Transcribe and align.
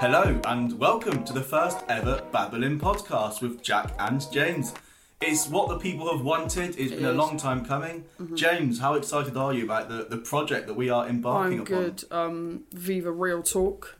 Hello 0.00 0.40
and 0.44 0.78
welcome 0.78 1.24
to 1.24 1.32
the 1.32 1.40
first 1.42 1.78
ever 1.88 2.22
Babylon 2.30 2.78
podcast 2.78 3.42
with 3.42 3.60
Jack 3.60 3.92
and 3.98 4.24
James. 4.30 4.72
It's 5.20 5.48
what 5.48 5.68
the 5.68 5.78
people 5.78 6.08
have 6.16 6.24
wanted. 6.24 6.78
It's 6.78 6.92
been 6.92 7.06
a 7.06 7.12
long 7.12 7.36
time 7.36 7.64
coming. 7.64 8.04
James, 8.34 8.78
how 8.78 8.94
excited 8.94 9.36
are 9.36 9.52
you 9.52 9.64
about 9.64 9.88
the, 9.88 10.04
the 10.08 10.18
project 10.18 10.68
that 10.68 10.74
we 10.74 10.90
are 10.90 11.08
embarking 11.08 11.60
I'm 11.60 11.66
upon? 11.66 11.82
good. 11.82 12.04
Um, 12.12 12.62
Viva 12.72 13.10
Real 13.10 13.42
Talk. 13.42 13.98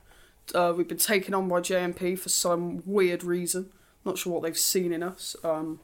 Uh, 0.55 0.73
we've 0.77 0.87
been 0.89 0.97
taken 0.97 1.35
on 1.35 1.49
by 1.49 1.61
JMP 1.61 2.17
for 2.19 2.29
some 2.29 2.85
weird 2.87 3.25
reason. 3.25 3.71
Not 4.05 4.17
sure 4.17 4.33
what 4.35 4.43
they've 4.45 4.57
seen 4.57 4.93
in 4.93 5.03
us. 5.03 5.35
Um, 5.43 5.81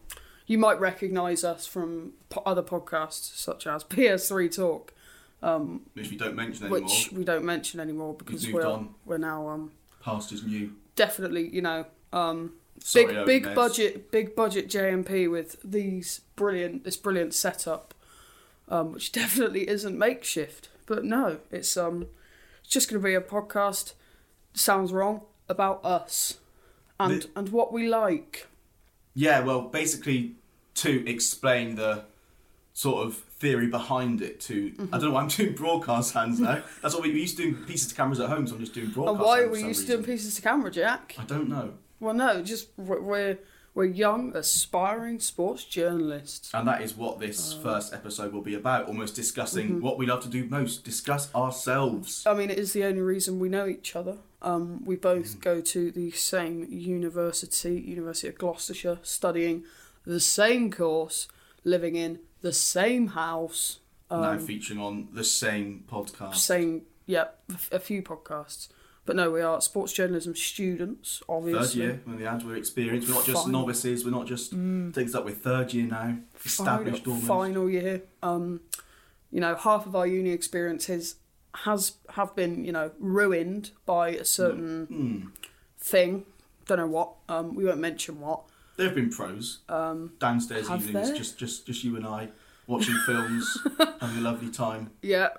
you 0.47 0.57
might 0.57 0.79
recognise 0.79 1.43
us 1.43 1.67
from 1.67 2.13
po- 2.31 2.43
other 2.47 2.63
podcasts 2.63 3.37
such 3.37 3.67
as 3.67 3.83
BS3 3.85 4.55
Talk, 4.55 4.93
Which 5.43 6.11
we 6.11 6.17
don't 6.17 6.35
mention 6.35 6.67
anymore. 6.67 6.81
which 6.83 7.11
we 7.13 7.25
don't 7.25 7.45
mention 7.45 7.81
anymore 7.81 8.15
because 8.15 8.51
we're 8.51 8.67
on. 8.67 8.95
we're 9.05 9.19
now 9.19 9.49
um, 9.49 9.73
Past 10.03 10.33
is 10.33 10.43
new. 10.45 10.73
definitely 10.97 11.49
you 11.49 11.63
know 11.63 11.87
um, 12.13 12.55
Sorry, 12.81 13.07
big 13.25 13.45
big 13.45 13.55
budget 13.55 14.11
big 14.11 14.35
budget 14.35 14.69
JMP 14.69 15.31
with 15.31 15.57
these 15.63 16.23
brilliant 16.37 16.85
this 16.85 16.97
brilliant 16.97 17.35
setup, 17.35 17.95
um, 18.69 18.93
which 18.93 19.13
definitely 19.23 19.69
isn't 19.69 19.99
makeshift. 19.99 20.69
But 20.87 21.05
no, 21.05 21.39
it's 21.51 21.77
um, 21.77 22.07
it's 22.63 22.73
just 22.73 22.89
going 22.91 23.01
to 23.03 23.05
be 23.07 23.15
a 23.15 23.21
podcast. 23.21 23.93
Sounds 24.55 24.93
wrong 24.93 25.23
about 25.49 25.85
us, 25.85 26.39
and 26.99 27.23
The- 27.23 27.31
and 27.37 27.49
what 27.51 27.73
we 27.73 27.89
like. 27.89 28.47
Yeah, 29.15 29.41
well, 29.41 29.63
basically 29.63 30.37
to 30.77 31.05
explain 31.09 31.75
the 31.75 32.05
sort 32.79 33.05
of 33.07 33.17
theory 33.43 33.67
behind 33.67 34.23
it. 34.23 34.39
To 34.49 34.71
Mm-hmm. 34.71 34.95
I 34.95 34.99
don't 34.99 35.09
know. 35.09 35.15
why 35.15 35.23
I'm 35.23 35.29
doing 35.29 35.55
broadcast 35.55 36.15
hands 36.15 36.39
now. 36.39 36.63
That's 36.83 36.95
what 36.95 37.03
we, 37.03 37.13
we 37.13 37.21
used 37.23 37.37
to 37.39 37.43
do 37.51 37.57
pieces 37.67 37.89
to 37.89 37.95
cameras 37.95 38.21
at 38.21 38.29
home. 38.29 38.47
So 38.47 38.55
I'm 38.55 38.61
just 38.61 38.75
doing 38.75 38.91
broadcast. 38.91 39.17
And 39.19 39.27
why 39.27 39.39
hands 39.39 39.49
are 39.49 39.53
we 39.53 39.63
used 39.73 39.81
to 39.87 39.93
doing 39.95 40.05
pieces 40.05 40.37
to 40.37 40.43
camera, 40.43 40.71
Jack? 40.71 41.17
I 41.19 41.25
don't 41.25 41.49
know. 41.49 41.75
Well, 41.99 42.15
no, 42.15 42.41
just 42.43 42.69
we're 42.77 43.01
we're, 43.01 43.39
we're 43.75 43.85
young, 44.07 44.23
aspiring 44.37 45.19
sports 45.19 45.65
journalists. 45.65 46.51
And 46.55 46.69
that 46.69 46.81
is 46.83 46.97
what 46.97 47.19
this 47.19 47.39
Uh. 47.55 47.59
first 47.69 47.93
episode 47.93 48.33
will 48.33 48.43
be 48.53 48.55
about. 48.55 48.87
Almost 48.87 49.17
discussing 49.17 49.69
Mm-hmm. 49.69 49.81
what 49.87 49.99
we 49.99 50.07
love 50.07 50.23
to 50.23 50.29
do 50.39 50.45
most. 50.59 50.85
Discuss 50.85 51.35
ourselves. 51.35 52.25
I 52.27 52.35
mean, 52.35 52.51
it 52.51 52.59
is 52.59 52.73
the 52.75 52.85
only 52.85 53.01
reason 53.15 53.41
we 53.41 53.49
know 53.49 53.67
each 53.67 53.97
other. 53.97 54.19
Um, 54.41 54.85
we 54.85 54.95
both 54.95 55.41
go 55.41 55.61
to 55.75 55.91
the 55.91 56.13
same 56.13 56.65
university, 56.71 57.75
University 57.81 58.29
of 58.29 58.37
Gloucestershire, 58.39 58.99
studying 59.03 59.65
the 60.07 60.21
same 60.21 60.71
course, 60.71 61.27
living 61.65 61.97
in 61.97 62.21
the 62.41 62.53
same 62.53 63.09
house, 63.09 63.79
now 64.11 64.23
um, 64.33 64.39
featuring 64.39 64.81
on 64.81 65.09
the 65.13 65.25
same 65.25 65.85
podcast. 65.91 66.37
same, 66.37 66.83
yeah, 67.07 67.29
a 67.73 67.79
few 67.79 68.03
podcasts. 68.03 68.69
But 69.07 69.17
no, 69.17 69.31
we 69.31 69.41
are 69.41 69.59
sports 69.63 69.95
journalism 69.95 70.37
students, 70.37 71.23
obviously. 71.29 71.63
Third 71.67 71.75
year, 71.77 72.01
when 72.05 72.19
the 72.19 72.27
ads 72.27 72.45
were 72.45 72.57
experienced. 72.57 73.09
We're 73.09 73.15
not 73.15 73.25
just 73.25 73.45
Final. 73.45 73.61
novices. 73.63 74.05
We're 74.05 74.11
not 74.11 74.27
just 74.27 74.51
things 74.51 75.13
that 75.13 75.25
we're 75.25 75.31
third 75.35 75.73
year 75.73 75.87
now. 75.87 76.19
Established 76.45 77.05
final, 77.05 77.13
almost. 77.13 77.27
final 77.27 77.71
year. 77.71 78.03
Um, 78.23 78.61
you 79.31 79.41
know, 79.41 79.55
half 79.55 79.87
of 79.87 79.97
our 79.97 80.07
uni 80.07 80.29
experiences 80.31 81.17
has 81.55 81.93
have 82.11 82.37
been, 82.37 82.67
you 82.67 82.73
know, 82.73 82.91
ruined 82.99 83.71
by 83.87 84.11
a 84.11 84.25
certain 84.27 84.87
Hmm. 84.87 85.27
thing. 85.79 86.27
Don't 86.67 86.77
know 86.79 86.87
what. 86.87 87.15
Um, 87.31 87.55
we 87.55 87.65
won't 87.65 87.81
mention 87.81 88.21
what. 88.21 88.43
There 88.79 88.87
have 88.87 88.95
been 88.95 89.11
pros. 89.11 89.59
Um, 89.69 90.13
Downstairs 90.21 90.69
have 90.69 90.81
evenings, 90.81 91.09
there? 91.09 91.17
just 91.17 91.37
just 91.37 91.67
just 91.67 91.83
you 91.83 91.97
and 91.97 92.07
I 92.07 92.29
watching 92.69 92.95
films, 93.07 93.59
having 94.01 94.19
a 94.19 94.21
lovely 94.21 94.51
time. 94.51 94.93
Yeah, 95.03 95.31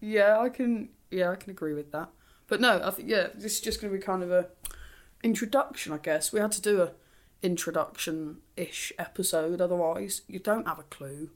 yeah, 0.00 0.38
I 0.40 0.48
can. 0.48 0.88
Yeah, 1.10 1.30
I 1.30 1.36
can 1.36 1.50
agree 1.50 1.74
with 1.74 1.92
that. 1.92 2.08
But 2.46 2.62
no, 2.62 2.80
I 2.82 2.90
think 2.90 3.10
yeah, 3.10 3.26
this 3.34 3.56
is 3.56 3.60
just 3.60 3.82
going 3.82 3.92
to 3.92 3.98
be 3.98 4.02
kind 4.02 4.22
of 4.22 4.30
a 4.32 4.46
introduction, 5.22 5.92
I 5.92 5.98
guess. 5.98 6.32
We 6.32 6.40
had 6.40 6.50
to 6.52 6.62
do 6.62 6.80
a 6.80 6.92
introduction 7.42 8.38
ish 8.56 8.90
episode, 8.98 9.60
otherwise 9.60 10.22
you 10.26 10.38
don't 10.38 10.66
have 10.66 10.78
a 10.78 10.84
clue 10.84 11.28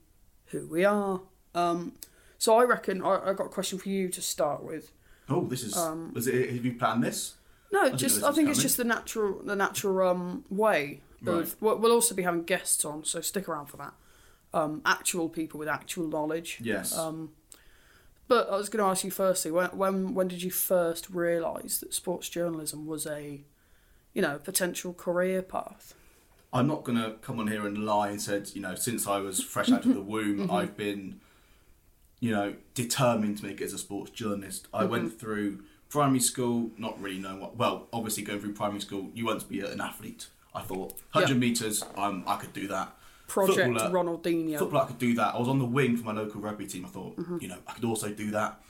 who 0.47 0.67
we 0.67 0.87
are. 0.87 1.21
Um, 1.55 1.93
so 2.39 2.59
I 2.59 2.65
reckon 2.65 3.03
I, 3.03 3.31
I 3.31 3.33
got 3.35 3.47
a 3.47 3.51
question 3.51 3.79
for 3.79 3.91
you 3.91 4.09
to 4.09 4.23
start 4.23 4.65
with. 4.65 4.91
Oh, 5.29 5.45
this 5.45 5.65
is. 5.65 5.77
Um, 5.77 6.13
was 6.15 6.29
it? 6.29 6.51
Have 6.51 6.65
you 6.65 6.73
planned 6.73 7.05
this? 7.05 7.35
No, 7.71 7.85
didn't 7.85 7.99
just 7.99 8.25
I 8.25 8.33
think 8.33 8.49
it's 8.49 8.63
just 8.63 8.79
the 8.79 8.85
natural 8.85 9.43
the 9.43 9.57
natural 9.57 10.09
um 10.09 10.47
way 10.49 11.03
Right. 11.33 11.55
we'll 11.61 11.93
also 11.93 12.15
be 12.15 12.23
having 12.23 12.43
guests 12.45 12.85
on, 12.85 13.05
so 13.05 13.21
stick 13.21 13.49
around 13.49 13.67
for 13.67 13.77
that. 13.79 13.95
Um, 14.55 14.81
actual 14.87 15.29
people 15.29 15.59
with 15.59 15.69
actual 15.69 16.07
knowledge. 16.09 16.59
Yes. 16.63 16.97
Um, 16.97 17.31
but 18.29 18.49
I 18.51 18.57
was 18.57 18.69
going 18.69 18.83
to 18.85 18.89
ask 18.91 19.05
you 19.05 19.11
firstly, 19.11 19.51
when 19.51 19.69
when 19.71 20.15
when 20.15 20.29
did 20.29 20.43
you 20.43 20.51
first 20.51 21.11
realise 21.11 21.79
that 21.79 21.95
sports 21.95 22.29
journalism 22.29 22.87
was 22.87 23.07
a, 23.07 23.43
you 24.15 24.23
know, 24.23 24.39
potential 24.39 24.93
career 24.95 25.43
path? 25.43 25.95
I'm 26.53 26.67
not 26.69 26.85
going 26.85 26.97
to 26.99 27.17
come 27.23 27.39
on 27.39 27.49
here 27.49 27.67
and 27.67 27.85
lie 27.85 28.09
and 28.09 28.21
said, 28.23 28.51
you 28.55 28.63
know, 28.63 28.75
since 28.75 29.07
I 29.07 29.19
was 29.19 29.43
fresh 29.43 29.71
out 29.71 29.85
of 29.85 29.95
the 29.95 30.01
womb, 30.15 30.39
Mm-hmm. 30.39 30.51
I've 30.51 30.77
been, 30.77 31.21
you 32.21 32.31
know, 32.33 32.55
determined 32.75 33.39
to 33.39 33.45
make 33.45 33.61
it 33.61 33.65
as 33.65 33.73
a 33.75 33.79
sports 33.79 34.11
journalist. 34.11 34.69
I 34.73 34.83
Mm-hmm. 34.83 34.91
went 34.91 35.21
through 35.21 35.65
primary 35.89 36.21
school, 36.21 36.71
not 36.79 37.01
really 37.01 37.19
knowing 37.19 37.41
what. 37.41 37.57
Well, 37.57 37.89
obviously 37.93 38.23
going 38.23 38.41
through 38.41 38.55
primary 38.55 38.81
school, 38.81 39.11
you 39.15 39.27
want 39.27 39.41
to 39.41 39.47
be 39.47 39.61
an 39.61 39.81
athlete. 39.81 40.29
I 40.57 40.63
thought 40.63 40.95
100 41.13 41.29
Yeah. 41.31 41.35
meters, 41.39 41.85
um, 41.97 42.25
I 42.27 42.37
could 42.37 42.53
do 42.53 42.67
that. 42.69 42.93
Project 43.29 43.59
Footballer- 43.79 43.91
Ronaldinho. 43.91 44.59
Football, 44.59 44.83
I 44.83 44.87
could 44.87 44.99
do 44.99 45.15
that. 45.15 45.35
I 45.35 45.39
was 45.39 45.49
on 45.49 45.59
the 45.59 45.65
wing 45.65 45.97
for 45.97 46.05
my 46.07 46.13
local 46.13 46.41
rugby 46.41 46.67
team. 46.67 46.85
I 46.85 46.89
thought, 46.89 47.17
Mm-hmm. 47.17 47.39
you 47.41 47.49
know, 47.49 47.59
I 47.67 47.73
could 47.73 47.85
also 47.85 48.09
do 48.09 48.31
that. 48.31 48.61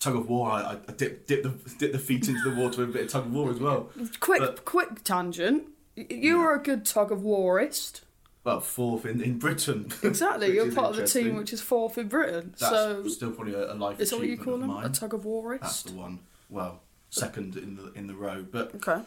Tug 0.00 0.16
of 0.16 0.28
war, 0.28 0.50
I, 0.50 0.76
I 0.88 0.92
dip, 0.92 1.26
dip, 1.28 1.44
the, 1.44 1.50
dip 1.78 1.92
the 1.92 1.98
feet 1.98 2.26
into 2.28 2.42
the 2.50 2.56
water 2.60 2.80
with 2.80 2.90
a 2.90 2.92
bit 2.92 3.02
of 3.04 3.10
tug 3.12 3.26
of 3.26 3.32
war 3.32 3.50
as 3.50 3.58
well. 3.60 3.88
quick, 4.20 4.40
but- 4.40 4.64
quick 4.64 5.04
tangent. 5.04 5.68
You 5.94 6.40
are 6.40 6.54
a 6.54 6.62
good 6.62 6.84
tug 6.84 7.12
of 7.12 7.20
warist. 7.20 8.00
Well, 8.44 8.58
fourth 8.60 9.06
in, 9.06 9.20
in 9.22 9.38
Britain. 9.38 9.92
Exactly, 10.02 10.52
you're 10.54 10.72
part 10.72 10.90
of 10.90 10.96
the 10.96 11.06
team 11.06 11.36
which 11.36 11.52
is 11.52 11.60
fourth 11.60 11.96
in 11.96 12.08
Britain. 12.08 12.54
That's 12.58 12.72
so 12.72 13.06
still 13.06 13.30
probably 13.30 13.54
a, 13.54 13.72
a 13.72 13.74
life 13.74 14.00
is 14.00 14.10
that 14.10 14.18
what 14.18 14.26
you 14.26 14.36
call 14.36 14.58
them? 14.58 14.66
mine. 14.68 14.86
A 14.86 14.88
tug 14.88 15.14
of 15.14 15.20
warist. 15.22 15.60
That's 15.60 15.82
the 15.84 15.92
one. 15.92 16.18
Well, 16.50 16.80
second 17.10 17.54
in 17.56 17.76
the 17.76 17.92
in 17.92 18.08
the 18.08 18.14
row. 18.14 18.44
But 18.50 18.74
Okay. 18.74 19.02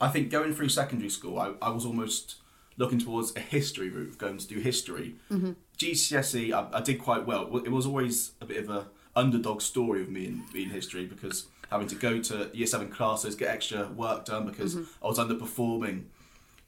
I 0.00 0.08
think 0.08 0.30
going 0.30 0.54
through 0.54 0.68
secondary 0.70 1.10
school, 1.10 1.38
I, 1.38 1.52
I 1.62 1.70
was 1.70 1.84
almost 1.86 2.36
looking 2.76 2.98
towards 2.98 3.34
a 3.36 3.40
history 3.40 3.88
route, 3.90 4.08
of 4.08 4.18
going 4.18 4.38
to 4.38 4.46
do 4.46 4.58
history. 4.58 5.16
Mm-hmm. 5.30 5.52
GCSE, 5.78 6.52
I, 6.52 6.78
I 6.78 6.80
did 6.80 6.98
quite 7.00 7.26
well. 7.26 7.56
It 7.64 7.70
was 7.70 7.86
always 7.86 8.32
a 8.40 8.46
bit 8.46 8.56
of 8.64 8.70
a 8.70 8.86
underdog 9.14 9.60
story 9.60 10.00
of 10.02 10.08
me 10.08 10.26
in, 10.26 10.42
in 10.54 10.70
history 10.70 11.04
because 11.04 11.46
having 11.70 11.86
to 11.88 11.94
go 11.94 12.18
to 12.20 12.50
year 12.52 12.66
seven 12.66 12.88
classes, 12.88 13.34
get 13.34 13.48
extra 13.48 13.88
work 13.88 14.24
done 14.24 14.46
because 14.46 14.74
Mm-hmm. 14.74 15.04
I 15.04 15.08
was 15.08 15.18
underperforming, 15.18 16.04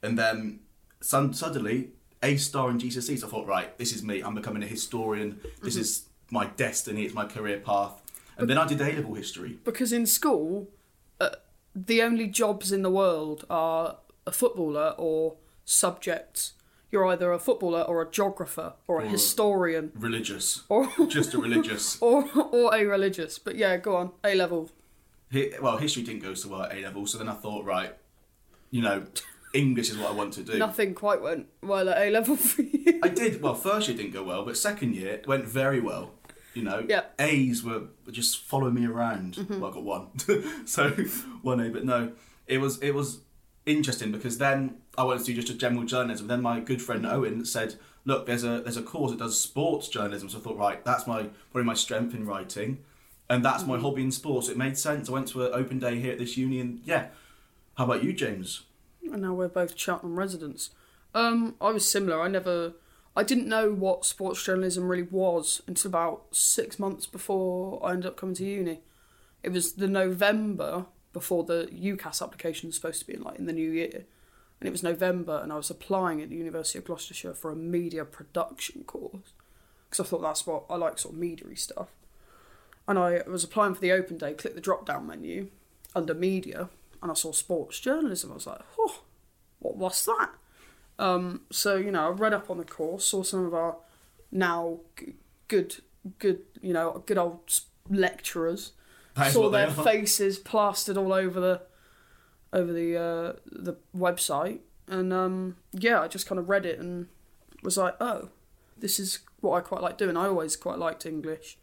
and 0.03 0.17
then 0.17 0.59
sun, 1.01 1.33
suddenly 1.33 1.89
A 2.23 2.37
star 2.37 2.69
in 2.69 2.77
GCSE. 2.79 3.19
So 3.19 3.27
I 3.27 3.29
thought, 3.29 3.47
right, 3.47 3.77
this 3.77 3.93
is 3.93 4.03
me. 4.03 4.21
I'm 4.21 4.35
becoming 4.35 4.63
a 4.63 4.67
historian. 4.67 5.39
This 5.61 5.73
Mm-hmm. 5.73 5.81
is 5.81 6.05
my 6.31 6.45
destiny. 6.47 7.03
It's 7.05 7.13
my 7.13 7.25
career 7.25 7.59
path. 7.59 8.01
And 8.37 8.49
then 8.49 8.57
I 8.57 8.67
did 8.67 8.81
A 8.81 8.91
level 8.91 9.13
history. 9.15 9.59
Because 9.63 9.93
in 9.93 10.05
school, 10.05 10.67
uh, 11.21 11.29
the 11.75 12.01
only 12.01 12.27
jobs 12.27 12.71
in 12.71 12.81
the 12.81 12.89
world 12.89 13.45
are 13.49 13.97
a 14.25 14.31
footballer 14.31 14.95
or 14.97 15.35
subjects. 15.65 16.53
You're 16.91 17.05
either 17.07 17.31
a 17.33 17.39
footballer 17.39 17.81
or 17.81 18.01
a 18.01 18.09
geographer 18.09 18.73
or 18.87 19.01
a 19.01 19.05
Or- 19.05 19.09
historian 19.09 19.91
Religious, 19.95 20.63
or 20.69 20.87
just 21.07 21.33
a 21.33 21.37
religious. 21.37 21.97
or 22.01 22.25
or 22.51 22.73
a 22.73 22.85
religious. 22.85 23.37
But 23.39 23.55
yeah, 23.55 23.75
go 23.77 23.95
on. 23.97 24.11
A 24.23 24.35
level. 24.35 24.69
Well, 25.61 25.77
history 25.77 26.03
didn't 26.03 26.21
go 26.23 26.33
so 26.33 26.49
well 26.49 26.61
at 26.63 26.73
A 26.77 26.81
level, 26.81 27.05
so 27.07 27.17
then 27.17 27.27
I 27.27 27.33
thought, 27.33 27.65
right, 27.65 27.93
you 28.71 28.81
know, 28.81 29.03
English 29.53 29.89
is 29.89 29.97
what 29.97 30.11
I 30.11 30.13
want 30.13 30.33
to 30.35 30.43
do. 30.43 30.57
Nothing 30.57 30.93
quite 30.93 31.21
went 31.21 31.47
well 31.61 31.89
at 31.89 31.97
A 32.01 32.09
level 32.09 32.37
for 32.37 32.61
you. 32.61 32.99
I 33.03 33.09
did 33.09 33.41
well. 33.41 33.55
First 33.55 33.89
year 33.89 33.97
didn't 33.97 34.13
go 34.13 34.23
well, 34.23 34.45
but 34.45 34.55
second 34.55 34.95
year 34.95 35.21
went 35.27 35.45
very 35.45 35.81
well. 35.81 36.11
You 36.55 36.63
know, 36.63 36.85
Yeah. 36.87 37.03
A's 37.19 37.63
were, 37.63 37.83
just 38.11 38.41
following 38.41 38.73
me 38.73 38.85
around. 38.85 39.35
Mm-hmm. 39.35 39.59
Well, 39.59 39.71
I 39.71 39.73
got 39.73 39.83
one, 39.83 40.65
so 40.65 40.89
one 41.41 41.59
A. 41.59 41.69
But 41.69 41.85
no, 41.85 42.13
it 42.47 42.59
was 42.59 42.81
it 42.81 42.95
was 42.95 43.19
interesting 43.65 44.11
because 44.11 44.37
then 44.37 44.77
I 44.97 45.03
wanted 45.03 45.19
to 45.19 45.25
do 45.25 45.33
just 45.35 45.49
a 45.49 45.57
general 45.57 45.83
journalism. 45.83 46.27
Then 46.27 46.41
my 46.41 46.59
good 46.59 46.81
friend 46.81 47.03
mm-hmm. 47.03 47.15
Owen 47.15 47.45
said, 47.45 47.75
"Look, 48.05 48.25
there's 48.25 48.43
a 48.43 48.61
there's 48.61 48.77
a 48.77 48.83
course 48.83 49.11
that 49.11 49.19
does 49.19 49.39
sports 49.39 49.87
journalism." 49.89 50.29
So 50.29 50.39
I 50.39 50.41
thought, 50.41 50.57
right, 50.57 50.83
that's 50.83 51.05
my 51.05 51.29
probably 51.51 51.63
my 51.65 51.73
strength 51.73 52.15
in 52.15 52.25
writing, 52.25 52.79
and 53.29 53.43
that's 53.43 53.65
my 53.65 53.75
mm-hmm. 53.75 53.83
hobby 53.83 54.03
in 54.03 54.11
sports. 54.11 54.49
It 54.49 54.57
made 54.57 54.77
sense. 54.77 55.09
I 55.09 55.11
went 55.11 55.27
to 55.29 55.45
an 55.45 55.51
open 55.53 55.79
day 55.79 55.99
here 55.99 56.13
at 56.13 56.19
this 56.19 56.37
uni, 56.37 56.59
and 56.59 56.81
yeah. 56.85 57.07
How 57.77 57.83
about 57.83 58.05
you, 58.05 58.13
James? 58.13 58.61
and 59.11 59.21
now 59.21 59.33
we're 59.33 59.47
both 59.47 59.77
Cheltenham 59.77 60.17
residents. 60.17 60.71
Um, 61.13 61.55
I 61.61 61.71
was 61.71 61.89
similar. 61.89 62.21
I 62.21 62.27
never, 62.27 62.73
I 63.15 63.23
didn't 63.23 63.47
know 63.47 63.71
what 63.71 64.05
sports 64.05 64.43
journalism 64.43 64.89
really 64.89 65.03
was 65.03 65.61
until 65.67 65.89
about 65.89 66.25
six 66.31 66.77
months 66.77 67.05
before 67.05 67.79
I 67.85 67.91
ended 67.91 68.07
up 68.07 68.17
coming 68.17 68.35
to 68.35 68.45
uni. 68.45 68.81
It 69.41 69.49
was 69.49 69.73
the 69.73 69.87
November 69.87 70.87
before 71.13 71.43
the 71.45 71.69
UCAS 71.73 72.21
application 72.21 72.67
was 72.67 72.75
supposed 72.75 72.99
to 72.99 73.07
be 73.07 73.13
in, 73.13 73.21
like 73.21 73.39
in 73.39 73.45
the 73.45 73.53
new 73.53 73.71
year, 73.71 74.05
and 74.59 74.67
it 74.67 74.71
was 74.71 74.83
November, 74.83 75.39
and 75.41 75.53
I 75.53 75.55
was 75.55 75.69
applying 75.69 76.21
at 76.21 76.29
the 76.29 76.35
University 76.35 76.79
of 76.79 76.85
Gloucestershire 76.85 77.33
for 77.33 77.51
a 77.51 77.55
media 77.55 78.03
production 78.03 78.83
course 78.83 79.33
because 79.89 80.05
I 80.05 80.09
thought 80.09 80.21
that's 80.21 80.45
what 80.45 80.65
I 80.69 80.75
like, 80.75 80.99
sort 80.99 81.13
of 81.13 81.19
media 81.19 81.55
stuff. 81.55 81.89
and 82.87 82.99
I 82.99 83.21
was 83.27 83.43
applying 83.43 83.75
for 83.75 83.81
the 83.81 83.91
open 83.91 84.17
day, 84.17 84.33
clicked 84.33 84.55
the 84.55 84.61
drop 84.61 84.85
down 84.85 85.07
menu 85.07 85.49
under 85.95 86.13
media, 86.13 86.69
and 87.01 87.11
I 87.11 87.13
saw 87.13 87.31
sports 87.31 87.79
journalism. 87.79 88.31
I 88.31 88.35
was 88.35 88.47
like, 88.47 88.61
oh, 88.77 89.01
what, 89.59 89.77
what's 89.77 90.03
that? 90.05 90.31
Um, 90.97 91.41
so, 91.51 91.75
you 91.75 91.91
know, 91.91 92.07
I 92.07 92.09
read 92.11 92.33
up 92.33 92.49
on 92.49 92.57
the 92.57 92.63
course, 92.63 93.05
saw 93.05 93.23
some 93.23 93.45
of 93.45 93.53
our 93.53 93.75
now 94.31 94.79
g- 94.97 95.15
good, 95.47 95.75
good, 96.19 96.41
you 96.61 96.73
know, 96.73 97.03
good 97.05 97.17
old 97.17 97.39
lecturers, 97.89 98.71
That 99.15 99.31
saw 99.31 99.49
their 99.49 99.69
faces 99.69 100.39
plastered 100.39 100.97
all 100.97 101.13
over 101.13 101.39
the 101.39 101.61
over 102.53 102.71
the 102.71 102.95
uh, 102.97 103.33
the 103.51 103.75
website, 103.95 104.59
and 104.87 105.11
um, 105.11 105.57
yeah, 105.73 106.01
I 106.01 106.07
just 106.07 106.27
kind 106.27 106.39
of 106.39 106.47
read 106.47 106.65
it 106.65 106.79
and 106.79 107.07
was 107.61 107.77
like, 107.77 107.95
oh, 107.99 108.29
this 108.77 108.99
is 108.99 109.19
what 109.41 109.57
I 109.57 109.61
quite 109.61 109.81
like 109.81 109.97
doing. 109.97 110.15
I 110.15 110.27
always 110.27 110.55
quite 110.55 110.77
liked 110.79 111.05
English, 111.05 111.57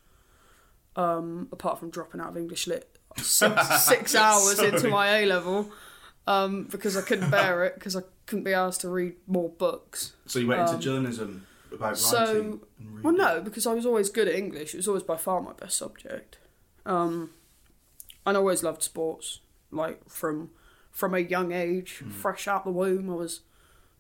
um, 0.97 1.49
apart 1.53 1.79
from 1.79 1.91
dropping 1.91 2.21
out 2.21 2.29
of 2.31 2.37
English 2.37 2.67
lit 2.67 2.99
six, 3.17 3.85
six 3.85 4.15
hours 4.15 4.59
into 4.59 4.89
my 4.89 5.19
A 5.21 5.27
level 5.27 5.71
um, 6.27 6.65
because 6.71 6.97
I 6.97 7.03
couldn't 7.03 7.31
bear 7.31 7.65
it 7.65 7.75
because 7.75 7.97
I 7.97 8.03
couldn't 8.27 8.45
be 8.45 8.53
asked 8.55 8.83
to 8.83 8.89
read 8.89 9.15
more 9.27 9.49
books. 9.49 10.13
So 10.27 10.39
you 10.39 10.47
went 10.47 10.61
into 10.69 10.79
journalism 10.79 11.47
about 11.73 11.91
Um, 11.91 11.97
so- 11.97 12.25
writing. 12.35 12.61
Well, 13.03 13.15
no, 13.15 13.41
because 13.41 13.67
I 13.67 13.75
was 13.75 13.87
always 13.87 14.09
good 14.11 14.29
at 14.29 14.35
English. 14.35 14.75
It 14.75 14.79
was 14.79 14.89
always 14.89 15.03
by 15.05 15.17
far 15.17 15.41
my 15.41 15.53
best 15.55 15.77
subject. 15.77 16.39
Um, 16.87 17.31
and 18.27 18.37
I 18.37 18.41
always 18.41 18.63
loved 18.63 18.83
sports. 18.83 19.41
Like 19.71 20.09
from 20.09 20.51
from 20.91 21.15
a 21.15 21.19
young 21.21 21.53
age, 21.53 21.99
Hmm. 21.99 22.11
fresh 22.11 22.47
out 22.47 22.65
the 22.65 22.71
womb, 22.71 23.09
I 23.11 23.15
was 23.15 23.41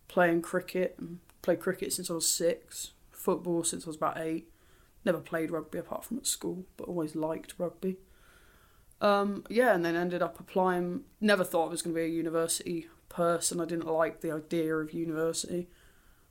playing 0.08 0.42
cricket 0.42 0.94
and 0.98 1.20
played 1.40 1.58
cricket 1.60 1.92
since 1.92 2.10
I 2.10 2.14
was 2.14 2.26
six. 2.28 2.92
Football 3.10 3.64
since 3.64 3.84
I 3.84 3.88
was 3.88 3.96
about 3.96 4.18
eight. 4.18 4.48
Never 5.04 5.18
played 5.20 5.50
rugby 5.50 5.78
apart 5.78 6.04
from 6.04 6.18
at 6.18 6.26
school, 6.26 6.66
but 6.76 6.86
always 6.88 7.14
liked 7.16 7.54
rugby. 7.58 7.96
Um, 9.02 9.44
yeah, 9.50 9.74
and 9.74 9.84
then 9.84 9.96
ended 9.96 10.22
up 10.22 10.38
applying. 10.38 11.02
Never 11.20 11.42
thought 11.42 11.66
I 11.66 11.70
was 11.70 11.82
going 11.82 11.94
to 11.94 12.00
be 12.00 12.06
a 12.06 12.08
university 12.08 12.86
person. 13.08 13.60
I 13.60 13.64
didn't 13.64 13.86
like 13.86 14.20
the 14.20 14.30
idea 14.30 14.76
of 14.76 14.92
university, 14.92 15.68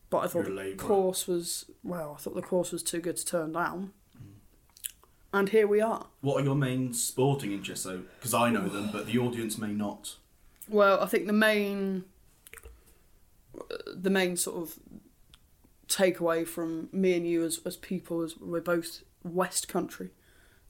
but 0.10 0.20
I 0.20 0.28
thought 0.28 0.46
the 0.46 0.76
course 0.78 1.28
was 1.28 1.66
well. 1.84 2.16
I 2.18 2.22
thought 2.22 2.34
the 2.34 2.42
course 2.42 2.72
was 2.72 2.82
too 2.82 3.02
good 3.02 3.18
to 3.18 3.26
turn 3.26 3.52
down, 3.52 3.92
and 5.34 5.50
here 5.50 5.68
we 5.68 5.82
are. 5.82 6.08
What 6.22 6.42
are 6.42 6.46
your 6.46 6.56
main 6.56 6.94
sporting 6.94 7.52
interests, 7.52 7.86
though? 7.86 8.04
Because 8.18 8.34
I 8.34 8.50
know 8.50 8.68
them, 8.68 8.90
but 8.92 9.06
the 9.06 9.18
audience 9.18 9.58
may 9.58 9.74
not. 9.74 10.16
Well, 10.70 11.02
I 11.02 11.08
think 11.08 11.28
the 11.28 11.34
main, 11.34 12.06
the 13.94 14.10
main 14.10 14.38
sort 14.38 14.64
of 14.64 14.80
takeaway 15.90 16.48
from 16.48 16.88
me 16.94 17.14
and 17.16 17.28
you 17.28 17.44
as 17.44 17.60
as 17.66 17.76
people 17.76 18.22
is 18.22 18.38
we're 18.38 18.62
both 18.62 19.02
West 19.26 19.68
Country, 19.68 20.12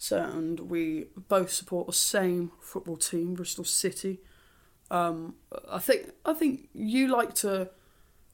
so 0.01 0.18
and 0.18 0.62
we 0.62 1.06
both 1.30 1.51
support 1.51 1.86
the 1.86 1.94
same 1.94 2.53
football 2.59 2.98
team, 2.98 3.36
Bristol 3.36 3.63
City. 3.63 4.19
Um, 4.89 5.36
I 5.71 5.77
think 5.77 6.13
I 6.25 6.33
think 6.33 6.69
you 6.74 7.07
like 7.07 7.36
to, 7.36 7.69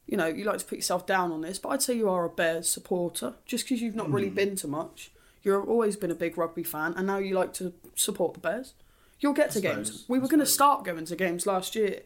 you 0.06 0.16
know, 0.16 0.28
you 0.28 0.44
like 0.44 0.60
to 0.60 0.64
put 0.64 0.78
yourself 0.78 1.06
down 1.06 1.30
on 1.30 1.42
this, 1.42 1.58
but 1.58 1.68
I'd 1.68 1.82
say 1.82 1.92
you 1.92 2.08
are 2.08 2.24
a 2.24 2.30
Bears 2.30 2.70
supporter 2.70 3.34
just 3.44 3.66
because 3.66 3.82
you've 3.82 3.94
not 3.94 4.10
really 4.10 4.30
been 4.30 4.56
to 4.56 4.66
much. 4.66 5.10
You've 5.42 5.68
always 5.68 5.94
been 5.94 6.10
a 6.10 6.14
big 6.14 6.38
rugby 6.38 6.62
fan, 6.62 6.94
and 6.96 7.06
now 7.06 7.18
you 7.18 7.34
like 7.34 7.52
to 7.54 7.74
support 7.94 8.32
the 8.32 8.40
Bears. 8.40 8.72
You'll 9.20 9.34
get 9.34 9.50
to 9.50 9.58
I 9.58 9.74
games. 9.74 10.06
We 10.08 10.20
I 10.20 10.22
were 10.22 10.28
going 10.28 10.40
to 10.40 10.46
start 10.46 10.86
going 10.86 11.04
to 11.04 11.16
games 11.16 11.44
last 11.44 11.74
year, 11.74 12.00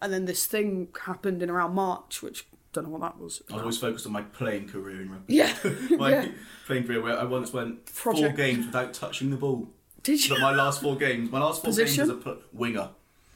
and 0.00 0.12
then 0.12 0.26
this 0.26 0.46
thing 0.46 0.90
happened 1.06 1.42
in 1.42 1.50
around 1.50 1.74
March, 1.74 2.22
which 2.22 2.46
don't 2.72 2.84
know 2.84 2.90
what 2.90 3.00
that 3.00 3.18
was. 3.18 3.42
I 3.50 3.54
was 3.54 3.62
always 3.62 3.78
focused 3.78 4.06
on 4.06 4.12
my 4.12 4.22
playing 4.22 4.68
career 4.68 5.00
in 5.00 5.10
rugby. 5.10 5.34
Yeah, 5.34 5.54
my 5.96 6.10
yeah. 6.10 6.28
playing 6.66 6.84
career 6.84 7.02
where 7.02 7.18
I 7.18 7.24
once 7.24 7.52
went 7.52 7.88
four 7.88 8.28
games 8.30 8.66
without 8.66 8.92
touching 8.94 9.30
the 9.30 9.36
ball. 9.36 9.68
Did 10.02 10.22
you? 10.24 10.34
But 10.34 10.40
my 10.40 10.54
last 10.54 10.80
four 10.82 10.96
games, 10.96 11.30
my 11.30 11.40
last 11.40 11.62
four 11.62 11.70
Position? 11.70 12.08
games 12.08 12.10
as 12.10 12.16
a 12.16 12.20
pl- 12.20 12.38
winger, 12.52 12.90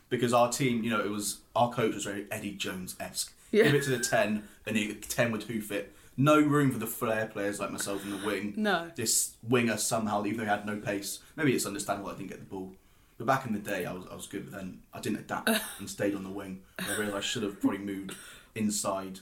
because 0.09 0.33
our 0.33 0.51
team, 0.51 0.85
you 0.85 0.91
know, 0.91 1.01
it 1.01 1.11
was 1.11 1.39
our 1.57 1.71
coach 1.71 1.95
was 1.95 2.05
very 2.05 2.27
Eddie 2.31 2.53
Jones 2.53 2.95
esque. 3.01 3.33
Yeah. 3.51 3.65
Give 3.65 3.75
it 3.75 3.83
to 3.85 3.91
the 3.91 3.99
ten, 3.99 4.49
and 4.67 4.77
he 4.77 4.95
ten 4.95 5.33
would 5.33 5.45
hoof 5.45 5.73
it. 5.73 5.95
No 6.17 6.39
room 6.41 6.71
for 6.71 6.79
the 6.79 6.87
flair 6.87 7.27
players 7.27 7.59
like 7.59 7.71
myself 7.71 8.05
in 8.05 8.11
the 8.11 8.27
wing. 8.27 8.53
No. 8.57 8.91
This 8.95 9.33
winger 9.43 9.79
somehow, 9.79 10.25
even 10.27 10.39
though 10.39 10.45
he 10.45 10.51
had 10.51 10.67
no 10.67 10.77
pace, 10.77 11.21
maybe 11.37 11.55
it's 11.55 11.65
understandable 11.65 12.11
I 12.11 12.15
didn't 12.17 12.29
get 12.29 12.39
the 12.41 12.45
ball. 12.45 12.73
But 13.17 13.27
back 13.27 13.47
in 13.47 13.55
the 13.55 13.59
day, 13.59 13.87
I 13.87 13.93
was 13.93 14.05
I 14.11 14.15
was 14.15 14.27
good, 14.27 14.51
but 14.51 14.59
then 14.59 14.81
I 14.93 15.01
didn't 15.01 15.21
adapt 15.21 15.49
and 15.79 15.89
stayed 15.89 16.15
on 16.15 16.23
the 16.23 16.31
wing. 16.31 16.61
I 16.79 16.91
realised 16.97 17.17
I 17.17 17.21
should 17.21 17.43
have 17.43 17.61
probably 17.61 17.79
moved 17.79 18.15
inside 18.55 19.21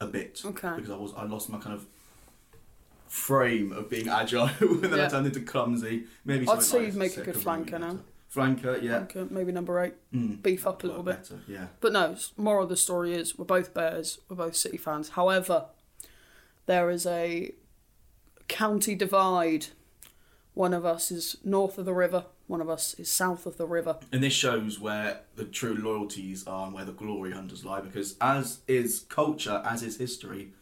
a 0.00 0.06
bit 0.06 0.42
Okay. 0.44 0.72
because 0.76 0.90
I 0.90 0.96
was 0.96 1.12
I 1.16 1.24
lost 1.24 1.48
my 1.50 1.58
kind 1.58 1.74
of 1.74 1.86
frame 3.08 3.72
of 3.72 3.88
being 3.88 4.08
agile, 4.08 4.50
and 4.60 4.82
then 4.82 4.98
Yeah. 4.98 5.06
I 5.06 5.08
turned 5.08 5.26
into 5.26 5.40
clumsy. 5.40 6.04
Maybe 6.24 6.48
I'd 6.48 6.62
say 6.62 6.78
like 6.78 6.86
you'd 6.88 6.96
make 6.96 7.16
a 7.16 7.22
good 7.22 7.36
flanker 7.36 7.78
now. 7.80 7.98
Flanker, 8.34 8.82
yeah. 8.82 9.04
Uh, 9.20 9.26
maybe 9.30 9.52
number 9.52 9.78
eight. 9.80 9.94
Mm. 10.12 10.42
Beef 10.42 10.66
up 10.66 10.82
a 10.82 10.86
little 10.88 11.04
bit. 11.04 11.18
better, 11.22 11.38
yeah. 11.46 11.66
But 11.80 11.92
no, 11.92 12.16
moral 12.36 12.64
of 12.64 12.68
the 12.68 12.76
story 12.76 13.14
is 13.14 13.38
we're 13.38 13.44
both 13.44 13.72
Bears, 13.72 14.18
we're 14.28 14.34
both 14.36 14.56
City 14.56 14.76
fans. 14.76 15.10
However, 15.10 15.66
there 16.66 16.90
is 16.90 17.06
a 17.06 17.52
county 18.48 18.96
divide. 18.96 19.66
One 20.54 20.74
of 20.74 20.84
us 20.84 21.10
is 21.12 21.36
north 21.44 21.78
of 21.78 21.84
the 21.84 21.94
river, 21.94 22.24
one 22.46 22.60
of 22.60 22.68
us 22.68 22.94
is 22.94 23.10
south 23.10 23.46
of 23.46 23.56
the 23.56 23.66
river. 23.66 23.96
And 24.12 24.22
this 24.22 24.32
shows 24.32 24.78
where 24.78 25.20
the 25.36 25.44
true 25.44 25.74
loyalties 25.74 26.46
are 26.46 26.66
and 26.66 26.74
where 26.74 26.84
the 26.84 26.92
glory 26.92 27.32
hunters 27.32 27.64
lie, 27.64 27.80
because 27.80 28.16
as 28.20 28.58
is 28.68 29.00
culture, 29.08 29.62
as 29.64 29.82
is 29.82 29.96
history, 29.96 30.52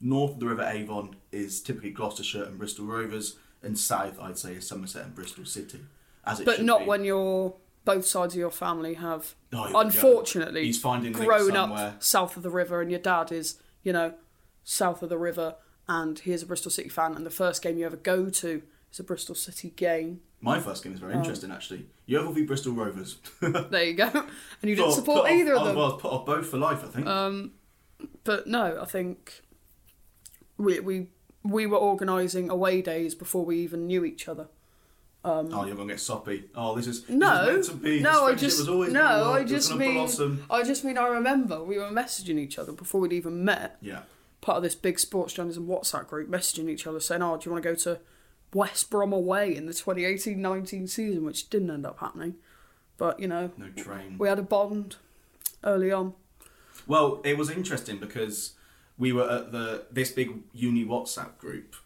north 0.00 0.32
of 0.32 0.40
the 0.40 0.46
River 0.46 0.64
Avon 0.64 1.16
is 1.32 1.60
typically 1.60 1.90
Gloucestershire 1.90 2.44
and 2.44 2.58
Bristol 2.58 2.86
Rovers, 2.86 3.36
and 3.62 3.78
south, 3.78 4.18
I'd 4.20 4.38
say, 4.38 4.54
is 4.54 4.66
Somerset 4.66 5.04
and 5.04 5.14
Bristol 5.14 5.44
City. 5.44 5.80
As 6.24 6.40
it 6.40 6.46
But 6.46 6.62
not 6.62 6.80
be. 6.80 6.86
when 6.86 7.04
your 7.04 7.54
both 7.84 8.04
sides 8.06 8.34
of 8.34 8.40
your 8.40 8.50
family 8.50 8.94
have 8.94 9.34
Oh, 9.52 9.58
here 9.58 9.66
we 9.68 9.72
go. 9.72 9.80
unfortunately 9.80 10.64
He's 10.64 10.80
finding 10.80 11.12
grown 11.12 11.56
up 11.56 12.02
south 12.02 12.36
of 12.36 12.42
the 12.42 12.50
river 12.50 12.80
and 12.80 12.90
your 12.90 12.98
dad 13.00 13.30
is, 13.30 13.60
you 13.84 13.92
know, 13.92 14.14
south 14.64 15.02
of 15.02 15.08
the 15.08 15.18
river 15.18 15.54
and 15.88 16.18
he 16.18 16.32
is 16.32 16.42
a 16.42 16.46
Bristol 16.46 16.70
City 16.72 16.88
fan 16.88 17.14
and 17.14 17.24
the 17.24 17.30
first 17.30 17.62
game 17.62 17.78
you 17.78 17.86
ever 17.86 17.96
go 17.96 18.28
to 18.28 18.62
is 18.92 18.98
a 18.98 19.04
Bristol 19.04 19.36
City 19.36 19.70
game. 19.70 20.20
My 20.46 20.60
first 20.60 20.82
game 20.84 20.92
is 20.94 21.00
Oh. 21.00 21.06
very 21.06 21.14
interesting, 21.18 21.50
actually. 21.50 21.86
Yeovil 22.06 22.32
v 22.32 22.42
Bristol 22.44 22.72
Rovers. 22.72 23.16
There 23.70 23.84
you 23.84 23.94
go. 23.94 24.08
And 24.62 24.70
you 24.70 24.76
didn't 24.76 24.92
support 24.92 25.30
either 25.30 25.54
off, 25.54 25.60
of 25.62 25.66
them. 25.66 25.76
Well, 25.76 25.92
put 25.98 26.10
off 26.12 26.24
both 26.24 26.46
for 26.46 26.56
life, 26.56 26.82
I 26.84 26.88
think. 26.88 27.06
Um, 27.06 27.52
But 28.24 28.46
no, 28.46 28.80
I 28.80 28.84
think 28.86 29.42
we 30.56 30.80
we 30.80 31.08
we 31.42 31.66
were 31.66 31.76
organising 31.78 32.48
away 32.50 32.80
days 32.82 33.14
before 33.14 33.44
we 33.44 33.58
even 33.58 33.86
knew 33.86 34.04
each 34.04 34.28
other. 34.28 34.48
oh, 35.24 35.42
you're 35.66 35.74
gonna 35.76 35.92
get 35.94 36.00
soppy. 36.00 36.44
Oh, 36.54 36.74
this 36.76 36.86
is 36.86 37.02
this 37.02 37.10
No, 37.16 37.42
is 37.48 37.52
meant 37.52 37.64
to 37.64 37.74
be. 37.84 37.94
This 37.98 38.02
no, 38.02 38.26
I 38.26 38.34
just 38.34 38.66
no, 38.66 38.74
I 38.74 39.20
work. 39.30 39.40
It 39.40 39.42
was 39.42 39.50
just 39.50 39.74
mean 39.76 39.94
blossom. 39.94 40.44
I 40.48 40.62
just 40.62 40.84
mean 40.84 40.96
I 40.98 41.08
remember 41.08 41.62
we 41.62 41.78
were 41.78 41.90
messaging 41.90 42.38
each 42.38 42.58
other 42.58 42.72
before 42.72 43.00
we'd 43.00 43.12
even 43.12 43.44
met. 43.44 43.76
Yeah. 43.80 44.02
part 44.40 44.58
of 44.58 44.62
this 44.62 44.76
big 44.76 44.98
sports 45.00 45.32
journalism 45.34 45.66
WhatsApp 45.66 46.06
group 46.06 46.28
messaging 46.30 46.68
each 46.68 46.86
other 46.86 47.00
saying, 47.00 47.22
Oh, 47.22 47.36
do 47.36 47.42
you 47.48 47.52
want 47.52 47.64
to 47.64 47.68
go 47.70 47.74
to 47.74 47.98
West 48.56 48.90
Brom 48.90 49.12
away 49.12 49.54
in 49.54 49.66
the 49.66 49.74
2018 49.74 50.40
19 50.40 50.86
season, 50.86 51.24
which 51.24 51.50
didn't 51.50 51.70
end 51.70 51.84
up 51.86 51.98
happening. 52.00 52.34
But, 52.98 53.20
you 53.20 53.28
know, 53.28 53.50
No 53.56 53.68
train. 53.70 54.16
we 54.18 54.26
had 54.28 54.38
a 54.38 54.42
bond 54.42 54.96
early 55.62 55.92
on. 55.92 56.14
Well, 56.86 57.20
it 57.24 57.36
was 57.36 57.50
interesting 57.50 57.98
because 57.98 58.54
we 58.96 59.12
were 59.12 59.28
at 59.30 59.52
the 59.52 59.84
this 59.90 60.10
big 60.10 60.28
uni 60.54 60.84
WhatsApp 60.84 61.36
group, 61.38 61.76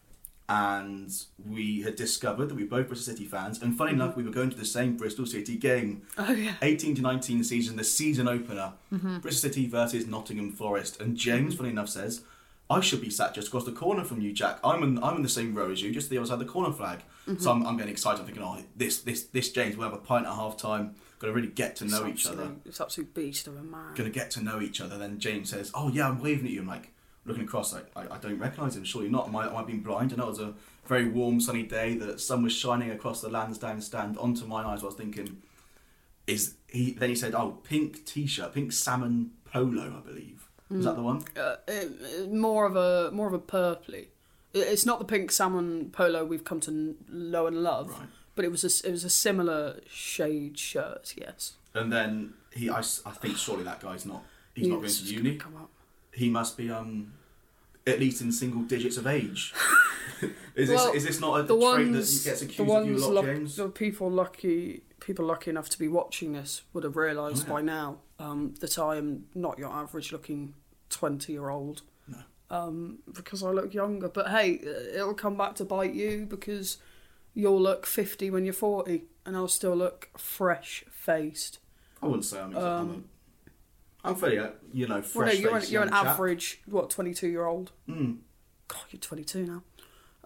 and 0.49 1.11
we 1.45 1.83
had 1.83 1.97
discovered 1.97 2.47
that 2.49 2.55
we 2.55 2.65
were 2.65 2.69
both 2.71 2.89
Bristol 2.89 3.15
City 3.15 3.25
fans. 3.25 3.63
And 3.63 3.77
funny 3.79 3.93
enough, 3.93 4.17
we 4.17 4.23
were 4.25 4.31
going 4.33 4.51
to 4.51 4.57
the 4.57 4.65
same 4.65 4.97
Bristol 4.97 5.27
City 5.27 5.57
game, 5.57 6.03
Oh, 6.19 6.33
yeah. 6.33 6.55
18 6.63 6.97
to 6.97 7.03
19 7.03 7.45
season, 7.45 7.77
the 7.77 7.85
season 7.85 8.27
opener, 8.29 8.73
Mm-hmm. 8.93 9.19
Bristol 9.19 9.49
City 9.51 9.67
versus 9.69 10.07
Nottingham 10.07 10.53
Forest. 10.53 11.01
And 11.01 11.17
James, 11.17 11.55
funny 11.55 11.71
enough, 11.71 11.89
says. 11.89 12.23
I 12.71 12.81
should 12.81 13.01
be 13.01 13.11
sat 13.11 13.35
just 13.35 13.49
across 13.49 13.65
the 13.65 13.73
corner 13.73 14.05
from 14.05 14.21
you, 14.21 14.33
Jack. 14.33 14.61
I'm 14.63 14.83
in, 14.85 15.03
I'm 15.03 15.17
in 15.17 15.23
the 15.23 15.29
same 15.29 15.55
row 15.55 15.71
as 15.73 15.83
you, 15.83 15.93
just 15.93 16.09
the 16.09 16.19
other 16.19 16.27
side 16.27 16.35
of 16.35 16.39
the 16.39 16.45
corner 16.45 16.73
flag. 16.73 17.01
Mm-hmm. 17.27 17.43
So 17.43 17.51
I'm, 17.51 17.67
I'm 17.67 17.77
getting 17.77 17.93
excited. 17.93 18.21
I'm 18.21 18.27
thinking, 18.27 18.45
oh, 18.45 18.59
this, 18.77 19.03
this, 19.03 19.25
this 19.25 19.51
James, 19.51 19.77
we'll 19.77 19.91
have 19.91 19.99
a 19.99 20.01
pint 20.03 20.25
at 20.27 20.35
half 20.35 20.57
time. 20.57 20.95
Got 21.19 21.27
to 21.27 21.33
really 21.35 21.49
get 21.49 21.77
to 21.77 21.85
know 21.85 22.07
It's 22.07 22.21
each 22.21 22.33
other 22.33 22.53
It's 22.65 22.81
absolute 22.81 23.13
beast 23.13 23.47
of 23.47 23.57
a 23.59 23.63
man. 23.63 23.95
gonna 23.95 24.09
get 24.09 24.31
to 24.33 24.43
know 24.43 24.61
each 24.63 24.81
other. 24.81 24.97
Then 24.97 25.19
James 25.19 25.51
says, 25.51 25.71
"Oh 25.75 25.91
yeah, 25.91 26.09
I'm 26.09 26.19
waving 26.23 26.47
at 26.47 26.53
you." 26.53 26.61
I'm 26.61 26.67
like 26.67 26.93
looking 27.27 27.43
across, 27.45 27.75
like 27.75 27.91
I, 27.95 28.15
I 28.15 28.17
don't 28.17 28.39
recognise 28.39 28.75
him. 28.75 28.85
Surely 28.85 29.11
not. 29.11 29.29
Am 29.29 29.37
I, 29.37 29.49
am 29.49 29.57
I 29.57 29.63
being 29.63 29.81
blind? 29.81 30.15
I 30.15 30.17
know 30.17 30.29
it 30.29 30.31
was 30.31 30.39
a 30.41 30.55
very 30.87 31.07
warm, 31.09 31.39
sunny 31.39 31.65
day. 31.65 31.95
The 31.95 32.19
sun 32.19 32.43
was 32.43 32.55
shining 32.55 32.91
across 32.91 33.21
the 33.21 33.29
Lansdown 33.29 33.83
stand 33.83 34.17
onto 34.17 34.47
my 34.47 34.63
eyes. 34.65 34.83
I 34.83 34.87
was 34.87 34.95
thinking, 34.95 35.43
is 36.27 36.55
he? 36.69 36.93
Then 36.93 37.11
he 37.11 37.15
said, 37.15 37.35
"Oh, 37.35 37.59
pink 37.65 38.07
t-shirt, 38.07 38.55
pink 38.55 38.73
salmon 38.73 39.33
polo, 39.45 40.01
I 40.03 40.07
believe." 40.07 40.49
Is 40.71 40.85
that 40.85 40.97
the 40.97 41.03
one? 41.03 41.25
Uh, 41.37 41.57
it- 41.67 41.93
it- 42.01 42.33
more 42.33 42.65
of 42.67 42.77
a 42.77 43.11
more 43.13 43.27
of 43.27 43.35
a 43.35 43.39
purpley. 43.39 44.07
It's 44.53 44.85
not 44.87 44.99
the 44.99 45.05
pink 45.05 45.31
salmon 45.31 45.91
polo 45.91 46.25
we've 46.25 46.45
come 46.45 46.61
to 46.61 46.97
know 47.09 47.47
and 47.47 47.63
love, 47.63 47.91
Right. 47.91 48.09
but 48.35 48.45
it 48.45 48.51
was 48.51 48.65
a, 48.65 48.89
it 48.89 48.91
was 48.91 49.05
a 49.05 49.11
similar 49.11 49.81
shade 49.89 50.59
shirt. 50.59 51.15
Yes, 51.17 51.55
And 51.75 51.93
then 51.93 52.35
he, 52.53 52.69
I 52.69 52.81
think 52.83 53.37
surely 53.37 53.63
that 53.65 53.81
guy's 53.81 54.05
not. 54.05 54.25
He's 54.55 54.67
not 54.67 54.77
going 54.81 54.89
to 54.91 55.05
uni. 55.05 55.37
Come 55.37 55.57
up. 55.57 55.71
He 56.13 56.29
must 56.29 56.57
be 56.57 56.71
um. 56.71 57.13
at 57.87 57.99
least 58.01 58.21
in 58.23 58.31
single 58.33 58.63
digits 58.63 58.97
of 58.97 59.07
age. 59.07 59.55
is 60.55 60.69
this 60.69 60.85
is 60.95 61.05
this 61.05 61.21
not 61.21 61.41
a, 61.41 61.43
the 61.45 61.55
trait 61.55 61.87
that 61.87 61.93
ones, 61.93 62.25
gets 62.25 62.41
the 62.41 62.47
accused 62.47 62.71
of 62.71 62.87
you 62.87 62.97
a 62.97 62.99
lot, 62.99 63.13
luck, 63.15 63.25
James? 63.25 63.57
the 63.57 63.69
people 63.69 64.11
lucky, 64.11 64.83
people 65.01 65.25
lucky 65.25 65.51
enough 65.51 65.69
to 65.71 65.79
be 65.79 65.89
watching 65.89 66.33
this 66.33 66.63
would 66.73 66.85
have 66.85 66.97
realised 66.97 67.45
Oh, 67.45 67.49
yeah. 67.49 67.55
by 67.55 67.63
now 67.63 67.99
um, 68.21 68.55
that 68.61 68.79
I 68.79 68.97
am 68.97 69.25
not 69.35 69.59
your 69.59 69.71
average-looking 69.73 70.55
twenty-year-old. 70.91 71.83
No. 72.07 72.19
Um, 72.51 72.99
because 73.13 73.43
I 73.43 73.51
look 73.51 73.75
younger, 73.75 74.09
but 74.09 74.29
hey, 74.29 74.61
it'll 74.95 75.15
come 75.15 75.37
back 75.37 75.55
to 75.57 75.65
bite 75.65 75.95
you 75.95 76.27
because 76.29 76.79
you'll 77.35 77.61
look 77.61 77.87
fifty 77.87 78.31
when 78.31 78.45
you're 78.45 78.53
forty, 78.55 79.05
and 79.25 79.37
I'll 79.37 79.49
still 79.49 79.75
look 79.75 80.11
fresh-faced. 80.19 81.59
I 82.03 82.07
wouldn't 82.07 82.25
say 82.25 82.41
I'm. 82.41 82.57
I'm, 82.57 82.63
a, 82.63 82.67
Um, 82.81 83.05
I'm 84.03 84.15
fairly, 84.17 84.39
uh, 84.39 84.51
you 84.73 84.87
know, 84.87 84.95
Well, 84.95 85.03
fresh. 85.03 85.35
no, 85.35 85.41
you're 85.41 85.57
an, 85.57 85.65
you're 85.69 85.83
an 85.83 85.93
average 85.93 86.63
what 86.67 86.91
twenty-two-year-old. 86.91 87.73
Mm. 87.89 88.19
God, 88.69 88.83
you're 88.91 89.01
twenty-two 89.01 89.47
now. 89.47 89.63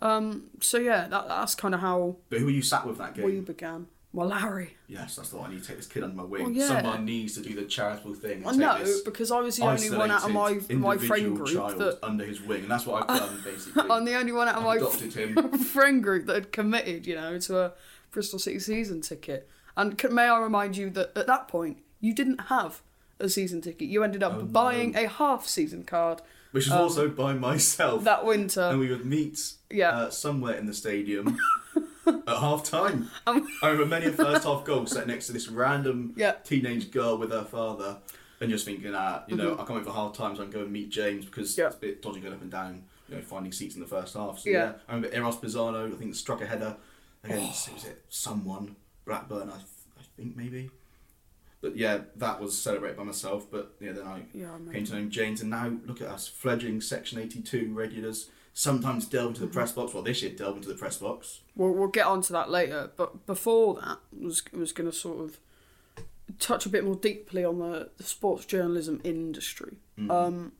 Um, 0.02 0.44
so 0.60 0.78
yeah, 0.78 1.08
that, 1.08 1.28
that's 1.28 1.54
kind 1.54 1.74
of 1.74 1.80
how 1.80 2.16
But 2.28 2.40
who 2.40 2.46
were 2.46 2.50
you 2.50 2.62
sat 2.62 2.86
with 2.86 2.98
that 2.98 3.14
game? 3.14 3.24
we 3.24 3.40
began. 3.40 3.86
Well, 4.14 4.28
Larry. 4.28 4.76
Yes, 4.86 5.16
that's 5.16 5.30
the 5.30 5.38
one. 5.38 5.50
I 5.50 5.54
need 5.54 5.62
to 5.62 5.66
take 5.68 5.76
this 5.78 5.88
kid 5.88 6.04
under 6.04 6.14
my 6.14 6.22
wing. 6.22 6.44
Well, 6.44 6.52
yeah. 6.52 6.68
Someone 6.68 7.04
needs 7.04 7.34
to 7.34 7.40
do 7.42 7.54
the 7.56 7.64
charitable 7.64 8.14
thing. 8.14 8.44
And 8.46 8.58
know 8.58 8.78
this 8.78 9.00
because 9.00 9.32
I 9.32 9.40
was 9.40 9.56
the 9.56 9.64
only 9.66 9.90
one 9.90 10.10
out 10.12 10.24
of 10.24 10.30
my 10.30 10.60
my 10.70 10.96
friend 10.96 11.36
group 11.36 11.48
child 11.48 11.78
that 11.78 11.98
under 12.02 12.24
his 12.24 12.40
wing, 12.40 12.62
and 12.62 12.70
that's 12.70 12.86
what 12.86 13.10
I've 13.10 13.18
done 13.20 13.42
basically. 13.44 13.90
I'm 13.90 14.04
the 14.04 14.14
only 14.14 14.30
one 14.32 14.46
out 14.46 14.54
of 14.56 14.62
my 14.62 14.76
adopted 14.76 15.12
him. 15.14 15.58
friend 15.58 16.00
group 16.02 16.26
that 16.26 16.34
had 16.34 16.52
committed, 16.52 17.06
you 17.08 17.16
know, 17.16 17.38
to 17.40 17.58
a 17.58 17.72
Bristol 18.12 18.38
City 18.38 18.60
season 18.60 19.00
ticket. 19.00 19.48
And 19.76 20.00
c- 20.00 20.06
may 20.08 20.28
I 20.28 20.38
remind 20.40 20.76
you 20.76 20.90
that 20.90 21.10
at 21.18 21.26
that 21.26 21.48
point 21.48 21.78
you 22.00 22.14
didn't 22.14 22.42
have 22.42 22.82
a 23.18 23.28
season 23.28 23.60
ticket. 23.62 23.88
You 23.88 24.04
ended 24.04 24.22
up 24.22 24.34
Oh, 24.34 24.38
no. 24.38 24.44
buying 24.44 24.94
a 24.94 25.08
half 25.08 25.46
season 25.48 25.82
card 25.82 26.22
Which 26.52 26.66
is 26.66 26.72
Um, 26.72 26.82
also 26.82 27.08
by 27.08 27.32
myself. 27.32 28.04
that 28.04 28.24
winter. 28.24 28.60
and 28.60 28.78
we 28.78 28.90
would 28.90 29.04
meet 29.04 29.54
Yeah. 29.70 29.90
uh, 29.90 30.10
somewhere 30.10 30.54
in 30.54 30.66
the 30.66 30.74
stadium 30.74 31.36
at 32.26 32.36
half 32.38 32.64
time. 32.64 33.10
Um, 33.26 33.46
I 33.62 33.68
remember 33.68 33.86
many 33.86 34.06
a 34.06 34.12
first 34.24 34.44
half 34.44 34.64
goal 34.64 34.86
sat 34.86 35.06
next 35.06 35.26
to 35.26 35.32
this 35.32 35.48
random 35.48 36.12
Yeah. 36.16 36.32
teenage 36.44 36.90
girl 36.90 37.16
with 37.18 37.30
her 37.30 37.44
father, 37.44 37.98
and 38.40 38.50
just 38.50 38.64
thinking, 38.64 38.92
ah, 38.94 39.22
you 39.28 39.36
know, 39.36 39.54
I 39.54 39.58
can't 39.64 39.74
wait 39.76 39.84
for 39.84 39.92
half 39.92 40.12
time, 40.16 40.36
so 40.36 40.42
I'm 40.42 40.50
going 40.50 40.64
and 40.64 40.72
meet 40.72 40.90
James 40.90 41.24
because 41.24 41.50
Mm-hmm. 41.52 41.60
Yeah. 41.60 41.66
it's 41.68 41.76
a 41.76 41.80
bit 41.80 42.02
dodgy 42.02 42.20
going 42.20 42.34
up 42.34 42.42
and 42.42 42.50
down, 42.50 42.82
you 43.08 43.16
know, 43.16 43.22
finding 43.22 43.52
seats 43.52 43.74
in 43.74 43.80
the 43.80 43.86
first 43.86 44.14
half. 44.14 44.38
So 44.40 44.50
Yeah. 44.50 44.58
yeah, 44.58 44.72
I 44.88 44.94
remember 44.94 45.16
Eros 45.16 45.36
Pisano, 45.36 45.92
I 45.92 45.96
think 45.96 46.14
struck 46.14 46.40
a 46.42 46.46
header 46.46 46.76
against 47.22 47.68
Oh. 47.70 47.74
was 47.74 47.84
it 47.84 48.04
someone 48.08 48.76
Blackburn, 49.06 49.48
I, 49.50 49.56
th- 49.56 49.66
I 49.98 50.02
think 50.16 50.36
maybe. 50.36 50.70
But 51.60 51.76
yeah, 51.78 52.00
that 52.16 52.40
was 52.40 52.58
celebrated 52.60 52.98
by 52.98 53.04
myself. 53.04 53.50
But 53.50 53.74
yeah, 53.80 53.92
then 53.92 54.06
I 54.06 54.22
yeah, 54.34 54.48
came 54.70 54.84
to 54.84 54.94
know 55.00 55.08
James, 55.08 55.40
and 55.40 55.48
now 55.50 55.72
look 55.86 56.02
at 56.02 56.08
us, 56.08 56.28
fledgling 56.28 56.80
Section 56.82 57.18
82 57.18 57.72
regulars. 57.72 58.28
Sometimes 58.56 59.06
delve 59.06 59.28
into 59.30 59.40
the 59.40 59.46
Mm-hmm. 59.46 59.54
press 59.54 59.72
box. 59.72 59.92
Well, 59.92 60.02
this 60.04 60.22
year 60.22 60.32
delve 60.32 60.56
into 60.56 60.68
the 60.68 60.74
press 60.76 60.96
box. 60.98 61.40
We'll, 61.56 61.72
we'll 61.72 61.88
get 61.88 62.06
onto 62.06 62.32
that 62.32 62.50
later. 62.50 62.90
But 62.96 63.26
before 63.26 63.74
that, 63.74 63.98
I 63.98 64.24
was 64.24 64.42
was 64.52 64.72
going 64.72 64.88
to 64.90 64.96
sort 64.96 65.20
of 65.20 65.38
touch 66.38 66.64
a 66.64 66.68
bit 66.68 66.84
more 66.84 66.94
deeply 66.94 67.44
on 67.44 67.58
the, 67.58 67.90
the 67.96 68.04
sports 68.04 68.44
journalism 68.46 69.00
industry. 69.04 69.76
Mm. 69.98 70.10
Um, 70.10 70.52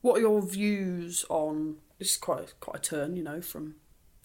what 0.00 0.18
are 0.18 0.20
your 0.20 0.42
views 0.42 1.24
on? 1.28 1.76
This 1.98 2.10
is 2.12 2.16
quite 2.16 2.40
a, 2.40 2.52
quite 2.58 2.76
a 2.76 2.80
turn, 2.80 3.16
you 3.16 3.22
know, 3.22 3.40
from 3.40 3.76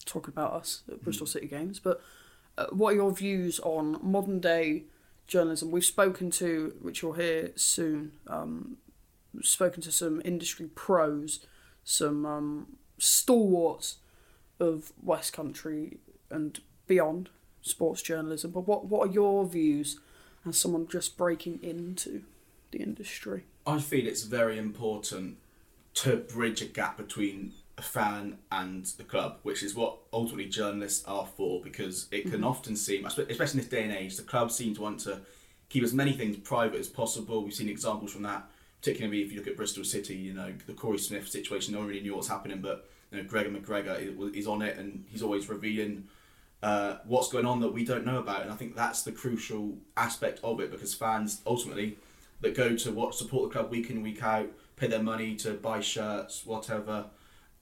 talking 0.04 0.32
about 0.32 0.52
us 0.54 0.82
at 0.90 1.02
Bristol 1.02 1.26
City 1.28 1.46
Games. 1.46 1.78
But 1.78 2.02
uh, 2.56 2.66
what 2.72 2.94
are 2.94 2.96
your 2.96 3.12
views 3.12 3.60
on 3.60 3.98
modern 4.02 4.40
day 4.40 4.84
journalism? 5.28 5.70
We've 5.70 5.84
spoken 5.84 6.32
to, 6.32 6.74
which 6.82 7.02
you'll 7.02 7.12
hear 7.12 7.52
soon. 7.54 8.12
Um, 8.26 8.78
spoken 9.42 9.80
to 9.82 9.92
some 9.92 10.20
industry 10.24 10.66
pros, 10.74 11.46
some 11.84 12.26
um, 12.26 12.76
stalwarts 12.98 13.96
of 14.60 14.92
West 15.02 15.32
Country 15.32 15.98
and 16.30 16.60
beyond 16.86 17.30
sports 17.62 18.02
journalism. 18.02 18.50
But 18.50 18.66
what 18.66 18.86
what 18.86 19.08
are 19.08 19.12
your 19.12 19.46
views 19.46 19.98
as 20.46 20.58
someone 20.58 20.88
just 20.88 21.16
breaking 21.16 21.60
into 21.62 22.22
the 22.70 22.78
industry? 22.78 23.44
I 23.66 23.80
feel 23.80 24.06
it's 24.06 24.24
very 24.24 24.58
important 24.58 25.36
to 25.94 26.16
bridge 26.16 26.62
a 26.62 26.66
gap 26.66 26.96
between 26.96 27.52
a 27.76 27.82
fan 27.82 28.38
and 28.50 28.84
the 28.84 29.04
club, 29.04 29.38
which 29.42 29.62
is 29.62 29.74
what 29.74 29.98
ultimately 30.12 30.46
journalists 30.46 31.04
are 31.06 31.26
for, 31.26 31.60
because 31.62 32.08
it 32.10 32.22
can 32.22 32.32
mm-hmm. 32.32 32.44
often 32.44 32.76
seem, 32.76 33.06
especially 33.06 33.52
in 33.52 33.56
this 33.58 33.66
day 33.66 33.84
and 33.84 33.92
age, 33.92 34.16
the 34.16 34.22
club 34.22 34.50
seem 34.50 34.74
to 34.74 34.82
want 34.82 35.00
to 35.00 35.20
keep 35.68 35.84
as 35.84 35.94
many 35.94 36.12
things 36.12 36.36
private 36.38 36.80
as 36.80 36.88
possible. 36.88 37.44
We've 37.44 37.54
seen 37.54 37.68
examples 37.68 38.12
from 38.12 38.22
that, 38.22 38.48
particularly 38.80 39.22
if 39.22 39.32
you 39.32 39.38
look 39.38 39.48
at 39.48 39.56
Bristol 39.56 39.84
City, 39.84 40.14
you 40.14 40.34
know, 40.34 40.52
the 40.66 40.72
Korey 40.72 41.00
Smith 41.00 41.28
situation, 41.28 41.74
no 41.74 41.80
one 41.80 41.88
really 41.88 42.00
knew 42.00 42.12
what 42.12 42.18
was 42.18 42.28
happening, 42.28 42.60
but 42.60 42.88
you 43.10 43.18
know, 43.18 43.24
Gregor 43.24 43.50
MacGregor 43.50 43.96
is- 44.34 44.46
on 44.46 44.62
it 44.62 44.78
and 44.78 45.04
he's 45.08 45.22
always 45.22 45.48
revealing 45.48 46.08
uh, 46.62 46.96
what's 47.04 47.28
going 47.28 47.46
on 47.46 47.60
that 47.60 47.72
we 47.72 47.84
don't 47.84 48.04
know 48.04 48.18
about. 48.18 48.42
And 48.42 48.50
I 48.50 48.56
think 48.56 48.74
that's 48.74 49.02
the 49.02 49.12
crucial 49.12 49.78
aspect 49.96 50.40
of 50.42 50.60
it 50.60 50.70
because 50.70 50.94
fans 50.94 51.40
ultimately 51.46 51.96
that 52.40 52.54
go 52.54 52.76
to 52.76 52.92
what 52.92 53.14
support 53.14 53.48
the 53.48 53.58
club 53.58 53.70
week 53.70 53.90
in 53.90 54.02
week 54.02 54.22
out, 54.22 54.48
pay 54.76 54.86
their 54.86 55.02
money 55.02 55.34
to 55.36 55.54
buy 55.54 55.80
shirts, 55.80 56.44
whatever, 56.46 57.06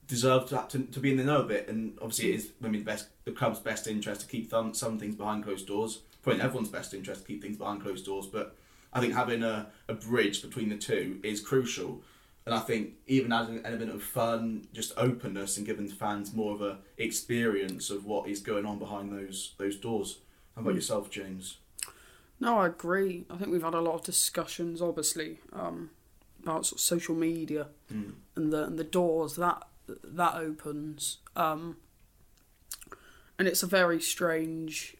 deserve 0.07 0.47
to, 0.49 0.65
to, 0.69 0.79
to 0.85 0.99
be 0.99 1.11
in 1.11 1.17
the 1.17 1.23
know 1.23 1.41
of 1.41 1.51
it. 1.51 1.67
And 1.67 1.97
obviously, 2.01 2.31
it 2.31 2.35
is 2.35 2.51
mean 2.59 2.73
the 2.73 2.79
best 2.79 3.07
the 3.25 3.31
club's 3.31 3.59
best 3.59 3.87
interest 3.87 4.21
to 4.21 4.27
keep 4.27 4.49
some, 4.49 4.73
some 4.73 4.99
things 4.99 5.15
behind 5.15 5.43
closed 5.43 5.67
doors. 5.67 6.01
Probably 6.21 6.39
in 6.39 6.45
everyone's 6.45 6.69
best 6.69 6.93
interest 6.93 7.21
to 7.21 7.27
keep 7.27 7.41
things 7.41 7.57
behind 7.57 7.81
closed 7.81 8.05
doors, 8.05 8.27
but 8.27 8.55
I 8.93 8.99
think 8.99 9.13
having 9.13 9.43
a, 9.43 9.67
a 9.87 9.93
bridge 9.93 10.41
between 10.41 10.69
the 10.69 10.77
two 10.77 11.19
is 11.23 11.41
crucial. 11.41 12.01
And 12.45 12.55
I 12.55 12.59
think 12.59 12.93
even 13.07 13.33
adding 13.33 13.57
an 13.57 13.65
element 13.65 13.91
of 13.91 14.01
fun, 14.01 14.67
just 14.73 14.93
openness, 14.95 15.57
and 15.57 15.65
giving 15.65 15.89
fans 15.89 16.33
more 16.33 16.53
of 16.53 16.61
a 16.61 16.77
experience 16.97 17.89
of 17.89 18.05
what 18.05 18.29
is 18.29 18.39
going 18.39 18.65
on 18.65 18.79
behind 18.79 19.11
those 19.11 19.53
those 19.57 19.75
doors. 19.75 20.19
How 20.55 20.61
about 20.61 20.75
yourself, 20.75 21.09
James? 21.09 21.57
No, 22.39 22.59
I 22.59 22.67
agree. 22.67 23.25
I 23.29 23.35
think 23.35 23.51
we've 23.51 23.63
had 23.63 23.73
a 23.73 23.81
lot 23.81 23.95
of 23.95 24.03
discussions, 24.03 24.81
obviously, 24.81 25.39
um, 25.51 25.89
about 26.41 26.65
sort 26.67 26.79
of 26.79 26.83
social 26.83 27.15
media 27.15 27.67
Mm. 27.93 28.13
and 28.35 28.53
the 28.53 28.63
and 28.63 28.79
the 28.79 28.83
doors 28.85 29.35
that 29.35 29.67
that 29.87 30.35
opens. 30.35 31.17
Um, 31.35 31.77
and 33.37 33.47
it's 33.47 33.61
a 33.63 33.67
very 33.67 33.99
strange, 34.01 34.95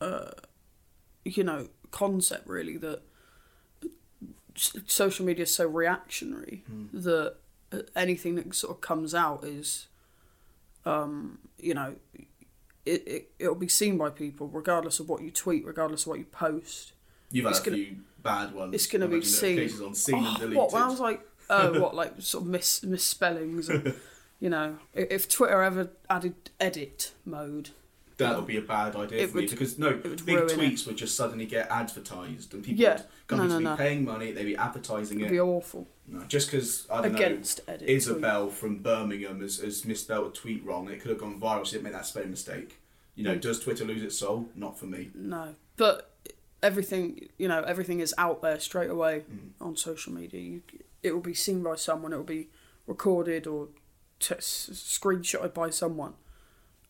uh, 0.00 0.30
you 1.24 1.44
know, 1.44 1.68
concept 1.92 2.48
really 2.48 2.76
that 2.78 3.02
social 4.56 5.24
media 5.24 5.44
is 5.44 5.54
so 5.54 5.66
reactionary 5.66 6.62
that 6.92 7.36
uh, 7.72 7.78
anything 7.96 8.34
that 8.34 8.54
sort 8.54 8.74
of 8.76 8.80
comes 8.80 9.14
out 9.14 9.44
is, 9.44 9.86
um, 10.84 11.38
you 11.58 11.72
know, 11.74 11.94
it, 12.84 13.06
it 13.06 13.30
it'll 13.38 13.54
be 13.54 13.68
seen 13.68 13.96
by 13.96 14.10
people 14.10 14.48
regardless 14.48 15.00
of 15.00 15.08
what 15.08 15.22
you 15.22 15.30
tweet, 15.30 15.64
regardless 15.64 16.02
of 16.02 16.08
what 16.08 16.18
you 16.18 16.24
post. 16.26 16.92
You've 17.30 17.44
had 17.44 17.50
It's 17.52 17.60
a 17.60 17.64
gonna- 17.64 17.76
few 17.76 17.96
bad 18.22 18.54
ones. 18.54 18.74
it's 18.74 18.86
gonna 18.86 19.06
I 19.06 19.08
be 19.08 19.22
seen. 19.22 19.58
On 19.82 19.94
seen 19.94 20.16
and 20.18 20.26
Oh, 20.26 20.34
deleted. 20.38 20.56
what 20.56 20.72
when 20.72 20.82
I 20.82 20.88
was 20.88 21.00
like, 21.00 21.20
oh, 21.48 21.80
what 21.80 21.94
like 21.94 22.14
sort 22.20 22.44
of 22.44 22.50
mis 22.50 22.82
misspellings, 22.82 23.68
and, 23.68 23.94
you 24.40 24.50
know, 24.50 24.78
if 24.92 25.28
Twitter 25.28 25.62
ever 25.62 25.90
added 26.10 26.34
edit 26.60 27.12
mode, 27.24 27.70
that 28.22 28.36
would 28.36 28.46
be 28.46 28.56
a 28.56 28.62
bad 28.62 28.96
idea 28.96 29.26
for 29.28 29.36
me 29.38 29.46
because 29.46 29.78
no 29.78 29.92
big 29.94 30.26
ruin 30.26 30.50
it. 30.50 30.56
tweets 30.58 30.86
would 30.86 30.96
just 30.96 31.16
suddenly 31.16 31.46
get 31.46 31.70
advertised 31.70 32.54
and 32.54 32.62
people 32.64 32.82
Yeah. 32.82 33.02
would 33.30 33.36
No, 33.38 33.42
to 33.44 33.48
no, 33.48 33.58
be 33.58 33.64
no. 33.64 33.76
paying 33.76 34.04
money, 34.04 34.32
they'd 34.32 34.44
be 34.44 34.56
advertising 34.56 35.18
it'd 35.20 35.28
it. 35.28 35.32
be 35.32 35.40
awful 35.40 35.88
No, 36.06 36.20
just 36.24 36.50
because 36.50 36.86
I 36.90 37.02
don't 37.02 37.14
against 37.14 37.60
edit. 37.68 37.88
know, 37.88 37.94
Isabel 37.94 38.48
from 38.50 38.78
Birmingham 38.82 39.40
has, 39.40 39.58
has 39.58 39.84
misspelled 39.84 40.26
a 40.28 40.30
tweet 40.34 40.64
wrong. 40.64 40.88
It 40.90 41.00
could 41.00 41.10
have 41.10 41.18
gone 41.20 41.40
viral. 41.40 41.64
She 41.64 41.72
didn't 41.72 41.84
make 41.84 41.92
that 41.94 42.06
spelling 42.06 42.30
mistake. 42.30 42.78
You 43.14 43.24
know, 43.24 43.34
Mm. 43.36 43.40
does 43.42 43.60
Twitter 43.60 43.84
lose 43.84 44.02
its 44.02 44.18
soul? 44.18 44.48
Not 44.54 44.78
for 44.78 44.86
me. 44.86 45.10
No, 45.14 45.54
but 45.76 46.10
everything 46.62 47.28
you 47.38 47.48
know, 47.48 47.62
everything 47.62 48.00
is 48.00 48.14
out 48.18 48.40
there 48.42 48.58
straight 48.60 48.90
away 48.90 49.24
Mm. 49.30 49.50
on 49.60 49.76
social 49.76 50.12
media. 50.12 50.40
You, 50.40 50.62
it 51.02 51.12
will 51.12 51.20
be 51.20 51.34
seen 51.34 51.62
by 51.62 51.74
someone. 51.76 52.12
It 52.12 52.16
will 52.16 52.24
be 52.24 52.48
recorded 52.86 53.46
or 53.46 53.68
t- 54.20 54.34
screenshotted 54.36 55.52
by 55.54 55.70
someone. 55.70 56.14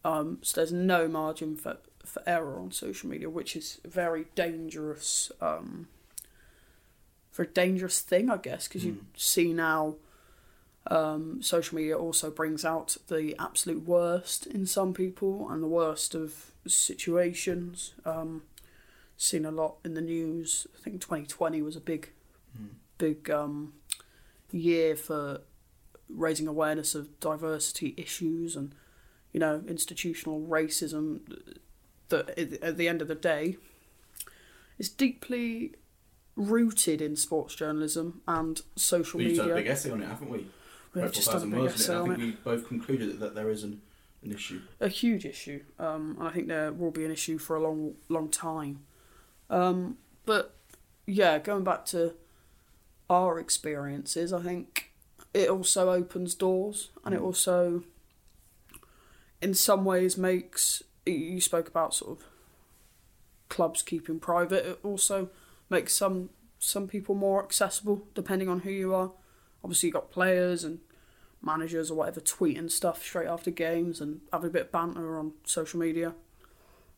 Um, 0.04 0.38
so 0.42 0.60
there's 0.60 0.72
no 0.72 1.08
margin 1.08 1.56
for 1.56 1.78
for 2.04 2.20
error 2.26 2.58
on 2.58 2.72
social 2.72 3.08
media, 3.08 3.30
which 3.30 3.54
is 3.54 3.80
a 3.84 3.88
very 3.88 4.26
dangerous. 4.34 5.30
Um, 5.40 5.86
for 7.30 7.44
a 7.44 7.46
dangerous 7.46 8.00
thing, 8.00 8.28
I 8.28 8.36
guess, 8.36 8.68
because 8.68 8.84
you 8.84 8.92
Mm. 8.92 9.04
see 9.16 9.52
now. 9.52 9.96
Um, 10.88 11.40
social 11.42 11.76
media 11.76 11.96
also 11.96 12.28
brings 12.30 12.64
out 12.64 12.96
the 13.06 13.36
absolute 13.38 13.84
worst 13.86 14.46
in 14.46 14.66
some 14.66 14.92
people 14.92 15.48
and 15.48 15.62
the 15.62 15.68
worst 15.68 16.14
of 16.16 16.50
situations. 16.66 17.94
Um, 18.04 18.42
seen 19.16 19.44
a 19.44 19.50
lot 19.52 19.76
in 19.84 19.94
the 19.94 20.00
news. 20.00 20.66
I 20.76 20.82
think 20.82 21.00
2020 21.00 21.62
was 21.62 21.76
a 21.76 21.80
big, 21.80 22.10
Mm. 22.60 22.70
big 22.98 23.30
um, 23.30 23.74
year 24.50 24.96
for 24.96 25.42
raising 26.08 26.48
awareness 26.48 26.94
of 26.96 27.18
diversity 27.20 27.94
issues 27.96 28.56
and, 28.56 28.74
you 29.32 29.40
know, 29.40 29.62
institutional 29.66 30.40
racism. 30.42 31.20
That 32.08 32.38
at 32.62 32.76
the 32.76 32.88
end 32.88 33.00
of 33.00 33.08
the 33.08 33.14
day, 33.14 33.56
is 34.78 34.88
deeply 34.88 35.72
rooted 36.36 37.00
in 37.00 37.16
sports 37.16 37.54
journalism 37.54 38.20
and 38.26 38.60
social 38.76 39.18
media. 39.18 39.32
We've 39.32 39.42
done 39.42 39.50
a 39.50 39.54
big 39.54 39.66
essay 39.66 39.90
on 39.90 40.02
it, 40.02 40.08
haven't 40.08 40.30
we? 40.30 40.38
we've 40.38 41.04
Dreadful 41.04 41.12
just 41.14 41.32
done 41.32 41.42
a 41.42 41.56
big 41.56 41.70
essay 41.70 41.92
it? 41.92 41.96
I 41.96 42.00
on 42.00 42.08
think 42.08 42.18
it. 42.18 42.24
we 42.24 42.30
both 42.32 42.68
concluded 42.68 43.20
that 43.20 43.34
there 43.34 43.50
is 43.50 43.64
an, 43.64 43.80
an 44.22 44.32
issue. 44.32 44.60
a 44.80 44.88
huge 44.88 45.24
issue, 45.24 45.62
um, 45.78 46.16
and 46.18 46.28
I 46.28 46.32
think 46.32 46.48
there 46.48 46.72
will 46.72 46.90
be 46.90 47.04
an 47.04 47.10
issue 47.10 47.38
for 47.38 47.56
a 47.56 47.60
long, 47.62 47.94
long 48.08 48.28
time. 48.28 48.80
Um, 49.50 49.98
but 50.26 50.54
yeah, 51.06 51.38
going 51.38 51.64
back 51.64 51.84
to 51.86 52.14
our 53.08 53.38
experiences, 53.38 54.32
I 54.32 54.42
think 54.42 54.92
it 55.34 55.48
also 55.48 55.90
opens 55.90 56.34
doors, 56.34 56.90
and 57.04 57.14
it 57.14 57.20
also, 57.20 57.84
in 59.42 59.54
some 59.54 59.84
ways, 59.84 60.16
makes 60.16 60.82
you 61.04 61.40
spoke 61.40 61.68
about 61.68 61.94
sort 61.94 62.18
of 62.18 62.26
clubs 63.48 63.82
keeping 63.82 64.20
private. 64.20 64.64
It 64.64 64.78
also 64.82 65.28
makes 65.68 65.94
some 65.94 66.30
some 66.58 66.86
people 66.86 67.16
more 67.16 67.42
accessible, 67.42 68.06
depending 68.14 68.48
on 68.48 68.60
who 68.60 68.70
you 68.70 68.94
are. 68.94 69.10
Obviously, 69.64 69.88
you 69.88 69.92
got 69.92 70.12
players 70.12 70.62
and 70.62 70.78
managers 71.42 71.90
or 71.90 71.96
whatever 71.96 72.20
tweeting 72.20 72.70
stuff 72.70 73.02
straight 73.02 73.26
after 73.26 73.50
games 73.50 74.00
and 74.00 74.20
having 74.32 74.48
a 74.48 74.52
bit 74.52 74.62
of 74.62 74.72
banter 74.72 75.18
on 75.18 75.32
social 75.44 75.80
media. 75.80 76.14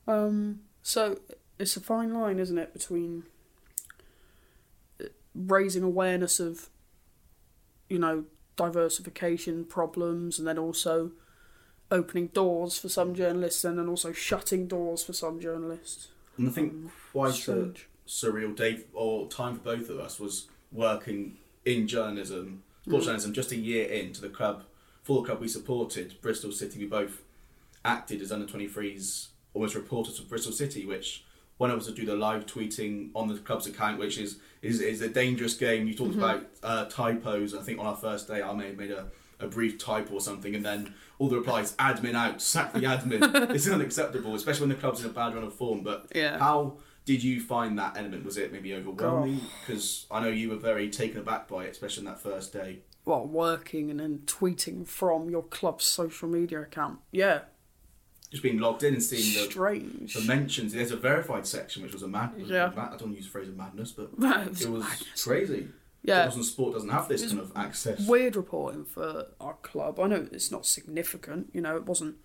Um, 0.07 0.61
so 0.83 1.19
it's 1.59 1.77
a 1.79 1.81
fine 1.81 2.13
line, 2.13 2.39
isn't 2.39 2.59
it, 2.59 2.75
between 2.75 3.25
uh, 5.01 5.07
raising 5.35 5.83
awareness 5.83 6.41
of, 6.41 6.69
you 7.89 7.99
know, 7.99 8.25
diversification 8.57 9.65
problems 9.65 10.39
and 10.39 10.47
then 10.47 10.59
also 10.59 11.13
opening 11.95 12.27
doors 12.29 12.79
for 12.79 12.89
some 12.89 13.15
journalists 13.15 13.65
and 13.65 13.79
then 13.79 13.89
also 13.89 14.13
shutting 14.13 14.67
doors 14.67 15.05
for 15.05 15.13
some 15.13 15.41
journalists. 15.41 16.09
And 16.37 16.49
I 16.49 16.51
think 16.51 16.73
um, 16.73 16.93
quite 17.13 17.49
a 17.49 17.73
surreal 18.07 18.55
day 18.55 18.81
or 18.93 19.29
time 19.29 19.55
for 19.55 19.77
both 19.77 19.89
of 19.89 19.99
us 19.99 20.19
was 20.19 20.49
working 20.73 21.37
in 21.65 21.87
journalism, 21.87 22.63
mm. 22.81 22.91
sports 22.91 23.07
journalism, 23.07 23.33
just 23.33 23.53
a 23.53 23.57
year 23.57 23.89
into 23.89 24.21
the 24.21 24.29
club, 24.29 24.65
for 25.03 25.23
the 25.23 25.29
club 25.29 25.41
we 25.41 25.49
supported, 25.49 26.21
Bristol 26.21 26.53
City. 26.53 26.81
We 26.81 26.87
both 26.87 27.23
acted 27.85 28.21
as 28.21 28.33
under 28.33 28.47
23s, 28.47 29.29
almost 29.55 29.75
reporters 29.75 30.19
for 30.19 30.27
Bristol 30.27 30.53
City, 30.53 30.85
which 30.85 31.25
when 31.59 31.71
I 31.71 31.75
was 31.75 31.87
to 31.87 31.93
do 31.93 32.05
the 32.05 32.17
live 32.17 32.47
tweeting 32.47 33.11
on 33.15 33.29
the 33.29 33.37
club's 33.37 33.67
account, 33.67 33.99
which 33.99 34.19
is 34.19 34.39
is, 34.63 34.81
is 34.81 35.01
a 35.01 35.09
dangerous 35.09 35.55
game. 35.55 35.87
You 35.87 35.95
talked 35.95 36.13
mm-hmm. 36.13 36.21
about 36.21 36.47
uh, 36.63 36.85
typos. 36.87 37.55
I 37.55 37.63
think 37.63 37.79
on 37.79 37.87
our 37.87 37.97
first 37.97 38.27
day, 38.27 38.43
I 38.43 38.49
have 38.49 38.77
made 38.77 38.91
a, 38.91 39.07
a 39.39 39.47
brief 39.47 39.79
typo 39.79 40.15
or 40.15 40.21
something, 40.21 40.55
and 40.55 40.65
then 40.65 40.95
all 41.19 41.29
the 41.29 41.37
replies, 41.37 41.75
admin 41.77 42.15
out, 42.15 42.43
sack 42.43 42.73
the 42.73 42.81
admin. 42.81 43.49
this 43.53 43.67
is 43.67 43.73
unacceptable, 43.73 44.35
especially 44.35 44.63
when 44.67 44.77
the 44.77 44.81
club's 44.81 45.01
in 45.03 45.07
a 45.11 45.13
bad 45.13 45.35
run 45.35 45.45
of 45.45 45.55
form. 45.55 45.83
But 45.83 46.09
Yeah. 46.15 46.39
how 46.39 46.79
did 47.05 47.23
you 47.23 47.41
find 47.41 47.79
that 47.79 47.97
element? 47.97 48.25
Was 48.25 48.37
it 48.37 48.53
maybe 48.53 48.75
overwhelming? 48.75 49.41
Because 49.61 50.07
I 50.11 50.21
know 50.21 50.29
you 50.29 50.51
were 50.51 50.57
very 50.57 50.89
taken 50.91 51.19
aback 51.21 51.47
by 51.49 51.65
it, 51.65 51.71
especially 51.71 52.07
on 52.07 52.13
that 52.13 52.21
first 52.21 52.53
day. 52.53 52.81
Well, 53.05 53.27
working 53.27 53.91
and 53.91 54.01
then 54.01 54.21
tweeting 54.27 54.87
from 54.87 55.29
your 55.31 55.43
club's 55.43 55.85
social 55.85 56.29
media 56.29 56.63
account. 56.63 57.01
Yeah, 57.13 57.41
Just 58.31 58.43
being 58.43 58.59
logged 58.59 58.83
in 58.83 58.95
and 58.95 59.03
seeing 59.03 59.35
the, 59.45 59.51
strange. 59.51 60.15
the 60.15 60.23
mentions. 60.23 60.73
There's 60.73 60.91
a 60.91 60.97
verified 60.97 61.47
section, 61.47 61.83
which 61.83 61.93
was 61.93 62.03
a 62.03 62.09
mad. 62.09 62.33
Yeah. 62.39 62.73
mad- 62.75 62.93
I 62.95 62.97
don't 62.97 63.15
use 63.15 63.27
the 63.27 63.31
phrase 63.31 63.49
of 63.49 63.57
madness, 63.57 63.93
but 63.93 64.05
It 64.19 64.19
was 64.49 64.63
it 64.63 64.71
was 64.71 64.83
madness. 64.85 65.25
crazy. 65.25 65.69
Yeah. 66.05 66.27
Boston 66.27 66.45
Sport 66.45 66.75
doesn't 66.75 66.91
have 66.91 67.09
this 67.09 67.23
It 67.23 67.25
was 67.25 67.33
kind 67.33 67.45
of 67.45 67.57
access. 67.57 68.07
weird 68.07 68.37
reporting 68.37 68.85
for 68.85 69.29
our 69.41 69.55
club. 69.55 69.99
I 69.99 70.07
know 70.07 70.29
it's 70.31 70.51
not 70.51 70.67
significant, 70.67 71.51
you 71.55 71.63
know, 71.63 71.77
it 71.77 71.87
wasn't 71.87 72.17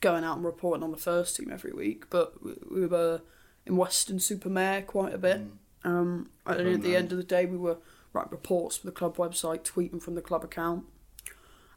going 0.00 0.24
out 0.24 0.36
and 0.36 0.44
reporting 0.46 0.82
on 0.82 0.92
the 0.92 0.96
first 0.96 1.36
team 1.36 1.50
every 1.52 1.72
week, 1.72 2.08
but 2.08 2.42
we, 2.42 2.54
we 2.70 2.86
were 2.86 3.20
in 3.66 3.76
Weston-super-Mare 3.76 4.82
quite 4.82 5.12
a 5.12 5.18
bit. 5.18 5.42
Um, 5.84 6.30
and 6.46 6.68
at 6.68 6.82
the 6.82 6.96
end 6.96 7.10
of 7.10 7.18
the 7.18 7.24
day, 7.24 7.46
we 7.46 7.56
were 7.56 7.78
writing 8.12 8.30
reports 8.30 8.76
for 8.76 8.86
the 8.86 8.92
club 8.92 9.16
website, 9.16 9.62
tweeting 9.64 10.00
from 10.00 10.14
the 10.14 10.22
club 10.22 10.44
account, 10.44 10.84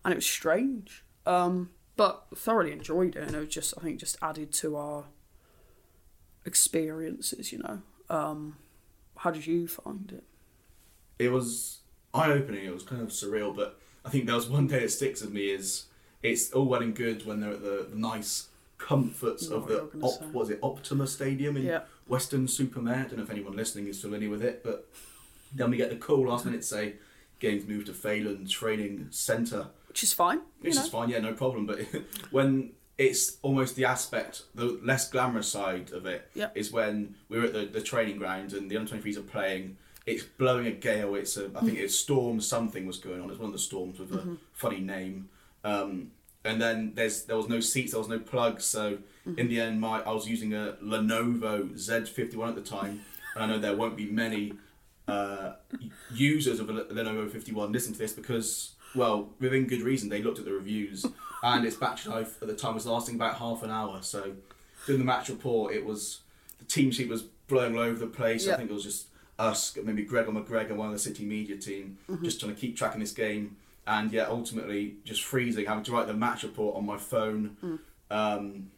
and 0.06 0.12
it 0.12 0.16
was 0.16 0.26
strange. 0.26 1.04
Um, 1.26 1.72
but 1.96 2.26
thoroughly 2.36 2.72
enjoyed 2.72 3.16
it, 3.16 3.24
and 3.24 3.36
it 3.36 3.40
was 3.40 3.50
just, 3.50 3.74
I 3.78 3.82
think, 3.82 4.00
just 4.00 4.18
added 4.22 4.52
to 4.54 4.76
our 4.76 5.06
experiences, 6.46 7.52
you 7.52 7.60
know. 7.60 7.82
Um, 8.10 8.58
how 9.18 9.32
did 9.32 9.48
you 9.48 9.68
find 9.68 10.12
it? 10.12 10.24
It 11.24 11.32
was 11.32 11.80
eye 12.14 12.32
opening. 12.32 12.66
It 12.66 12.74
was 12.74 12.84
kind 12.84 13.02
of 13.02 13.10
surreal, 13.10 13.56
but 13.56 13.80
I 14.06 14.10
think 14.10 14.26
there 14.26 14.36
was 14.36 14.48
one 14.50 14.68
day 14.68 14.80
that 14.82 14.90
sticks 14.92 15.22
with 15.22 15.32
me 15.32 15.50
is 15.50 15.86
it's 16.22 16.52
all 16.52 16.66
well 16.66 16.82
and 16.82 16.96
good 16.96 17.26
when 17.26 17.40
they're 17.40 17.52
at 17.54 17.62
the, 17.64 17.88
the 17.90 17.96
nice 17.98 18.48
comforts 18.78 19.48
of 19.48 19.68
the 19.68 19.84
op, 19.84 19.94
what 19.96 20.34
was 20.34 20.50
it 20.50 20.60
Optima 20.62 21.08
Stadium 21.08 21.56
in 21.58 21.64
Yeah. 21.64 21.82
Weston-super-Mare. 22.08 22.96
I 22.96 23.04
don't 23.04 23.18
know 23.18 23.24
if 23.24 23.30
anyone 23.30 23.56
listening 23.56 23.88
is 23.88 24.02
familiar 24.02 24.30
with 24.30 24.44
it, 24.44 24.62
but 24.64 24.90
then 25.56 25.70
we 25.72 25.78
get 25.78 25.90
the 25.90 25.96
call 25.96 26.28
last 26.28 26.44
minute 26.46 26.66
say 26.66 26.96
games 27.40 27.66
moved 27.66 27.88
to 27.88 27.94
Failand 27.94 28.50
Training 28.50 29.08
Centre, 29.12 29.68
Which 29.88 30.04
is 30.04 30.12
fine, 30.12 30.42
which 30.60 30.76
know. 30.76 30.82
is 30.82 30.90
fine, 30.90 31.10
yeah, 31.10 31.20
no 31.20 31.34
problem. 31.34 31.66
But 31.66 31.80
when 32.32 32.72
it's 32.98 33.38
almost 33.42 33.76
the 33.78 33.86
aspect, 33.86 34.44
the 34.54 34.80
less 34.84 35.10
glamorous 35.10 35.48
side 35.48 35.92
of 35.94 36.06
it, 36.06 36.30
Yeah. 36.34 36.50
is 36.56 36.72
when 36.72 37.16
we 37.30 37.40
were 37.40 37.46
at 37.46 37.54
the, 37.54 37.66
the 37.66 37.82
training 37.82 38.18
ground 38.18 38.52
and 38.54 38.70
the 38.70 38.76
under 38.78 38.96
23s 38.98 39.18
are 39.18 39.22
playing. 39.22 39.78
It's 40.06 40.24
blowing 40.24 40.68
a 40.68 40.72
gale. 40.72 41.16
It's 41.16 41.38
a, 41.38 41.50
I 41.56 41.62
think 41.62 41.78
it's 41.78 41.96
storm 41.96 42.42
something 42.42 42.86
was 42.86 42.98
going 42.98 43.22
on. 43.22 43.30
It's 43.30 43.40
one 43.40 43.48
of 43.48 43.54
the 43.54 43.60
storms 43.60 44.00
with 44.00 44.14
a 44.14 44.38
funny 44.52 44.80
name. 44.80 45.30
Um, 45.64 46.12
and 46.44 46.62
then 46.62 46.92
there's 46.96 47.24
there 47.24 47.38
was 47.38 47.48
no 47.48 47.60
seats, 47.60 47.92
there 47.92 48.00
was 48.00 48.10
no 48.10 48.20
plugs. 48.20 48.66
So 48.66 48.98
in 49.38 49.48
the 49.48 49.62
end, 49.62 49.80
my 49.80 50.02
I 50.02 50.12
was 50.12 50.28
using 50.28 50.54
a 50.54 50.76
Lenovo 50.84 51.72
Z51 51.74 52.50
at 52.50 52.56
the 52.56 52.62
time, 52.62 53.02
and 53.36 53.44
I 53.44 53.48
know 53.48 53.60
there 53.60 53.76
won't 53.76 53.96
be 53.96 54.06
many 54.06 54.54
uh, 55.08 55.54
users 56.14 56.60
of 56.60 56.70
a 56.70 56.74
Lenovo 56.74 57.30
51 57.30 57.72
listen 57.72 57.94
to 57.94 58.00
this 58.00 58.14
because, 58.14 58.74
well, 58.96 59.30
within 59.40 59.68
good 59.68 59.82
reason, 59.82 60.10
they 60.10 60.22
looked 60.22 60.40
at 60.40 60.46
the 60.46 60.54
reviews 60.54 61.06
and 61.44 61.66
its 61.66 61.76
battery 61.76 62.14
life 62.14 62.42
at 62.42 62.48
the 62.48 62.56
time 62.56 62.74
was 62.74 62.86
lasting 62.86 63.16
about 63.16 63.36
half 63.36 63.64
an 63.64 63.72
hour. 63.72 64.00
So, 64.02 64.34
doing 64.86 65.00
the 65.00 65.06
match 65.06 65.30
report, 65.30 65.74
it 65.74 65.86
was 65.86 66.20
the 66.60 66.66
team 66.66 66.92
sheet 66.92 67.10
was 67.10 67.24
blowing 67.48 67.76
all 67.78 67.84
over 67.84 68.00
the 68.00 68.08
place. 68.08 68.46
Yeah. 68.46 68.54
I 68.54 68.58
think 68.58 68.70
it 68.70 68.74
was 68.74 68.84
just 68.84 69.08
us, 69.40 69.76
maybe 69.84 70.04
Gregor 70.04 70.32
MacGregor, 70.32 70.76
one 70.76 70.88
of 70.88 70.94
the 70.94 71.00
City 71.00 71.26
media 71.26 71.58
team, 71.58 71.98
just 72.22 72.40
trying 72.40 72.54
to 72.54 72.60
keep 72.60 72.78
tracking 72.78 73.00
this 73.00 73.14
game. 73.14 73.58
And 73.86 74.12
yeah, 74.14 74.26
ultimately 74.28 74.96
just 75.04 75.24
freezing, 75.24 75.66
having 75.66 75.84
to 75.86 75.92
write 75.92 76.08
the 76.08 76.14
match 76.14 76.44
report 76.44 76.76
on 76.78 76.86
my 76.86 76.98
phone. 76.98 77.80
Um, 78.10 78.72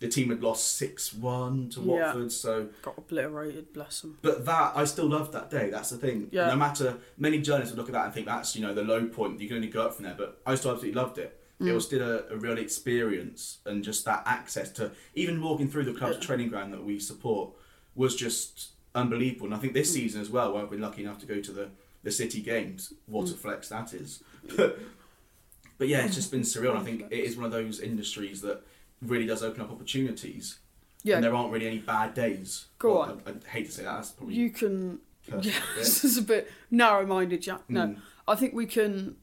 the 0.00 0.08
team 0.08 0.30
had 0.30 0.42
lost 0.42 0.76
6 0.78 1.12
1 1.14 1.68
to 1.70 1.80
Yeah. 1.80 1.86
Watford, 2.06 2.32
so 2.32 2.68
Got 2.82 2.98
obliterated, 2.98 3.72
bless 3.72 4.00
them. 4.00 4.18
but 4.22 4.44
that 4.46 4.72
I 4.74 4.84
still 4.84 5.06
loved 5.08 5.32
that 5.32 5.50
day. 5.50 5.70
That's 5.70 5.90
the 5.90 5.98
thing. 5.98 6.28
Yeah. 6.32 6.48
No 6.48 6.56
matter 6.56 6.96
many 7.18 7.38
journalists 7.40 7.74
would 7.74 7.78
look 7.78 7.88
at 7.88 7.92
that 7.92 8.06
and 8.06 8.14
think 8.14 8.26
that's 8.26 8.56
you 8.56 8.62
know 8.62 8.72
the 8.74 8.82
low 8.82 9.06
point. 9.06 9.40
You 9.40 9.46
can 9.48 9.56
only 9.56 9.68
go 9.68 9.82
up 9.82 9.94
from 9.94 10.06
there. 10.06 10.14
But 10.16 10.40
I 10.46 10.54
still 10.54 10.72
absolutely 10.72 10.98
loved 11.00 11.18
it. 11.18 11.38
Mm. 11.60 11.68
It 11.68 11.72
was 11.74 11.84
still 11.86 12.02
a, 12.02 12.32
a 12.32 12.36
real 12.36 12.56
experience 12.58 13.58
and 13.66 13.84
just 13.84 14.06
that 14.06 14.22
access 14.24 14.70
to 14.72 14.90
even 15.14 15.40
walking 15.42 15.68
through 15.68 15.84
the 15.84 15.92
club's 15.92 16.18
training 16.18 16.48
ground 16.48 16.72
that 16.72 16.82
we 16.82 16.98
support 16.98 17.50
was 17.94 18.16
just 18.16 18.70
unbelievable. 18.94 19.46
And 19.46 19.54
I 19.54 19.58
think 19.58 19.72
Mm. 19.72 19.76
this 19.76 19.92
season 19.92 20.20
as 20.20 20.30
well, 20.30 20.52
where 20.52 20.62
I've 20.62 20.70
been 20.70 20.80
lucky 20.80 21.02
enough 21.02 21.18
to 21.20 21.26
go 21.26 21.40
to 21.40 21.52
the 21.52 21.68
the 22.02 22.10
city 22.10 22.40
games. 22.40 22.94
What 23.06 23.26
Mm. 23.26 23.34
a 23.34 23.36
flex 23.36 23.68
that 23.68 23.92
is. 23.92 24.22
but 24.56 25.88
yeah, 25.88 26.04
it's 26.06 26.14
just 26.14 26.30
been 26.30 26.40
surreal. 26.40 26.70
And 26.70 26.78
I 26.78 26.82
think 26.82 27.02
it 27.10 27.18
is 27.24 27.36
one 27.36 27.44
of 27.44 27.52
those 27.52 27.78
industries 27.80 28.40
that 28.40 28.62
really 29.02 29.26
does 29.26 29.42
open 29.42 29.60
up 29.60 29.70
opportunities. 29.70 30.58
Yeah, 31.02 31.16
And 31.16 31.24
there 31.24 31.34
aren't 31.34 31.52
really 31.52 31.66
any 31.66 31.78
bad 31.78 32.14
days. 32.14 32.66
Go 32.78 32.92
Well, 33.00 33.02
on. 33.02 33.22
I, 33.26 33.30
I 33.30 33.50
hate 33.50 33.66
to 33.66 33.72
say 33.72 33.82
that. 33.84 33.96
That's 33.96 34.10
probably 34.12 34.34
you 34.34 34.50
can. 34.50 35.00
Yeah, 35.26 35.34
a 35.34 35.40
bit. 35.42 35.54
this 35.76 36.04
is 36.04 36.16
a 36.18 36.22
bit 36.22 36.50
narrow-minded, 36.70 37.42
Jack. 37.42 37.62
No, 37.68 37.80
Mm. 37.88 37.96
I 38.28 38.34
think 38.34 38.54
we 38.54 38.66
can 38.66 39.16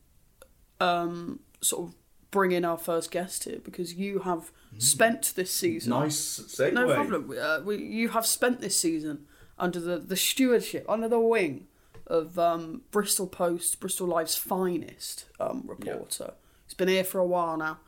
um, 0.80 1.40
sort 1.62 1.88
of 1.90 1.96
bring 2.32 2.52
in 2.52 2.66
our 2.66 2.78
first 2.78 3.10
guest 3.12 3.46
here 3.46 3.60
because 3.64 3.94
you 3.96 4.20
have 4.20 4.52
spent 4.78 5.34
this 5.36 5.52
season. 5.52 5.92
Nice 5.92 6.40
segue. 6.40 6.74
No 6.74 6.94
problem. 6.94 7.34
Uh, 7.40 7.62
we, 7.64 7.78
you 7.78 8.10
have 8.10 8.26
spent 8.26 8.62
this 8.62 8.80
season 8.80 9.26
under 9.60 9.80
the, 9.80 9.98
the 9.98 10.16
stewardship, 10.16 10.86
under 10.88 11.08
the 11.08 11.20
wing 11.20 11.68
of 12.06 12.40
um, 12.40 12.82
Bristol 12.92 13.28
Post, 13.28 13.80
Bristol 13.80 14.08
Live's 14.08 14.36
finest 14.36 15.26
um, 15.40 15.64
reporter. 15.66 16.34
He's 16.66 16.74
been 16.74 16.88
here 16.88 17.04
for 17.04 17.20
a 17.20 17.26
while 17.26 17.58
now. 17.58 17.80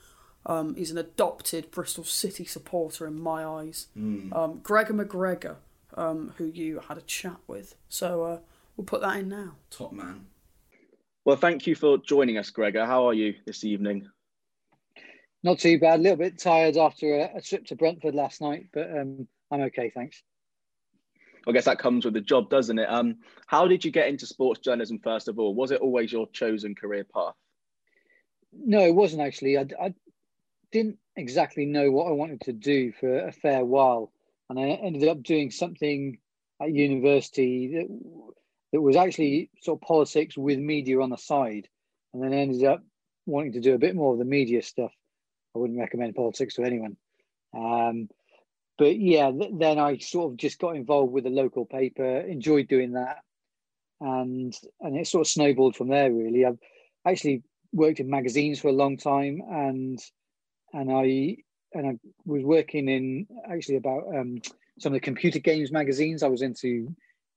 Um, 0.45 0.75
he's 0.75 0.91
an 0.91 0.97
adopted 0.97 1.69
Bristol 1.71 2.03
City 2.03 2.45
supporter 2.45 3.05
in 3.05 3.19
my 3.19 3.45
eyes. 3.45 3.87
Um, 4.33 4.59
Gregor 4.63 4.93
MacGregor, 4.93 5.57
um, 5.95 6.33
who 6.37 6.45
you 6.45 6.79
had 6.87 6.97
a 6.97 7.01
chat 7.01 7.37
with. 7.47 7.75
So 7.87 8.23
uh, 8.23 8.39
we'll 8.75 8.85
put 8.85 9.01
that 9.01 9.17
in 9.17 9.29
now. 9.29 9.55
Top 9.69 9.91
man. 9.91 10.27
Well, 11.25 11.35
thank 11.35 11.67
you 11.67 11.75
for 11.75 11.97
joining 11.97 12.37
us, 12.37 12.49
Gregor. 12.49 12.85
How 12.85 13.07
are 13.07 13.13
you 13.13 13.35
this 13.45 13.63
evening? 13.63 14.09
Not 15.43 15.59
too 15.59 15.79
bad. 15.79 15.99
A 15.99 16.03
little 16.03 16.17
bit 16.17 16.39
tired 16.39 16.77
after 16.77 17.15
a, 17.15 17.37
a 17.37 17.41
trip 17.41 17.65
to 17.67 17.75
Brentford 17.75 18.15
last 18.15 18.41
night, 18.41 18.67
but 18.73 18.89
um, 18.89 19.27
I'm 19.51 19.61
okay, 19.61 19.91
thanks. 19.93 20.23
I 21.47 21.51
guess 21.51 21.65
that 21.65 21.79
comes 21.79 22.05
with 22.05 22.13
the 22.13 22.21
job, 22.21 22.49
doesn't 22.49 22.79
it? 22.79 22.89
Um, 22.89 23.17
how 23.47 23.67
did 23.67 23.83
you 23.85 23.91
get 23.91 24.07
into 24.07 24.25
sports 24.25 24.59
journalism 24.59 24.99
first 24.99 25.27
of 25.27 25.39
all? 25.39 25.55
Was 25.55 25.71
it 25.71 25.81
always 25.81 26.11
your 26.11 26.27
chosen 26.27 26.75
career 26.75 27.03
path? 27.03 27.35
No, 28.51 28.81
it 28.81 28.95
wasn't 28.95 29.21
actually. 29.21 29.57
I, 29.57 29.65
I 29.81 29.93
didn't 30.71 30.97
exactly 31.15 31.65
know 31.65 31.91
what 31.91 32.07
I 32.07 32.11
wanted 32.11 32.41
to 32.41 32.53
do 32.53 32.91
for 32.91 33.27
a 33.27 33.31
fair 33.31 33.63
while, 33.63 34.11
and 34.49 34.59
I 34.59 34.63
ended 34.63 35.07
up 35.07 35.23
doing 35.23 35.51
something 35.51 36.17
at 36.61 36.73
university 36.73 37.75
that, 37.75 38.33
that 38.73 38.81
was 38.81 38.95
actually 38.95 39.49
sort 39.61 39.81
of 39.81 39.87
politics 39.87 40.37
with 40.37 40.59
media 40.59 40.99
on 40.99 41.09
the 41.09 41.17
side. 41.17 41.67
and 42.13 42.23
then 42.23 42.33
ended 42.33 42.63
up 42.65 42.83
wanting 43.25 43.53
to 43.53 43.61
do 43.61 43.75
a 43.75 43.79
bit 43.79 43.95
more 43.95 44.13
of 44.13 44.19
the 44.19 44.25
media 44.25 44.61
stuff. 44.61 44.91
I 45.55 45.59
wouldn't 45.59 45.79
recommend 45.79 46.15
politics 46.15 46.55
to 46.55 46.63
anyone. 46.63 46.97
Um, 47.53 48.09
but 48.79 48.97
yeah, 48.97 49.29
th- 49.29 49.51
then 49.53 49.77
I 49.77 49.97
sort 49.97 50.31
of 50.31 50.37
just 50.37 50.57
got 50.57 50.77
involved 50.77 51.11
with 51.11 51.25
the 51.25 51.29
local 51.29 51.65
paper, 51.65 52.21
enjoyed 52.21 52.69
doing 52.69 52.93
that, 52.93 53.17
and 53.99 54.55
and 54.79 54.97
it 54.97 55.05
sort 55.05 55.27
of 55.27 55.31
snowballed 55.31 55.75
from 55.75 55.89
there. 55.89 56.11
Really, 56.11 56.45
I've 56.45 56.57
actually 57.05 57.43
worked 57.73 57.99
in 57.99 58.09
magazines 58.09 58.59
for 58.59 58.69
a 58.69 58.73
long 58.73 58.95
time, 58.95 59.41
and 59.51 59.99
and 60.73 60.91
I 60.91 61.35
and 61.73 61.87
I 61.87 61.99
was 62.25 62.43
working 62.43 62.87
in 62.87 63.27
actually 63.51 63.75
about 63.75 64.05
um, 64.15 64.41
some 64.79 64.93
of 64.93 64.95
the 64.95 65.05
computer 65.05 65.39
games 65.39 65.73
magazines. 65.73 66.23
I 66.23 66.29
was 66.29 66.41
into 66.41 66.95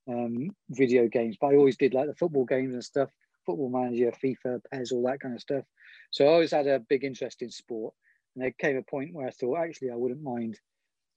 um, 0.09 0.51
video 0.71 1.09
games, 1.09 1.37
but 1.41 1.49
I 1.49 1.57
always 1.57 1.77
did 1.77 1.93
like 1.93 2.07
the 2.07 2.15
football 2.15 2.45
games 2.45 2.75
and 2.75 2.85
stuff, 2.85 3.11
football 3.45 3.69
manager, 3.69 4.13
FIFA, 4.23 4.61
PES, 4.73 4.93
all 4.93 5.03
that 5.07 5.21
kind 5.21 5.35
of 5.35 5.41
stuff. 5.41 5.65
So 6.13 6.25
I 6.25 6.29
always 6.29 6.53
had 6.53 6.69
a 6.69 6.79
big 6.79 7.03
interest 7.03 7.43
in 7.43 7.51
sport. 7.51 7.95
And 8.35 8.45
there 8.45 8.53
came 8.53 8.77
a 8.77 8.83
point 8.83 9.13
where 9.13 9.27
I 9.27 9.31
thought, 9.31 9.59
actually, 9.59 9.91
I 9.91 9.97
wouldn't 9.97 10.23
mind 10.23 10.59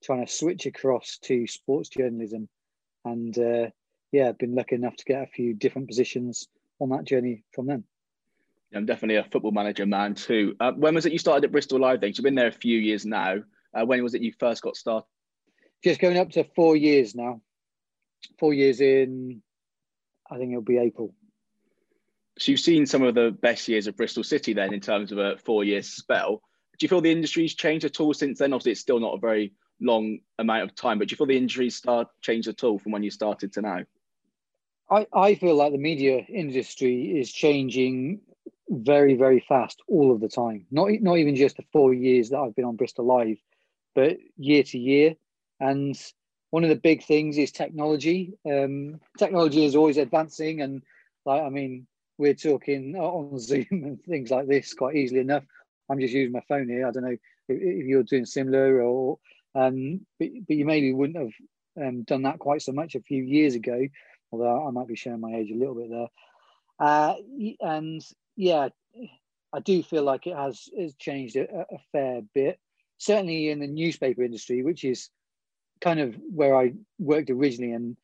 trying 0.06 0.26
to 0.26 0.32
switch 0.32 0.65
across 0.65 1.18
to 1.24 1.48
sports 1.48 1.89
journalism. 1.89 2.48
And 3.04 3.38
uh, 3.38 3.70
yeah, 4.12 4.30
I've 4.30 4.38
been 4.38 4.56
lucky 4.56 4.76
enough 4.76 4.96
to 4.98 5.06
get 5.06 5.24
a 5.24 5.28
few 5.28 5.54
different 5.54 5.88
positions 5.88 6.48
on 6.80 6.89
that 6.89 7.06
journey 7.06 7.44
from 7.54 7.68
them. 7.68 7.84
I'm 8.74 8.86
definitely 8.86 9.15
a 9.15 9.24
football 9.24 9.52
manager 9.52 9.86
man 9.86 10.15
too. 10.15 10.56
Uh, 10.60 10.74
when 10.74 10.96
was 10.96 11.06
it 11.06 11.13
you 11.13 11.20
started 11.20 11.46
at 11.46 11.52
Bristol 11.52 11.80
Live 11.80 12.02
then? 12.02 12.10
You've 12.10 12.24
been 12.24 12.36
there 12.36 12.48
a 12.48 12.52
few 12.52 12.78
years 12.78 13.06
now. 13.06 13.38
Uh, 13.74 13.86
when 13.86 14.04
was 14.04 14.15
it 14.15 14.22
you 14.22 14.34
first 14.38 14.62
got 14.62 14.76
started? 14.76 15.08
Just 15.84 16.02
going 16.02 16.18
up 16.18 16.32
to 16.32 16.44
four 16.56 16.76
years 16.76 17.15
now. 17.15 17.41
Four 18.39 18.54
years 18.54 18.82
in, 18.82 19.41
I 20.30 20.38
think 20.38 20.52
it'll 20.52 20.62
be 20.62 20.78
April. 20.78 21.13
So 22.38 22.52
you've 22.52 22.60
seen 22.60 22.86
some 22.86 23.04
of 23.04 23.15
the 23.15 23.32
best 23.32 23.68
years 23.68 23.88
of 23.88 23.96
Bristol 23.96 24.24
City 24.24 24.54
then 24.54 24.74
in 24.74 24.82
terms 24.82 25.12
of 25.12 25.20
a 25.20 25.38
four-year 25.38 25.82
spell. 25.82 26.41
Do 26.78 26.84
you 26.84 26.89
feel 26.89 27.00
the 27.00 27.12
industry's 27.12 27.56
changed 27.56 27.86
at 27.86 28.02
all 28.02 28.13
since 28.13 28.39
then? 28.39 28.52
Obviously, 28.52 28.74
it's 28.74 28.82
still 28.82 29.00
not 29.00 29.15
a 29.15 29.20
very 29.20 29.54
long 29.81 30.19
amount 30.39 30.63
of 30.63 30.75
time, 30.75 30.99
but 30.99 31.07
do 31.07 31.13
you 31.13 31.17
feel 31.17 31.27
the 31.27 31.38
injuries 31.38 31.75
start 31.75 32.07
changed 32.21 32.47
at 32.47 32.63
all 32.63 32.79
from 32.79 32.91
when 32.91 33.03
you 33.03 33.11
started 33.11 33.53
to 33.53 33.61
now? 33.61 33.83
I, 34.89 35.07
I 35.13 35.35
feel 35.35 35.55
like 35.55 35.71
the 35.71 35.77
media 35.77 36.19
industry 36.29 37.19
is 37.19 37.31
changing 37.31 38.21
very, 38.69 39.15
very 39.15 39.39
fast 39.47 39.81
all 39.88 40.11
of 40.11 40.19
the 40.21 40.27
time. 40.27 40.65
Not 40.71 40.89
not 41.01 41.17
even 41.17 41.35
just 41.35 41.57
the 41.57 41.65
four 41.71 41.93
years 41.93 42.29
that 42.29 42.39
I've 42.39 42.55
been 42.55 42.65
on 42.65 42.75
Bristol 42.75 43.05
Live, 43.05 43.38
but 43.93 44.17
year 44.38 44.63
to 44.63 44.77
year. 44.77 45.15
And 45.59 45.99
one 46.51 46.63
of 46.63 46.69
the 46.69 46.75
big 46.75 47.03
things 47.03 47.38
is 47.38 47.51
technology. 47.51 48.33
Um, 48.45 48.99
technology 49.17 49.65
is 49.65 49.75
always 49.75 49.97
advancing, 49.97 50.61
and 50.61 50.83
like 51.25 51.41
I 51.41 51.49
mean, 51.49 51.88
we're 52.17 52.33
talking 52.33 52.95
on 52.95 53.39
Zoom 53.39 53.65
and 53.71 54.03
things 54.03 54.31
like 54.31 54.47
this 54.47 54.73
quite 54.73 54.95
easily 54.95 55.21
enough. 55.21 55.43
I'm 55.89 55.99
just 55.99 56.13
using 56.13 56.31
my 56.31 56.43
phone 56.47 56.67
here. 56.67 56.88
I 56.88 56.91
don't 56.91 57.03
know 57.03 57.09
if, 57.09 57.19
if 57.49 57.85
you're 57.85 58.03
doing 58.03 58.25
similar 58.25 58.81
or, 58.81 59.19
um, 59.56 60.06
but, 60.20 60.30
but 60.48 60.58
you 60.58 60.65
maybe 60.65 60.94
wouldn't 60.94 61.18
have 61.18 61.88
um, 61.88 62.04
done 62.04 62.24
that 62.24 62.39
quite 62.39 62.62
so 62.62 62.72
much 62.72 62.96
a 62.96 63.02
few 63.02 63.24
years 63.24 63.56
ago. 63.56 63.88
Although 64.32 64.68
I 64.68 64.72
might 64.72 64.88
be 64.88 64.96
showing 64.96 65.22
my 65.22 65.36
age 65.36 65.52
a 65.52 65.56
little 65.56 65.76
bit 65.76 65.89
there. 65.89 66.08
Uh, 66.80 67.15
and 67.62 68.02
yeah, 68.36 68.70
I 69.54 69.60
do 69.60 69.82
feel 69.82 70.04
like 70.04 70.28
it 70.28 70.36
has, 70.36 70.68
has 70.78 70.94
changed 70.96 71.38
a, 71.38 71.62
a, 71.62 71.78
fair 71.91 72.22
bit. 72.34 72.60
Certainly 72.98 73.50
in 73.50 73.60
the 73.60 73.68
newspaper 73.68 74.24
industry, 74.24 74.62
which 74.63 74.84
is 74.84 75.10
kind 75.80 76.00
of 76.00 76.15
where 76.34 76.58
I 76.58 76.74
worked 77.00 77.30
originally, 77.30 77.72
and 77.72 77.96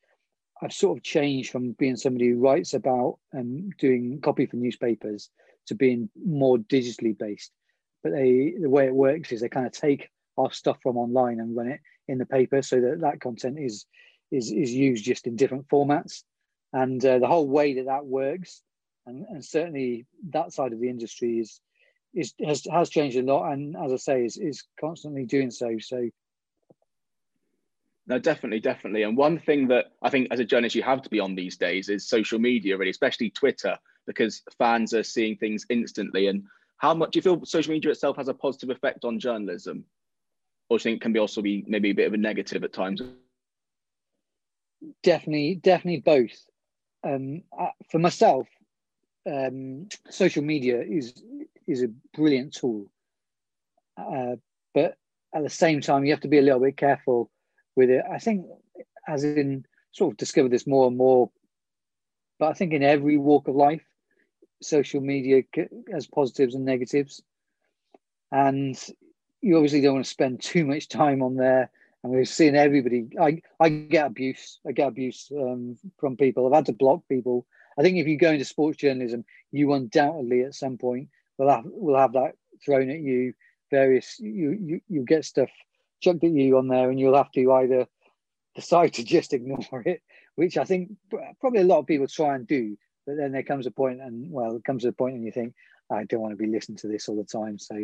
I've 0.62 0.72
sort 0.72 0.98
of 0.98 1.04
changed 1.04 1.50
from 1.50 1.72
being 1.72 1.96
somebody 1.96 2.28
who 2.28 2.38
writes 2.38 2.72
about 2.72 3.18
and 3.32 3.64
um, 3.64 3.70
doing 3.78 4.20
copy 4.22 4.46
for 4.46 4.56
newspapers 4.56 5.28
to 5.66 5.74
being 5.74 6.08
more 6.24 6.56
digitally 6.56 7.16
based. 7.18 7.50
But 8.02 8.12
they, 8.12 8.54
the 8.58 8.70
way 8.70 8.86
it 8.86 8.94
works 8.94 9.32
is 9.32 9.40
they 9.40 9.48
kind 9.48 9.66
of 9.66 9.72
take 9.72 10.08
our 10.38 10.52
stuff 10.52 10.78
from 10.82 10.96
online 10.96 11.40
and 11.40 11.56
run 11.56 11.68
it 11.68 11.80
in 12.08 12.18
the 12.18 12.26
paper, 12.26 12.62
so 12.62 12.80
that 12.80 13.00
that 13.00 13.20
content 13.20 13.58
is 13.58 13.86
is 14.30 14.50
is 14.50 14.72
used 14.72 15.04
just 15.04 15.26
in 15.26 15.36
different 15.36 15.68
formats. 15.68 16.22
And 16.72 17.04
uh, 17.04 17.18
the 17.18 17.26
whole 17.26 17.48
way 17.48 17.74
that 17.74 17.86
that 17.86 18.06
works 18.06 18.62
and, 19.06 19.26
and 19.28 19.44
certainly 19.44 20.06
that 20.30 20.52
side 20.52 20.72
of 20.72 20.80
the 20.80 20.88
industry 20.88 21.38
is 21.38 21.60
is 22.14 22.34
has 22.44 22.66
has 22.70 22.90
changed 22.90 23.16
a 23.16 23.22
lot, 23.22 23.52
and 23.52 23.76
as 23.76 23.92
I 23.92 23.96
say, 23.96 24.24
is 24.24 24.36
is 24.36 24.64
constantly 24.80 25.24
doing 25.24 25.50
so. 25.50 25.76
So. 25.78 26.08
No, 28.06 28.18
definitely, 28.18 28.60
definitely. 28.60 29.04
And 29.04 29.16
one 29.16 29.38
thing 29.38 29.68
that 29.68 29.92
I 30.02 30.10
think 30.10 30.28
as 30.30 30.40
a 30.40 30.44
journalist 30.44 30.74
you 30.74 30.82
have 30.82 31.02
to 31.02 31.08
be 31.08 31.20
on 31.20 31.36
these 31.36 31.56
days 31.56 31.88
is 31.88 32.08
social 32.08 32.38
media, 32.38 32.76
really, 32.76 32.90
especially 32.90 33.30
Twitter, 33.30 33.78
because 34.06 34.42
fans 34.58 34.92
are 34.92 35.04
seeing 35.04 35.36
things 35.36 35.64
instantly. 35.70 36.26
And 36.26 36.44
how 36.78 36.94
much 36.94 37.12
do 37.12 37.18
you 37.18 37.22
feel 37.22 37.46
social 37.46 37.72
media 37.72 37.92
itself 37.92 38.16
has 38.16 38.26
a 38.26 38.34
positive 38.34 38.70
effect 38.70 39.04
on 39.04 39.20
journalism? 39.20 39.84
You 40.74 40.78
think 40.78 41.02
can 41.02 41.12
be 41.12 41.18
also 41.18 41.42
be 41.42 41.64
maybe 41.66 41.90
a 41.90 41.94
bit 41.94 42.06
of 42.06 42.14
a 42.14 42.16
negative 42.16 42.64
at 42.64 42.72
times? 42.72 43.02
Definitely, 45.02 45.56
definitely 45.56 46.00
both. 46.00 46.46
Um, 47.04 47.42
for 47.90 47.98
myself, 47.98 48.48
um, 49.26 49.88
social 50.08 50.42
media 50.42 50.80
is 50.80 51.22
is 51.66 51.82
a 51.82 51.88
brilliant 52.14 52.54
tool, 52.54 52.86
uh, 53.96 54.36
but 54.74 54.96
at 55.34 55.42
the 55.42 55.50
same 55.50 55.80
time, 55.80 56.04
you 56.04 56.12
have 56.12 56.20
to 56.20 56.28
be 56.28 56.38
a 56.38 56.42
little 56.42 56.60
bit 56.60 56.76
careful 56.76 57.30
with 57.76 57.90
it. 57.90 58.04
I 58.10 58.18
think, 58.18 58.46
as 59.06 59.24
in 59.24 59.64
sort 59.92 60.12
of 60.12 60.16
discover 60.16 60.48
this 60.48 60.66
more 60.66 60.86
and 60.86 60.96
more, 60.96 61.30
but 62.38 62.50
I 62.50 62.54
think 62.54 62.72
in 62.72 62.82
every 62.82 63.16
walk 63.16 63.48
of 63.48 63.54
life, 63.54 63.84
social 64.62 65.00
media 65.00 65.42
has 65.92 66.06
positives 66.06 66.54
and 66.54 66.64
negatives, 66.64 67.22
and 68.30 68.76
you 69.42 69.56
obviously 69.56 69.80
don't 69.80 69.94
want 69.94 70.04
to 70.06 70.10
spend 70.10 70.40
too 70.40 70.64
much 70.64 70.88
time 70.88 71.22
on 71.22 71.36
there. 71.36 71.70
And 72.02 72.12
we've 72.12 72.28
seen 72.28 72.56
everybody. 72.56 73.08
I 73.20 73.42
I 73.60 73.68
get 73.68 74.06
abuse. 74.06 74.58
I 74.66 74.72
get 74.72 74.88
abuse 74.88 75.30
um, 75.30 75.76
from 75.98 76.16
people. 76.16 76.46
I've 76.46 76.54
had 76.54 76.66
to 76.66 76.72
block 76.72 77.02
people 77.08 77.46
I 77.78 77.82
think 77.82 77.98
if 77.98 78.06
you 78.06 78.16
go 78.16 78.30
into 78.30 78.44
sports 78.44 78.78
journalism, 78.78 79.24
you 79.50 79.72
undoubtedly 79.72 80.42
at 80.42 80.54
some 80.54 80.78
point 80.78 81.08
will 81.38 81.48
have 81.48 81.64
will 81.64 81.96
have 81.96 82.12
that 82.12 82.36
thrown 82.64 82.90
at 82.90 83.00
you. 83.00 83.34
Various 83.70 84.18
you 84.20 84.50
you 84.52 84.80
you 84.88 85.04
get 85.04 85.24
stuff 85.24 85.50
chucked 86.00 86.24
at 86.24 86.32
you 86.32 86.58
on 86.58 86.68
there, 86.68 86.90
and 86.90 87.00
you'll 87.00 87.16
have 87.16 87.32
to 87.32 87.52
either 87.52 87.86
decide 88.54 88.94
to 88.94 89.04
just 89.04 89.32
ignore 89.32 89.82
it, 89.86 90.02
which 90.34 90.58
I 90.58 90.64
think 90.64 90.90
probably 91.40 91.60
a 91.60 91.64
lot 91.64 91.78
of 91.78 91.86
people 91.86 92.06
try 92.06 92.34
and 92.34 92.46
do. 92.46 92.76
But 93.06 93.16
then 93.16 93.32
there 93.32 93.42
comes 93.42 93.66
a 93.66 93.70
point, 93.70 94.00
and 94.00 94.30
well, 94.30 94.56
it 94.56 94.64
comes 94.64 94.82
to 94.82 94.88
a 94.88 94.92
point, 94.92 95.16
and 95.16 95.24
you 95.24 95.32
think, 95.32 95.54
I 95.92 96.04
don't 96.04 96.20
want 96.20 96.32
to 96.32 96.36
be 96.36 96.50
listening 96.50 96.78
to 96.78 96.88
this 96.88 97.08
all 97.08 97.16
the 97.16 97.24
time. 97.24 97.58
So, 97.58 97.76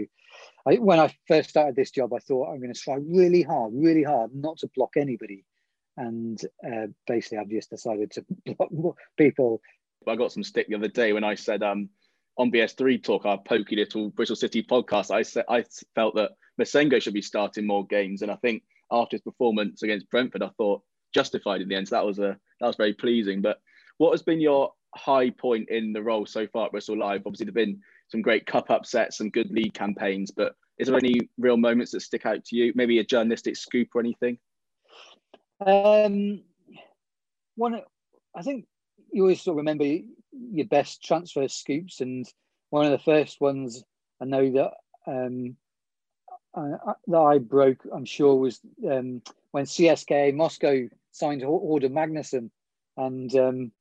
I, 0.66 0.74
when 0.76 0.98
I 0.98 1.14
first 1.26 1.50
started 1.50 1.76
this 1.76 1.90
job, 1.90 2.12
I 2.12 2.18
thought 2.18 2.50
I'm 2.50 2.60
going 2.60 2.72
to 2.72 2.80
try 2.80 2.96
really 2.96 3.42
hard, 3.42 3.72
really 3.74 4.02
hard, 4.02 4.34
not 4.34 4.58
to 4.58 4.70
block 4.74 4.94
anybody. 4.96 5.44
And 5.96 6.40
uh, 6.64 6.86
basically, 7.06 7.38
I've 7.38 7.50
just 7.50 7.70
decided 7.70 8.12
to 8.12 8.24
block 8.70 8.96
people 9.16 9.60
I 10.06 10.16
got 10.16 10.32
some 10.32 10.44
stick 10.44 10.68
the 10.68 10.76
other 10.76 10.88
day 10.88 11.12
when 11.12 11.24
I 11.24 11.34
said 11.34 11.62
um, 11.62 11.88
on 12.36 12.52
BS3 12.52 13.02
Talk, 13.02 13.26
our 13.26 13.38
pokey 13.38 13.76
little 13.76 14.10
Bristol 14.10 14.36
City 14.36 14.62
podcast, 14.62 15.10
I 15.10 15.22
said 15.22 15.44
I 15.48 15.64
felt 15.94 16.14
that 16.16 16.32
Massengo 16.60 17.00
should 17.00 17.14
be 17.14 17.22
starting 17.22 17.66
more 17.66 17.86
games, 17.86 18.22
and 18.22 18.30
I 18.30 18.36
think 18.36 18.62
after 18.90 19.16
his 19.16 19.22
performance 19.22 19.82
against 19.82 20.10
Brentford, 20.10 20.42
I 20.42 20.50
thought 20.56 20.82
justified 21.14 21.60
in 21.60 21.68
the 21.68 21.74
end. 21.74 21.88
So 21.88 21.96
that 21.96 22.06
was 22.06 22.18
a 22.18 22.38
that 22.60 22.66
was 22.66 22.76
very 22.76 22.94
pleasing. 22.94 23.42
But 23.42 23.60
what 23.98 24.12
has 24.12 24.22
been 24.22 24.40
your 24.40 24.72
high 24.94 25.30
point 25.30 25.68
in 25.68 25.92
the 25.92 26.02
role 26.02 26.26
so 26.26 26.46
far 26.46 26.66
at 26.66 26.72
Bristol 26.72 26.98
Live? 26.98 27.22
Obviously, 27.26 27.46
there've 27.46 27.54
been 27.54 27.80
some 28.08 28.22
great 28.22 28.46
cup 28.46 28.70
upsets, 28.70 29.18
some 29.18 29.30
good 29.30 29.50
league 29.50 29.74
campaigns, 29.74 30.30
but 30.30 30.54
is 30.78 30.88
there 30.88 30.96
any 30.96 31.28
real 31.38 31.56
moments 31.56 31.92
that 31.92 32.00
stick 32.00 32.24
out 32.24 32.44
to 32.44 32.56
you? 32.56 32.72
Maybe 32.74 32.98
a 32.98 33.04
journalistic 33.04 33.56
scoop 33.56 33.88
or 33.94 34.00
anything? 34.00 34.38
Um, 35.64 36.42
one, 37.56 37.82
I 38.34 38.42
think 38.42 38.66
you 39.12 39.22
always 39.22 39.42
sort 39.42 39.54
of 39.54 39.58
remember 39.58 39.84
your 40.32 40.66
best 40.66 41.02
transfer 41.02 41.48
scoops, 41.48 42.00
and 42.00 42.26
one 42.70 42.84
of 42.84 42.92
the 42.92 43.04
first 43.04 43.40
ones 43.40 43.82
I 44.20 44.24
know 44.24 44.50
that 44.52 44.72
um, 45.10 45.56
I, 46.54 46.92
that 47.08 47.18
I 47.18 47.38
broke, 47.38 47.84
I'm 47.92 48.04
sure, 48.04 48.36
was 48.36 48.60
um, 48.88 49.22
when 49.50 49.64
CSKA 49.64 50.34
Moscow 50.34 50.88
signed 51.10 51.42
Hordur 51.42 51.90
Magnusson, 51.90 52.50
and 52.96 53.34
um, 53.34 53.72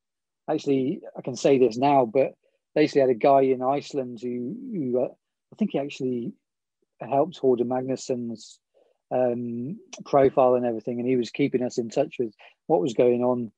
actually 0.50 1.02
I 1.16 1.22
can 1.22 1.36
say 1.36 1.60
this 1.60 1.78
now, 1.78 2.06
but 2.06 2.34
basically 2.78 3.02
had 3.02 3.10
a 3.10 3.16
guy 3.16 3.42
in 3.42 3.64
Iceland 3.64 4.20
who, 4.22 4.56
who 4.72 5.04
uh, 5.04 5.08
I 5.08 5.56
think 5.58 5.72
he 5.72 5.80
actually 5.80 6.34
helped 7.02 7.42
Hordur 7.42 7.62
Magnusson's 7.62 8.60
um, 9.10 9.80
profile 10.06 10.54
and 10.54 10.64
everything, 10.64 11.00
and 11.00 11.10
he 11.10 11.16
was 11.16 11.32
keeping 11.32 11.64
us 11.64 11.80
in 11.80 11.90
touch 11.90 12.18
with 12.20 12.36
what 12.68 12.80
was 12.80 12.94
going 12.94 13.24
on 13.24 13.52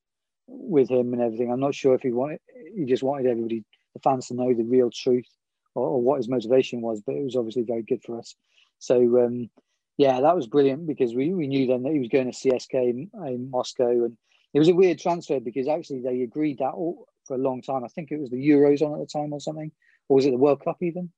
with 0.47 0.89
him 0.89 1.11
and 1.11 1.21
everything. 1.21 1.51
I'm 1.51 1.59
not 1.59 1.75
sure 1.75 1.95
if 1.95 2.01
he 2.01 2.13
wanted, 2.13 2.39
he 2.73 2.85
just 2.85 3.03
wanted 3.03 3.27
everybody, 3.27 3.65
the 3.93 3.99
fans, 3.99 4.27
to 4.27 4.35
know 4.35 4.53
the 4.53 4.63
real 4.63 4.89
truth 4.89 5.27
or, 5.75 5.85
or 5.85 6.01
what 6.01 6.15
his 6.15 6.29
motivation 6.29 6.79
was. 6.79 7.01
But 7.05 7.15
it 7.15 7.23
was 7.25 7.35
obviously 7.35 7.63
very 7.63 7.83
good 7.83 8.01
for 8.05 8.19
us. 8.19 8.35
So 8.77 8.95
um, 9.25 9.49
yeah, 9.97 10.21
that 10.21 10.35
was 10.37 10.47
brilliant 10.47 10.87
because 10.87 11.13
we, 11.13 11.33
we 11.33 11.47
knew 11.47 11.67
then 11.67 11.83
that 11.83 11.91
he 11.91 11.99
was 11.99 12.07
going 12.07 12.31
to 12.31 12.37
CSK 12.37 12.73
in, 12.73 13.09
in, 13.27 13.51
Moscow, 13.51 13.89
and 13.89 14.17
it 14.53 14.59
was 14.59 14.69
a 14.69 14.73
weird 14.73 14.97
transfer 14.97 15.41
because 15.41 15.67
actually 15.67 16.03
they 16.03 16.21
agreed 16.21 16.59
that 16.59 16.71
all, 16.71 17.05
for 17.29 17.35
a 17.35 17.37
long 17.37 17.61
time. 17.61 17.85
I 17.85 17.87
think 17.87 18.11
it 18.11 18.19
was 18.19 18.29
the 18.29 18.49
Euros 18.49 18.81
on 18.81 18.93
at 18.93 18.99
the 18.99 19.19
time 19.19 19.31
or 19.31 19.39
something, 19.39 19.71
or 20.09 20.15
was 20.15 20.25
it 20.25 20.31
the 20.31 20.37
World 20.37 20.61
Cup 20.61 20.77
even? 20.81 21.11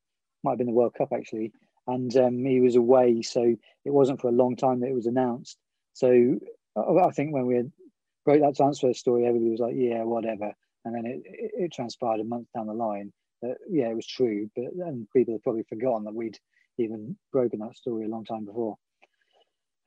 Might 0.44 0.52
have 0.52 0.58
been 0.60 0.68
the 0.68 0.74
World 0.74 0.94
Cup 0.94 1.10
actually. 1.12 1.54
And 1.88 2.16
um, 2.18 2.46
he 2.46 2.60
was 2.60 2.76
away, 2.76 3.24
so 3.24 3.42
it 3.42 3.90
wasn't 3.90 4.22
for 4.22 4.28
a 4.28 4.34
long 4.34 4.56
time 4.56 4.82
that 4.82 4.90
it 4.90 4.94
was 4.94 5.08
announced. 5.08 5.58
So 5.94 6.38
I 6.78 7.10
think 7.12 7.34
when 7.34 7.48
we 7.48 7.64
broke 8.24 8.42
that 8.42 8.56
transfer 8.56 8.94
story, 8.94 9.26
everybody 9.26 9.50
was 9.50 9.60
like, 9.60 9.74
"Yeah, 9.76 10.04
whatever," 10.04 10.54
and 10.86 10.94
then 10.94 11.06
it, 11.08 11.24
it, 11.26 11.52
it 11.64 11.74
transpired 11.74 12.20
a 12.20 12.24
month 12.24 12.48
down 12.56 12.68
the 12.68 12.74
line 12.74 13.12
that 13.42 13.58
yeah, 13.68 13.90
it 13.90 13.96
was 13.96 14.06
true, 14.06 14.50
but 14.56 14.66
and 14.86 15.08
people 15.16 15.34
had 15.34 15.42
probably 15.42 15.64
forgotten 15.64 16.04
that 16.04 16.14
we'd 16.14 16.38
even 16.78 17.18
broken 17.32 17.60
that 17.60 17.76
story 17.76 18.06
a 18.06 18.10
long 18.10 18.26
time 18.26 18.46
before. 18.46 18.78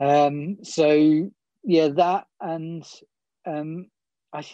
Um, 0.00 0.58
so 0.64 1.30
yeah, 1.62 1.88
that 1.88 2.26
and 2.40 2.84
um, 3.46 3.86
I 4.32 4.44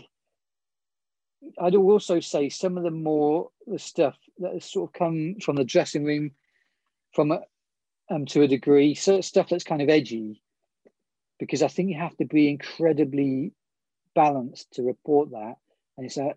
I'd 1.59 1.75
also 1.75 2.21
say 2.21 2.49
some 2.49 2.77
of 2.77 2.85
the 2.85 2.91
more 2.91 3.51
the 3.67 3.79
stuff 3.79 4.17
that 4.39 4.53
has 4.53 4.65
sort 4.65 4.91
of 4.91 4.95
come 4.95 5.37
from 5.43 5.57
the 5.57 5.65
dressing 5.65 6.05
room, 6.05 6.33
from 7.13 7.33
a, 7.33 7.41
um, 8.11 8.27
to 8.27 8.43
a 8.43 8.49
degree, 8.49 8.95
so 8.95 9.21
stuff 9.21 9.49
that's 9.49 9.65
kind 9.65 9.83
of 9.83 9.89
edgy, 9.89 10.43
because 11.39 11.63
I 11.63 11.69
think 11.69 11.91
you 11.91 11.99
have 11.99 12.17
to 12.19 12.25
be 12.25 12.49
incredibly 12.49 13.53
balanced 14.15 14.73
to 14.73 14.83
report 14.83 15.31
that, 15.31 15.57
and 15.97 16.07
it's 16.07 16.17
a, 16.17 16.35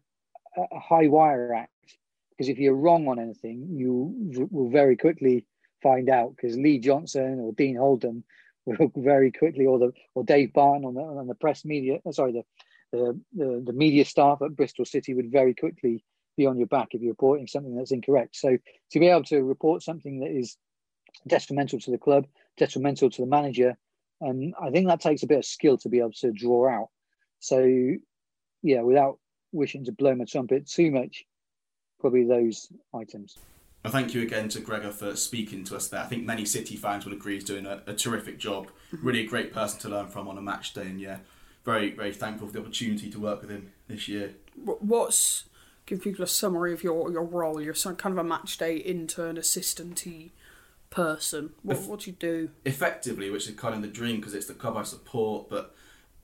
a 0.58 0.80
high 0.80 1.08
wire 1.08 1.54
act. 1.54 1.72
Because 2.32 2.50
if 2.50 2.58
you're 2.58 2.76
wrong 2.76 3.08
on 3.08 3.20
anything, 3.20 3.68
you 3.72 4.48
will 4.50 4.70
very 4.70 4.98
quickly 4.98 5.46
find 5.84 6.10
out. 6.10 6.36
Because 6.36 6.58
Lee 6.58 6.80
Johnson 6.80 7.40
or 7.40 7.54
Dean 7.54 7.76
Holden 7.76 8.24
will 8.66 8.92
very 8.96 9.32
quickly, 9.32 9.66
or 9.66 9.78
the 9.78 9.92
or 10.16 10.24
Dave 10.24 10.54
Barton 10.54 10.86
on 10.86 10.96
the 10.96 11.02
on 11.02 11.28
the 11.28 11.36
press 11.36 11.64
media, 11.64 12.00
sorry, 12.12 12.32
the 12.32 12.44
the, 12.94 13.20
the, 13.36 13.64
the 13.66 13.74
media 13.74 14.06
staff 14.06 14.42
at 14.42 14.56
Bristol 14.56 14.86
City 14.86 15.14
would 15.14 15.32
very 15.32 15.54
quickly 15.54 16.04
be 16.38 16.46
on 16.46 16.58
your 16.58 16.68
back 16.68 16.90
if 16.92 17.02
you're 17.02 17.12
reporting 17.12 17.48
something 17.48 17.76
that's 17.76 17.92
incorrect. 17.92 18.36
So 18.36 18.58
to 18.92 19.00
be 19.00 19.08
able 19.08 19.24
to 19.26 19.44
report 19.44 19.82
something 19.82 20.20
that 20.20 20.32
is 20.32 20.58
detrimental 21.28 21.80
to 21.80 21.92
the 21.92 21.98
club, 21.98 22.26
detrimental 22.58 23.10
to 23.10 23.22
the 23.22 23.28
manager, 23.28 23.76
and 24.22 24.54
I 24.62 24.70
think 24.70 24.88
that 24.88 25.02
takes 25.02 25.24
a 25.24 25.28
bit 25.28 25.40
of 25.40 25.46
skill 25.46 25.78
to 25.80 25.90
be 25.90 26.00
able 26.00 26.14
to 26.14 26.32
draw 26.32 26.70
out. 26.70 26.90
So 27.40 27.66
yeah, 28.62 28.82
without 28.82 29.20
wishing 29.52 29.86
to 29.86 29.92
blow 29.92 30.16
my 30.16 30.26
trumpet 30.26 30.68
too 30.68 30.92
much, 30.92 31.26
probably 32.00 32.26
those 32.26 32.72
items. 32.96 33.38
And 33.84 33.92
thank 33.92 34.14
you 34.14 34.22
again 34.22 34.48
to 34.50 34.62
Gregor 34.62 34.92
for 34.92 35.16
speaking 35.16 35.66
to 35.66 35.76
us 35.76 35.90
there. 35.90 36.00
I 36.00 36.06
think 36.06 36.26
many 36.26 36.46
City 36.46 36.78
fans 36.78 37.06
will 37.06 37.14
agree 37.14 37.34
he's 37.34 37.44
doing 37.44 37.66
a, 37.66 37.82
a 37.86 37.94
terrific 37.94 38.40
job. 38.40 38.68
Mm-hmm. 38.94 39.06
Really 39.06 39.20
a 39.22 39.28
great 39.28 39.52
person 39.52 39.80
to 39.82 39.90
learn 39.90 40.08
from 40.08 40.30
on 40.30 40.38
a 40.38 40.42
match 40.42 40.74
day, 40.74 40.84
and 40.84 41.02
yeah, 41.02 41.18
very, 41.64 41.92
very 41.92 42.14
thankful 42.14 42.48
for 42.48 42.54
the 42.54 42.60
opportunity 42.60 43.10
to 43.10 43.20
work 43.20 43.42
with 43.42 43.50
him 43.50 43.72
this 43.88 44.08
year. 44.08 44.34
What's 44.56 45.46
give 45.86 46.02
people 46.02 46.24
a 46.24 46.28
summary 46.28 46.74
of 46.74 46.84
your, 46.84 47.12
your 47.12 47.24
role? 47.24 47.62
You're 47.62 47.74
some 47.74 47.96
kind 47.96 48.18
of 48.18 48.24
a 48.24 48.28
match 48.28 48.58
day 48.58 48.78
intern, 48.78 49.38
assistant 49.38 50.06
person. 50.90 51.52
What, 51.64 51.82
what 51.82 52.00
do 52.02 52.12
you 52.12 52.18
do? 52.20 52.50
Effectively, 52.66 53.30
which 53.30 53.48
is 53.48 53.56
kind 53.56 53.76
of 53.76 53.82
the 53.82 53.88
dream 53.88 54.18
because 54.18 54.34
it's 54.34 54.46
the 54.46 54.54
club 54.54 54.78
I 54.78 54.84
support. 54.84 55.50
But 55.50 55.76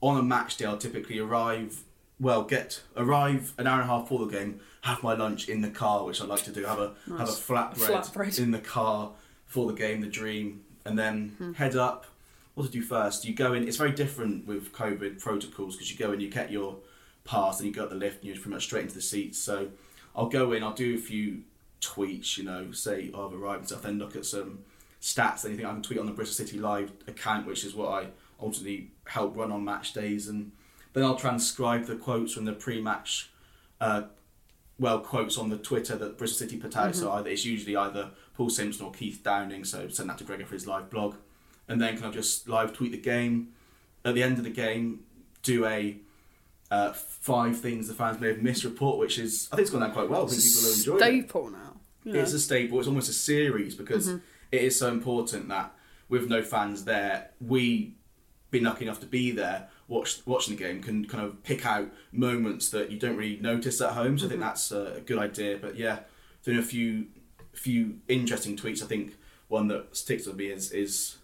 on 0.02 0.17
a 0.17 0.23
match 0.23 0.58
day, 0.58 0.65
I'll 0.65 0.78
typically 0.78 1.19
arrive. 1.19 1.84
Well, 2.19 2.43
get 2.43 2.84
arrive 2.97 3.54
an 3.58 3.65
hour 3.65 3.82
and 3.82 3.89
a 3.89 3.93
half 3.93 4.04
before 4.04 4.25
the 4.25 4.32
game. 4.32 4.60
Have 4.82 5.04
my 5.04 5.13
lunch 5.13 5.47
in 5.47 5.62
the 5.62 5.69
car, 5.69 6.06
which 6.06 6.21
I 6.21 6.25
like 6.25 6.43
to 6.43 6.52
do. 6.52 6.65
Have 6.65 6.80
a 6.80 6.93
nice. 7.08 7.19
have 7.19 7.30
a 7.30 7.32
flatbread, 7.32 8.12
flatbread 8.12 8.39
in 8.39 8.52
the 8.52 8.60
car 8.60 9.12
for 9.45 9.67
the 9.67 9.73
game, 9.73 10.02
the 10.02 10.08
dream, 10.08 10.63
and 10.86 10.99
then 10.99 11.36
hmm. 11.38 11.54
head 11.54 11.75
up 11.75 12.06
what 12.60 12.65
to 12.65 12.72
do 12.72 12.82
first? 12.82 13.24
You 13.24 13.34
go 13.34 13.54
in. 13.54 13.67
It's 13.67 13.78
very 13.78 13.93
different 13.93 14.45
with 14.45 14.74
COVID 14.74 15.19
protocols 15.19 15.76
because 15.76 15.89
you 15.89 15.98
go 15.98 16.12
in, 16.12 16.19
you 16.19 16.30
get 16.30 16.52
your 16.52 16.76
pass, 17.24 17.60
and 17.60 17.67
you 17.67 17.74
go 17.74 17.84
up 17.84 17.89
the 17.89 17.95
lift, 17.95 18.17
and 18.17 18.26
you're 18.26 18.36
pretty 18.36 18.50
much 18.50 18.63
straight 18.63 18.84
into 18.84 18.95
the 18.95 19.02
seats. 19.02 19.39
So 19.39 19.69
I'll 20.13 20.28
go 20.28 20.52
in. 20.52 20.62
I'll 20.62 20.74
do 20.74 20.95
a 20.95 20.98
few 20.98 21.43
tweets. 21.82 22.38
You 22.38 22.43
know, 22.43 22.72
say 22.72 23.12
oh, 23.13 23.28
I've 23.28 23.34
arrived 23.34 23.60
and 23.60 23.67
stuff. 23.67 23.84
Then 23.84 23.98
look 23.98 24.15
at 24.17 24.26
some 24.26 24.60
stats. 25.02 25.45
Anything 25.45 25.65
I 25.65 25.72
can 25.72 25.82
tweet 25.82 26.00
on 26.00 26.06
the 26.06 26.12
Bristol 26.12 26.45
City 26.45 26.60
Live 26.60 26.91
account, 27.08 27.48
which 27.48 27.63
is 27.63 27.74
what 27.74 27.89
I 27.89 28.08
ultimately 28.41 28.91
help 29.06 29.38
run 29.38 29.54
on 29.54 29.63
match 29.63 29.93
days, 29.93 30.28
and 30.28 30.52
then 30.91 31.04
I'll 31.04 31.15
transcribe 31.15 31.86
the 31.86 31.95
quotes 31.95 32.34
from 32.34 32.43
the 32.43 32.54
pre-match. 32.54 33.30
Uh, 33.80 34.04
well, 34.78 35.00
quotes 35.00 35.38
on 35.38 35.50
the 35.50 35.58
Twitter 35.58 35.95
that 35.95 36.17
Bristol 36.17 36.48
City 36.48 36.58
put 36.58 36.76
out. 36.76 36.91
Mm-hmm. 36.91 37.00
So 37.00 37.12
either 37.13 37.30
it's 37.30 37.45
usually 37.45 37.78
either 37.78 38.12
Paul 38.34 38.50
Simpson 38.50 38.86
or 38.86 38.91
Keith 38.91 39.22
Downing. 39.24 39.63
So 39.63 39.88
send 39.88 40.10
that 40.10 40.17
to 40.17 40.26
Gregor 40.26 40.45
for 40.45 40.56
his 40.56 40.67
live 40.67 40.89
blog 40.89 41.15
and 41.69 41.82
then 41.82 41.93
kind 41.93 42.08
of 42.08 42.13
just 42.13 42.49
live 42.49 42.73
tweet 42.73 42.91
the 42.91 42.97
game. 42.97 43.53
At 44.03 44.15
the 44.15 44.23
end 44.23 44.38
of 44.38 44.43
the 44.43 44.49
game, 44.49 45.01
do 45.43 45.65
a 45.65 45.97
uh, 46.71 46.93
five 46.93 47.60
things 47.60 47.88
the 47.88 47.93
fans 47.93 48.19
may 48.19 48.27
have 48.27 48.41
missed 48.41 48.63
report, 48.63 48.97
which 48.97 49.17
is 49.17 49.47
I 49.51 49.55
think 49.55 49.65
it's 49.67 49.71
gone 49.71 49.82
down 49.82 49.93
quite 49.93 50.10
well. 50.10 50.25
I 50.25 50.27
think 50.27 50.43
people 50.43 50.69
enjoying 50.69 50.99
staple 50.99 51.47
it. 51.47 51.51
now. 51.51 51.75
It's 52.05 52.34
a 52.34 52.39
staple. 52.39 52.79
It's 52.79 52.88
almost 52.88 53.10
a 53.10 53.13
series 53.13 53.75
because 53.75 54.08
mm-hmm. 54.08 54.17
it 54.51 54.63
is 54.63 54.77
so 54.77 54.89
important 54.89 55.47
that 55.49 55.73
with 56.10 56.27
no 56.27 56.41
fans 56.41 56.86
there, 56.86 57.29
we 57.39 57.95
been 58.51 58.63
lucky 58.63 58.84
enough 58.84 58.99
to 58.99 59.05
be 59.05 59.32
there 59.32 59.67
watch, 59.89 60.21
watching 60.25 60.55
the 60.55 60.63
game 60.63 60.82
can 60.82 61.05
kind 61.05 61.25
of 61.25 61.43
pick 61.43 61.65
out 61.65 61.89
moments 62.13 62.69
that 62.69 62.89
you 62.91 62.97
don't 62.97 63.17
really 63.17 63.38
notice 63.41 63.82
at 63.82 63.91
home. 63.91 64.17
So 64.17 64.25
mm-hmm. 64.25 64.25
I 64.25 64.29
think 64.29 64.41
mm-hmm. 64.41 64.49
that's 64.49 64.71
a 64.71 65.01
good 65.01 65.17
idea. 65.17 65.58
But 65.58 65.75
yeah, 65.75 65.99
doing 66.43 66.60
a 66.60 66.63
few 66.63 67.08
few 67.53 67.99
interesting 68.08 68.55
tweets. 68.55 68.82
I 68.82 68.86
think 68.86 69.17
one 69.49 69.67
that 69.67 69.97
sticks 69.97 70.25
with 70.25 70.38
me 70.38 70.45
is 70.45 70.71
is 70.71 71.17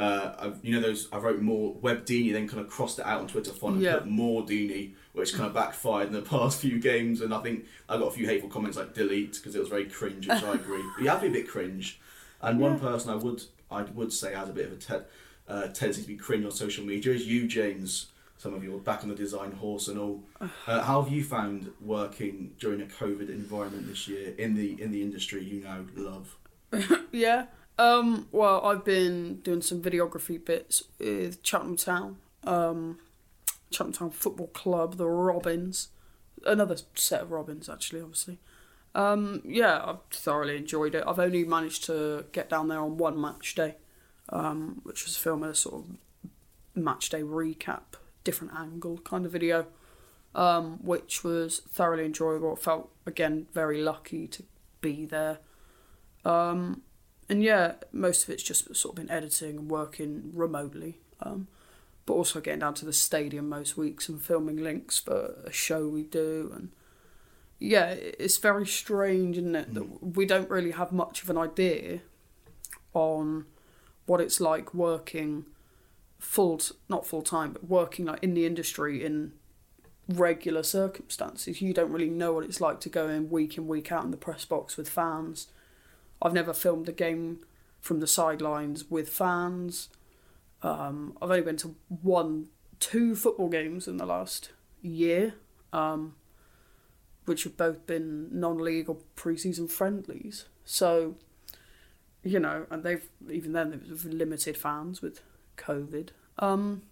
uh, 0.00 0.34
I've, 0.38 0.58
you 0.62 0.74
know 0.74 0.80
those 0.80 1.08
I 1.12 1.18
wrote 1.18 1.42
more 1.42 1.74
web 1.74 2.06
Deeney, 2.06 2.32
then 2.32 2.48
kind 2.48 2.60
of 2.60 2.68
crossed 2.68 2.98
it 2.98 3.04
out 3.04 3.20
on 3.20 3.28
Twitter 3.28 3.52
font 3.52 3.74
and 3.74 3.84
yeah. 3.84 3.98
put 3.98 4.06
more 4.06 4.42
Deeney, 4.42 4.92
which 5.12 5.34
kind 5.34 5.46
of 5.46 5.52
backfired 5.52 6.08
in 6.08 6.14
the 6.14 6.22
past 6.36 6.60
few 6.60 6.80
games. 6.80 7.20
And 7.20 7.34
I 7.34 7.40
think 7.40 7.66
I 7.88 7.98
got 7.98 8.06
a 8.06 8.10
few 8.10 8.26
hateful 8.26 8.48
comments 8.48 8.78
like 8.78 8.94
delete 8.94 9.34
because 9.34 9.54
it 9.54 9.58
was 9.58 9.68
very 9.68 9.84
cringe, 9.84 10.26
which 10.26 10.42
I 10.42 10.54
agree. 10.54 10.82
But 10.96 11.04
you 11.04 11.10
have 11.10 11.20
to 11.20 11.28
be 11.30 11.38
a 11.38 11.42
bit 11.42 11.50
cringe. 11.50 12.00
And 12.40 12.58
yeah. 12.58 12.68
one 12.68 12.80
person 12.80 13.10
I 13.10 13.16
would 13.16 13.42
I 13.70 13.82
would 13.82 14.12
say 14.12 14.34
has 14.34 14.48
a 14.48 14.52
bit 14.52 14.66
of 14.66 14.72
a 14.72 14.76
te- 14.76 15.06
uh, 15.46 15.66
tendency 15.68 16.02
to 16.02 16.08
be 16.08 16.16
cringe 16.16 16.44
on 16.46 16.50
social 16.50 16.84
media 16.84 17.12
is 17.12 17.26
you, 17.26 17.46
James. 17.46 18.06
Some 18.38 18.54
of 18.54 18.64
you 18.64 18.74
are 18.74 18.78
back 18.78 19.02
on 19.02 19.10
the 19.10 19.14
design 19.14 19.52
horse 19.52 19.88
and 19.88 19.98
all. 19.98 20.22
Uh, 20.40 20.80
how 20.80 21.02
have 21.02 21.12
you 21.12 21.22
found 21.22 21.70
working 21.78 22.52
during 22.58 22.80
a 22.80 22.86
COVID 22.86 23.28
environment 23.28 23.86
this 23.86 24.08
year 24.08 24.34
in 24.38 24.54
the 24.54 24.80
in 24.80 24.92
the 24.92 25.02
industry 25.02 25.44
you 25.44 25.62
now 25.62 25.84
love? 25.94 26.36
yeah. 27.12 27.46
Um, 27.80 28.28
well, 28.30 28.62
I've 28.62 28.84
been 28.84 29.36
doing 29.36 29.62
some 29.62 29.80
videography 29.80 30.44
bits 30.44 30.82
with 30.98 31.38
Cheltenham 31.42 31.78
Town, 31.78 32.18
um, 32.44 32.98
Town 33.72 34.10
Football 34.10 34.48
Club, 34.48 34.98
the 34.98 35.08
Robins, 35.08 35.88
another 36.44 36.76
set 36.94 37.22
of 37.22 37.30
Robins 37.30 37.70
actually, 37.70 38.02
obviously. 38.02 38.38
Um, 38.94 39.40
yeah, 39.46 39.82
I've 39.82 40.02
thoroughly 40.10 40.58
enjoyed 40.58 40.94
it. 40.94 41.04
I've 41.06 41.18
only 41.18 41.42
managed 41.44 41.84
to 41.84 42.26
get 42.32 42.50
down 42.50 42.68
there 42.68 42.80
on 42.80 42.98
one 42.98 43.18
match 43.18 43.54
day, 43.54 43.76
um, 44.28 44.82
which 44.82 45.06
was 45.06 45.16
film 45.16 45.42
a 45.42 45.54
sort 45.54 45.76
of 45.76 45.96
match 46.74 47.08
day 47.08 47.22
recap, 47.22 47.94
different 48.24 48.52
angle 48.54 48.98
kind 48.98 49.24
of 49.24 49.32
video, 49.32 49.66
um, 50.34 50.84
which 50.84 51.24
was 51.24 51.60
thoroughly 51.60 52.04
enjoyable. 52.04 52.56
Felt 52.56 52.90
again 53.06 53.46
very 53.54 53.80
lucky 53.80 54.28
to 54.28 54.42
be 54.82 55.06
there. 55.06 55.38
Um, 56.26 56.82
and 57.30 57.42
yeah, 57.42 57.74
most 57.92 58.24
of 58.24 58.30
it's 58.30 58.42
just 58.42 58.74
sort 58.76 58.92
of 58.92 58.96
been 58.96 59.10
editing 59.10 59.56
and 59.56 59.70
working 59.70 60.30
remotely. 60.34 60.98
Um, 61.22 61.48
but 62.06 62.14
also 62.14 62.40
getting 62.40 62.60
down 62.60 62.74
to 62.74 62.84
the 62.84 62.92
stadium 62.92 63.48
most 63.48 63.76
weeks 63.76 64.08
and 64.08 64.20
filming 64.20 64.56
links 64.56 64.98
for 64.98 65.36
a 65.44 65.52
show 65.52 65.86
we 65.86 66.02
do 66.02 66.50
and 66.56 66.70
yeah, 67.60 67.90
it's 67.90 68.38
very 68.38 68.66
strange, 68.66 69.36
isn't 69.36 69.54
it, 69.54 69.74
that 69.74 69.84
mm. 69.84 70.16
we 70.16 70.24
don't 70.24 70.48
really 70.48 70.70
have 70.72 70.92
much 70.92 71.22
of 71.22 71.30
an 71.30 71.36
idea 71.36 72.00
on 72.94 73.44
what 74.06 74.20
it's 74.20 74.40
like 74.40 74.74
working 74.74 75.44
full, 76.18 76.58
not 76.88 77.06
full 77.06 77.22
time, 77.22 77.52
but 77.52 77.68
working 77.68 78.06
like 78.06 78.22
in 78.22 78.32
the 78.32 78.46
industry 78.46 79.04
in 79.04 79.32
regular 80.08 80.62
circumstances. 80.62 81.60
You 81.60 81.74
don't 81.74 81.92
really 81.92 82.08
know 82.08 82.32
what 82.32 82.44
it's 82.44 82.62
like 82.62 82.80
to 82.80 82.88
go 82.88 83.08
in 83.08 83.30
week 83.30 83.58
in 83.58 83.68
week 83.68 83.92
out 83.92 84.04
in 84.04 84.10
the 84.10 84.16
press 84.16 84.46
box 84.46 84.76
with 84.78 84.88
fans 84.88 85.48
I've 86.22 86.32
never 86.34 86.52
filmed 86.52 86.88
a 86.88 86.92
game 86.92 87.40
from 87.80 88.00
the 88.00 88.06
sidelines 88.06 88.90
with 88.90 89.08
fans. 89.08 89.88
Um, 90.62 91.16
I've 91.20 91.30
only 91.30 91.42
been 91.42 91.56
to 91.58 91.74
one, 91.88 92.48
two 92.78 93.16
football 93.16 93.48
games 93.48 93.88
in 93.88 93.96
the 93.96 94.06
last 94.06 94.50
year, 94.82 95.34
um, 95.72 96.14
which 97.24 97.44
have 97.44 97.56
both 97.56 97.86
been 97.86 98.28
non-league 98.38 98.88
or 98.88 98.98
pre-season 99.16 99.68
friendlies. 99.68 100.44
So, 100.64 101.16
you 102.22 102.38
know, 102.38 102.66
and 102.70 102.82
they've 102.82 103.08
even 103.30 103.52
then 103.52 103.70
they've 103.70 104.04
limited 104.04 104.56
fans 104.56 105.00
with 105.00 105.22
COVID. 105.56 106.10
Um, 106.38 106.82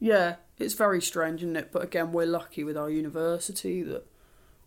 yeah, 0.00 0.36
it's 0.58 0.74
very 0.74 1.00
strange, 1.00 1.42
isn't 1.42 1.56
it? 1.56 1.70
But 1.70 1.84
again, 1.84 2.12
we're 2.12 2.26
lucky 2.26 2.64
with 2.64 2.76
our 2.76 2.90
university 2.90 3.82
that 3.82 4.06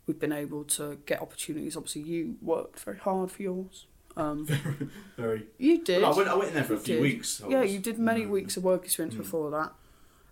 we've 0.08 0.20
been 0.20 0.32
able 0.32 0.64
to 0.64 0.98
get 1.06 1.22
opportunities. 1.22 1.78
Obviously, 1.78 2.02
you 2.02 2.38
worked 2.42 2.80
very 2.80 2.98
hard 2.98 3.30
for 3.30 3.44
yours. 3.44 3.86
Um, 4.16 4.46
very, 4.48 4.90
very. 5.18 5.48
You 5.60 5.84
did. 5.84 6.02
Well, 6.02 6.14
I, 6.14 6.18
went, 6.18 6.30
I 6.30 6.36
went 6.36 6.50
in 6.50 6.56
there 6.56 6.64
for 6.64 6.74
a 6.74 6.80
few 6.80 6.96
did. 6.96 7.02
weeks. 7.02 7.42
yeah, 7.48 7.62
you 7.62 7.78
did 7.78 8.00
many 8.00 8.26
weeks 8.26 8.58
of 8.58 8.64
work 8.64 8.84
experience 8.84 9.14
mm. 9.14 9.20
before 9.20 9.52
that. 9.52 9.74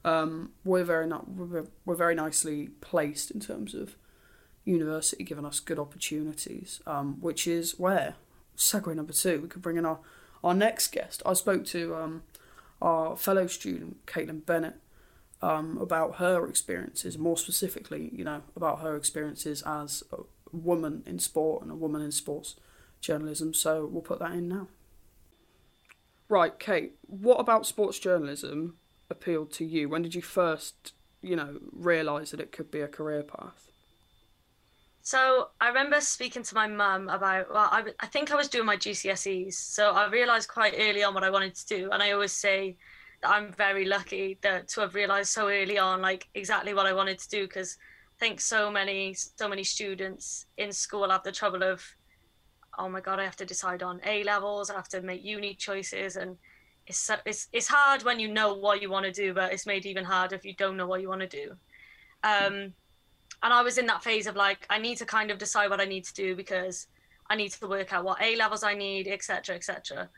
Um, 0.09 0.51
we're 0.63 0.83
very 0.83 1.07
not 1.07 1.29
we're, 1.29 1.65
we're 1.83 1.95
very 1.95 2.15
nicely 2.15 2.69
placed 2.79 3.31
in 3.31 3.39
terms 3.39 3.73
of 3.73 3.95
university, 4.63 5.23
giving 5.23 5.45
us 5.45 5.59
good 5.59 5.79
opportunities, 5.79 6.81
um, 6.88 7.21
which 7.21 7.47
is 7.47 7.79
where, 7.79 8.15
segue 8.57 8.93
number 8.95 9.13
two, 9.13 9.41
we 9.41 9.47
could 9.47 9.61
bring 9.61 9.77
in 9.77 9.85
our, 9.85 9.99
our 10.43 10.53
next 10.53 10.91
guest. 10.91 11.21
I 11.25 11.33
spoke 11.33 11.65
to 11.65 11.95
um, 11.95 12.23
our 12.81 13.15
fellow 13.15 13.47
student, 13.47 14.05
Caitlin 14.05 14.45
Bennett, 14.45 14.75
um, 15.41 15.78
about 15.78 16.15
her 16.15 16.48
experiences, 16.48 17.17
more 17.17 17.38
specifically, 17.38 18.10
you 18.13 18.24
know, 18.24 18.41
about 18.56 18.80
her 18.82 18.95
experiences 18.95 19.62
as 19.63 20.04
a 20.12 20.17
woman 20.52 21.04
in 21.06 21.19
sport 21.19 21.62
and 21.62 21.71
a 21.71 21.76
woman 21.76 22.02
in 22.02 22.12
sports 22.12 22.56
journalism. 23.02 23.54
So 23.54 23.86
we'll 23.86 24.02
put 24.02 24.19
that 24.19 24.32
in 24.32 24.48
now. 24.48 24.67
Right, 26.28 26.58
Kate, 26.58 26.93
what 27.02 27.39
about 27.39 27.67
sports 27.67 28.00
journalism 28.00 28.78
appealed 29.10 29.52
to 29.54 29.65
you? 29.65 29.89
When 29.89 30.02
did 30.02 30.15
you 30.15 30.21
first, 30.24 30.93
you 31.21 31.36
know, 31.36 31.60
realise 31.71 32.32
that 32.32 32.39
it 32.39 32.52
could 32.52 32.71
be 32.71 32.82
a 32.82 32.88
career 32.88 33.21
path? 33.21 33.69
So 35.04 35.50
I 35.62 35.67
remember 35.67 36.02
speaking 36.02 36.41
to 36.41 36.56
my 36.56 36.65
mum 36.65 37.10
about, 37.10 37.54
well, 37.54 37.69
I, 37.71 37.84
I 38.00 38.08
think 38.08 38.32
I 38.32 38.36
was 38.36 38.48
doing 38.48 38.65
my 38.65 38.76
GCSEs. 38.76 39.54
So 39.54 39.91
I 39.91 40.10
realised 40.10 40.50
quite 40.50 40.74
early 40.80 41.04
on 41.04 41.13
what 41.13 41.24
I 41.24 41.30
wanted 41.30 41.54
to 41.54 41.67
do. 41.67 41.91
And 41.91 42.02
I 42.02 42.12
always 42.12 42.32
say 42.32 42.76
I'm 43.23 43.51
very 43.54 43.86
lucky 43.86 44.38
that 44.41 44.67
to 44.69 44.82
have 44.82 44.95
realised 44.95 45.32
so 45.32 45.47
early 45.49 45.78
on, 45.78 46.01
like 46.01 46.28
exactly 46.34 46.73
what 46.73 46.86
I 46.86 46.93
wanted 46.93 47.19
to 47.19 47.30
do. 47.30 47.47
Because 47.47 47.78
I 48.15 48.19
think 48.19 48.41
so 48.41 48.71
many, 48.71 49.13
so 49.13 49.47
many 49.47 49.63
students 49.63 50.45
in 50.58 50.71
school 50.71 51.10
have 51.10 51.23
the 51.23 51.32
trouble 51.32 51.63
of, 51.63 51.84
oh 52.78 52.89
my 52.89 53.01
God, 53.01 53.19
I 53.19 53.23
have 53.23 53.38
to 53.38 53.45
decide 53.45 53.84
on 53.84 54.01
A 54.06 54.23
levels, 54.23 54.69
I 54.69 54.75
have 54.75 54.89
to 54.89 55.01
make 55.01 55.23
uni 55.23 55.56
choices. 55.56 56.15
And 56.15 56.38
it's, 56.88 57.10
it's, 57.25 57.47
it's 57.51 57.67
hard 57.67 58.04
when 58.04 58.19
you 58.19 58.28
know 58.28 58.54
what 58.54 58.82
you 58.82 58.89
want 58.89 59.06
to 59.06 59.12
do, 59.12 59.34
but 59.34 59.54
it's 59.54 59.65
made 59.65 59.86
even 59.86 60.04
harder 60.04 60.36
if 60.36 60.45
you 60.45 60.54
don't 60.54 60.78
know 60.78 60.88
what 60.88 61.01
you 61.01 61.10
want 61.10 61.21
to 61.21 61.28
do. 61.28 61.51
Um, 62.23 62.73
and 63.43 63.54
I 63.54 63.62
was 63.62 63.78
in 63.78 63.86
that 63.88 64.04
phase 64.04 64.28
of 64.28 64.36
like 64.36 64.65
I 64.69 64.80
need 64.80 64.97
to 64.97 65.06
kind 65.06 65.30
of 65.30 65.38
decide 65.38 65.69
what 65.69 65.80
I 65.80 65.86
need 65.86 66.06
to 66.06 66.13
do 66.13 66.36
because 66.36 66.88
I 67.30 67.36
need 67.36 67.51
to 67.51 67.67
work 67.67 67.93
out 67.93 68.04
what 68.04 68.21
A 68.21 68.36
levels 68.36 68.63
I 68.63 68.73
need, 68.73 69.08
etc., 69.08 69.56
etc. 69.56 70.10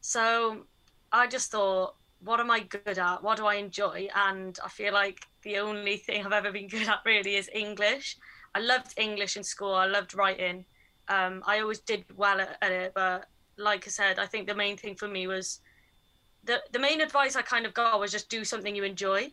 So 0.00 0.66
I 1.12 1.26
just 1.26 1.50
thought, 1.50 1.94
what 2.22 2.40
am 2.40 2.50
I 2.50 2.60
good 2.60 2.98
at? 2.98 3.22
What 3.22 3.38
do 3.38 3.46
I 3.46 3.54
enjoy? 3.54 4.08
And 4.14 4.58
I 4.64 4.68
feel 4.68 4.92
like 4.92 5.26
the 5.42 5.58
only 5.58 5.96
thing 5.96 6.24
I've 6.24 6.32
ever 6.32 6.52
been 6.52 6.68
good 6.68 6.88
at 6.88 7.00
really 7.04 7.36
is 7.36 7.50
English. 7.54 8.18
I 8.54 8.60
loved 8.60 8.94
English 8.96 9.36
in 9.36 9.44
school. 9.44 9.74
I 9.74 9.86
loved 9.86 10.14
writing. 10.14 10.64
Um, 11.08 11.42
I 11.46 11.60
always 11.60 11.80
did 11.80 12.04
well 12.16 12.40
at, 12.40 12.56
at 12.62 12.72
it, 12.72 12.92
but 12.94 13.26
like 13.56 13.86
I 13.86 13.90
said, 13.90 14.18
I 14.18 14.26
think 14.26 14.46
the 14.46 14.54
main 14.54 14.76
thing 14.76 14.94
for 14.94 15.08
me 15.08 15.26
was 15.26 15.60
the 16.44 16.62
the 16.72 16.78
main 16.78 17.00
advice 17.00 17.36
I 17.36 17.42
kind 17.42 17.66
of 17.66 17.74
got 17.74 18.00
was 18.00 18.12
just 18.12 18.30
do 18.30 18.44
something 18.44 18.74
you 18.74 18.84
enjoy. 18.84 19.30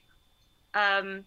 Um, 0.74 1.24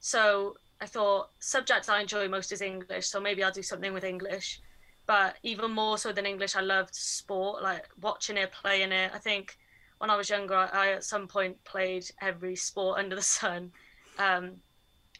so 0.00 0.56
I 0.80 0.86
thought 0.86 1.30
subjects 1.40 1.88
I 1.88 2.00
enjoy 2.00 2.28
most 2.28 2.52
is 2.52 2.62
English, 2.62 3.06
so 3.06 3.20
maybe 3.20 3.42
I'll 3.42 3.50
do 3.52 3.62
something 3.62 3.92
with 3.92 4.04
English. 4.04 4.60
But 5.06 5.36
even 5.42 5.70
more 5.70 5.96
so 5.96 6.12
than 6.12 6.26
English, 6.26 6.54
I 6.54 6.60
loved 6.60 6.94
sport, 6.94 7.62
like 7.62 7.88
watching 8.00 8.36
it, 8.36 8.52
playing 8.52 8.92
it. 8.92 9.10
I 9.14 9.18
think 9.18 9.56
when 9.98 10.10
I 10.10 10.16
was 10.16 10.30
younger, 10.30 10.54
I, 10.54 10.66
I 10.66 10.88
at 10.92 11.04
some 11.04 11.28
point 11.28 11.62
played 11.64 12.10
every 12.20 12.56
sport 12.56 12.98
under 12.98 13.16
the 13.16 13.22
sun. 13.22 13.72
Um, 14.18 14.56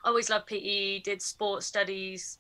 always 0.04 0.30
loved 0.30 0.46
PE, 0.46 1.00
did 1.00 1.20
sport 1.22 1.62
studies, 1.62 2.38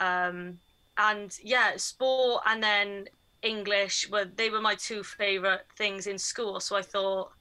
um, 0.00 0.58
and 0.98 1.36
yeah, 1.42 1.76
sport 1.76 2.42
and 2.46 2.62
then 2.62 3.08
English 3.42 4.08
were 4.10 4.24
they 4.24 4.50
were 4.50 4.60
my 4.60 4.74
two 4.74 5.02
favorite 5.02 5.66
things 5.76 6.06
in 6.06 6.18
school. 6.18 6.60
So 6.60 6.76
I 6.76 6.82
thought 6.82 7.32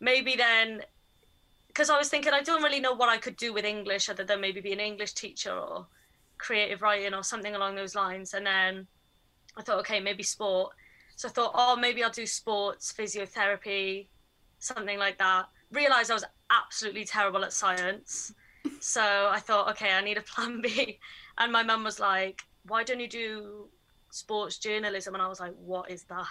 maybe 0.00 0.36
then 0.36 0.82
because 1.68 1.90
I 1.90 1.98
was 1.98 2.08
thinking 2.08 2.32
I 2.32 2.42
don't 2.42 2.62
really 2.62 2.80
know 2.80 2.94
what 2.94 3.08
I 3.08 3.18
could 3.18 3.36
do 3.36 3.52
with 3.52 3.64
English 3.64 4.08
other 4.08 4.24
than 4.24 4.40
maybe 4.40 4.60
be 4.60 4.72
an 4.72 4.80
English 4.80 5.12
teacher 5.12 5.52
or 5.52 5.86
creative 6.38 6.82
writing 6.82 7.14
or 7.14 7.22
something 7.22 7.54
along 7.54 7.74
those 7.74 7.94
lines. 7.94 8.34
And 8.34 8.46
then 8.46 8.86
I 9.56 9.62
thought, 9.62 9.78
okay, 9.80 10.00
maybe 10.00 10.22
sport. 10.22 10.72
So 11.18 11.26
I 11.26 11.32
thought, 11.32 11.50
oh, 11.56 11.74
maybe 11.74 12.04
I'll 12.04 12.10
do 12.10 12.26
sports, 12.26 12.94
physiotherapy, 12.96 14.06
something 14.60 15.00
like 15.00 15.18
that. 15.18 15.46
Realized 15.72 16.12
I 16.12 16.14
was 16.14 16.24
absolutely 16.48 17.04
terrible 17.04 17.44
at 17.44 17.52
science. 17.52 18.32
So 18.80 19.00
I 19.02 19.40
thought, 19.40 19.70
okay, 19.70 19.92
I 19.92 20.02
need 20.02 20.18
a 20.18 20.22
plan 20.22 20.60
B. 20.60 20.98
And 21.38 21.50
my 21.50 21.62
mum 21.62 21.84
was 21.84 21.98
like, 21.98 22.42
why 22.64 22.84
don't 22.84 23.00
you 23.00 23.08
do 23.08 23.68
sports 24.10 24.58
journalism? 24.58 25.14
And 25.14 25.22
I 25.22 25.28
was 25.28 25.40
like, 25.40 25.54
what 25.56 25.90
is 25.90 26.04
that? 26.04 26.26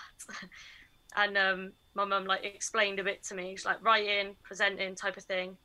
and 1.15 1.37
um, 1.37 1.71
my 1.95 2.05
mum 2.05 2.25
like 2.25 2.45
explained 2.45 2.99
a 2.99 3.03
bit 3.03 3.23
to 3.23 3.35
me. 3.35 3.55
She's 3.55 3.65
like 3.65 3.83
writing, 3.83 4.35
presenting 4.43 4.93
type 4.93 5.17
of 5.17 5.23
thing. 5.23 5.57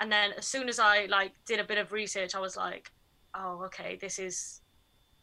And 0.00 0.12
then 0.12 0.32
as 0.36 0.46
soon 0.46 0.68
as 0.68 0.78
I 0.78 1.06
like 1.06 1.32
did 1.46 1.60
a 1.60 1.64
bit 1.64 1.78
of 1.78 1.92
research, 1.92 2.34
I 2.34 2.40
was 2.40 2.56
like, 2.56 2.90
oh, 3.34 3.62
okay, 3.66 3.96
this 4.00 4.18
is. 4.18 4.60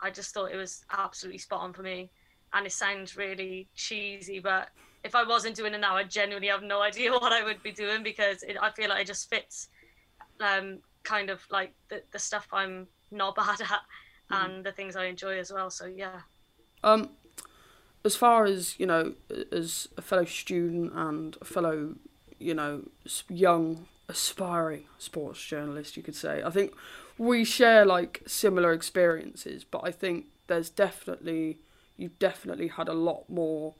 I 0.01 0.09
just 0.09 0.33
thought 0.33 0.51
it 0.51 0.57
was 0.57 0.83
absolutely 0.91 1.37
spot 1.37 1.61
on 1.61 1.73
for 1.73 1.83
me, 1.83 2.09
and 2.53 2.65
it 2.65 2.71
sounds 2.71 3.17
really 3.17 3.67
cheesy, 3.75 4.39
but 4.39 4.69
if 5.03 5.13
I 5.13 5.23
wasn't 5.23 5.55
doing 5.55 5.73
it 5.73 5.79
now, 5.79 5.95
I 5.95 6.03
genuinely 6.03 6.47
have 6.49 6.63
no 6.63 6.81
idea 6.81 7.12
what 7.19 7.31
I 7.31 7.43
would 7.43 7.62
be 7.63 7.71
doing 7.71 8.03
because 8.03 8.43
it, 8.43 8.58
I 8.62 8.71
feel 8.71 8.89
like 8.89 9.01
it 9.01 9.08
just 9.08 9.29
fits, 9.29 9.69
um, 10.39 10.79
kind 11.03 11.29
of 11.29 11.41
like 11.51 11.73
the 11.89 12.01
the 12.12 12.19
stuff 12.19 12.47
I'm 12.51 12.88
not 13.12 13.36
bad 13.36 13.62
at, 13.62 13.69
mm. 13.69 14.45
and 14.45 14.65
the 14.65 14.71
things 14.71 14.95
I 14.95 15.05
enjoy 15.05 15.38
as 15.38 15.51
well. 15.53 15.69
So 15.69 15.86
yeah. 15.86 16.21
Um, 16.84 17.10
as 18.03 18.15
far 18.15 18.45
as 18.45 18.79
you 18.79 18.86
know, 18.86 19.13
as 19.51 19.88
a 19.97 20.01
fellow 20.01 20.25
student 20.25 20.91
and 20.93 21.38
a 21.41 21.45
fellow, 21.45 21.95
you 22.39 22.53
know, 22.53 22.84
young 23.29 23.86
aspiring 24.08 24.86
sports 24.97 25.43
journalist, 25.43 25.97
you 25.97 26.03
could 26.03 26.15
say, 26.15 26.41
I 26.43 26.49
think 26.49 26.73
we 27.17 27.43
share 27.43 27.86
like 27.86 28.21
similar 28.27 28.73
experiences, 28.73 29.63
but 29.63 29.81
I 29.84 29.91
think 29.91 30.25
there's 30.47 30.69
definitely 30.69 31.58
you've 31.97 32.19
definitely 32.19 32.67
had 32.67 32.88
a 32.88 32.93
lot 32.93 33.29
more 33.29 33.73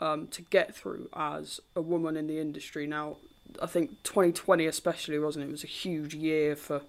um, 0.00 0.28
to 0.28 0.42
get 0.42 0.74
through 0.74 1.08
as 1.14 1.60
a 1.76 1.80
woman 1.80 2.16
in 2.16 2.26
the 2.26 2.38
industry. 2.38 2.86
Now, 2.86 3.16
I 3.60 3.66
think 3.66 4.02
2020 4.04 4.66
especially 4.66 5.18
wasn't 5.18 5.44
it? 5.44 5.48
it 5.48 5.52
was 5.52 5.64
a 5.64 5.68
huge 5.68 6.14
year 6.14 6.54
for 6.56 6.82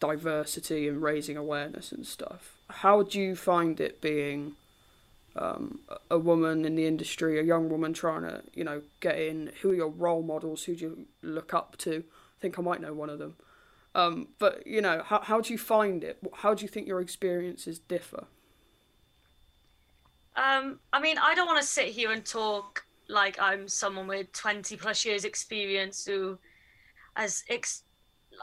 diversity 0.00 0.88
and 0.88 1.02
raising 1.02 1.36
awareness 1.36 1.92
and 1.92 2.06
stuff. 2.06 2.54
How 2.68 3.02
do 3.02 3.20
you 3.20 3.36
find 3.36 3.80
it 3.80 4.00
being? 4.00 4.56
um, 5.38 5.80
a 6.10 6.18
woman 6.18 6.64
in 6.64 6.74
the 6.74 6.86
industry, 6.86 7.38
a 7.38 7.42
young 7.42 7.68
woman 7.68 7.92
trying 7.92 8.22
to, 8.22 8.42
you 8.54 8.64
know, 8.64 8.82
get 9.00 9.18
in? 9.18 9.52
Who 9.62 9.70
are 9.70 9.74
your 9.74 9.88
role 9.88 10.22
models? 10.22 10.64
Who 10.64 10.74
do 10.74 10.84
you 10.84 11.06
look 11.22 11.54
up 11.54 11.76
to? 11.78 11.98
I 11.98 12.40
think 12.40 12.58
I 12.58 12.62
might 12.62 12.80
know 12.80 12.92
one 12.92 13.10
of 13.10 13.18
them. 13.18 13.36
Um, 13.94 14.28
but 14.38 14.66
you 14.66 14.80
know, 14.80 15.02
how 15.04 15.20
how 15.20 15.40
do 15.40 15.52
you 15.52 15.58
find 15.58 16.04
it? 16.04 16.18
How 16.34 16.54
do 16.54 16.62
you 16.62 16.68
think 16.68 16.86
your 16.86 17.00
experiences 17.00 17.78
differ? 17.78 18.24
Um, 20.38 20.78
I 20.92 21.00
mean, 21.00 21.18
I 21.18 21.34
don't 21.34 21.46
want 21.46 21.60
to 21.60 21.66
sit 21.66 21.88
here 21.88 22.12
and 22.12 22.24
talk 22.24 22.84
like 23.08 23.40
I'm 23.40 23.66
someone 23.66 24.06
with 24.06 24.32
20 24.32 24.76
plus 24.76 25.04
years 25.04 25.24
experience 25.24 26.04
who 26.06 26.38
has, 27.14 27.42
ex- 27.48 27.82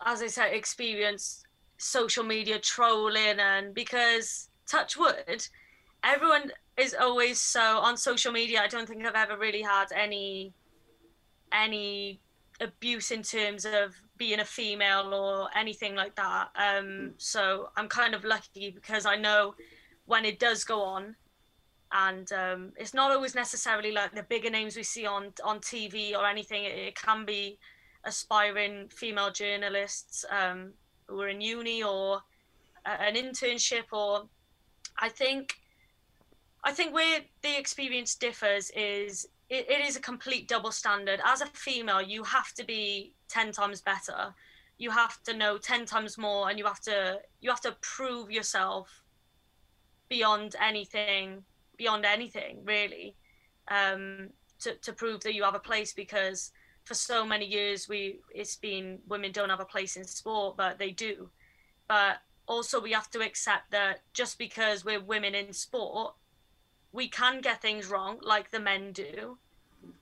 as 0.06 0.22
I 0.22 0.28
said, 0.28 0.54
experienced 0.54 1.48
social 1.78 2.26
media 2.26 2.60
trolling 2.60 3.40
and 3.40 3.74
because 3.74 4.50
touch 4.68 4.98
wood, 4.98 5.48
everyone 6.04 6.52
is 6.76 6.94
always 7.00 7.40
so 7.40 7.62
on 7.62 7.96
social 7.96 8.34
media. 8.34 8.62
I 8.62 8.68
don't 8.68 8.88
think 8.88 9.06
I've 9.06 9.16
ever 9.16 9.38
really 9.38 9.62
had 9.62 9.86
any 9.96 10.54
any 11.54 12.20
abuse 12.60 13.12
in 13.12 13.22
terms 13.22 13.64
of 13.66 13.96
being 14.18 14.42
a 14.42 14.46
female 14.46 15.14
or 15.14 15.48
anything 15.58 15.96
like 15.96 16.16
that. 16.16 16.50
Um, 16.56 17.14
so 17.18 17.70
I'm 17.78 17.88
kind 17.88 18.14
of 18.14 18.26
lucky 18.26 18.72
because 18.72 19.06
I 19.06 19.16
know 19.16 19.56
when 20.06 20.26
it 20.26 20.40
does 20.40 20.66
go 20.66 20.82
on, 20.82 21.16
and 21.96 22.32
um, 22.34 22.74
it's 22.76 22.94
not 22.94 23.12
always 23.12 23.36
necessarily 23.36 23.92
like 23.92 24.14
the 24.14 24.24
bigger 24.24 24.50
names 24.50 24.76
we 24.76 24.84
see 24.84 25.06
on 25.06 25.32
on 25.44 25.60
TV 25.60 26.14
or 26.14 26.26
anything. 26.28 26.66
It, 26.66 26.78
it 26.78 26.96
can 26.96 27.26
be 27.26 27.58
aspiring 28.04 28.90
female 28.90 29.32
journalists 29.32 30.26
um, 30.30 30.74
who 31.08 31.22
are 31.22 31.30
in 31.30 31.42
uni 31.42 31.82
or 31.82 32.22
an 32.86 33.16
internship 33.16 33.86
or 33.92 34.28
I 35.00 35.10
think 35.10 35.56
I 36.64 36.72
think 36.74 36.94
where 36.94 37.22
the 37.42 37.58
experience 37.58 38.16
differs 38.16 38.72
is 38.76 39.28
it, 39.50 39.70
it 39.70 39.86
is 39.86 39.96
a 39.96 40.02
complete 40.02 40.50
double 40.50 40.72
standard. 40.72 41.22
As 41.24 41.42
a 41.42 41.46
female, 41.48 42.02
you 42.02 42.24
have 42.24 42.54
to 42.56 42.66
be 42.66 43.14
ten 43.30 43.54
times 43.54 43.82
better. 43.82 44.34
You 44.78 44.92
have 44.92 45.24
to 45.24 45.34
know 45.34 45.58
ten 45.58 45.86
times 45.86 46.18
more, 46.18 46.50
and 46.50 46.60
you 46.60 46.66
have 46.66 46.82
to 46.82 47.22
you 47.40 47.50
have 47.50 47.62
to 47.62 47.76
prove 47.82 48.32
yourself 48.32 49.04
beyond 50.10 50.56
anything, 50.62 51.44
beyond 51.78 52.06
anything 52.06 52.60
really, 52.64 53.16
um, 53.70 54.30
to 54.60 54.76
to 54.76 54.94
prove 54.94 55.22
that 55.22 55.34
you 55.34 55.44
have 55.44 55.56
a 55.56 55.60
place. 55.60 55.94
Because 55.94 56.52
for 56.84 56.94
so 56.94 57.26
many 57.26 57.46
years, 57.46 57.88
we 57.90 58.20
it's 58.34 58.56
been 58.56 59.00
women 59.08 59.32
don't 59.32 59.50
have 59.50 59.60
a 59.60 59.66
place 59.66 59.98
in 59.98 60.06
sport, 60.06 60.58
but 60.58 60.80
they 60.80 60.92
do. 60.92 61.30
But 61.88 62.18
also, 62.48 62.82
we 62.82 62.92
have 62.92 63.10
to 63.12 63.22
accept 63.22 63.72
that 63.72 64.02
just 64.14 64.38
because 64.38 64.86
we're 64.86 65.02
women 65.02 65.36
in 65.36 65.54
sport 65.54 66.16
we 66.92 67.10
can 67.10 67.42
get 67.42 67.62
things 67.62 67.88
wrong 67.88 68.18
like 68.22 68.50
the 68.52 68.60
men 68.60 68.94
do 68.94 69.38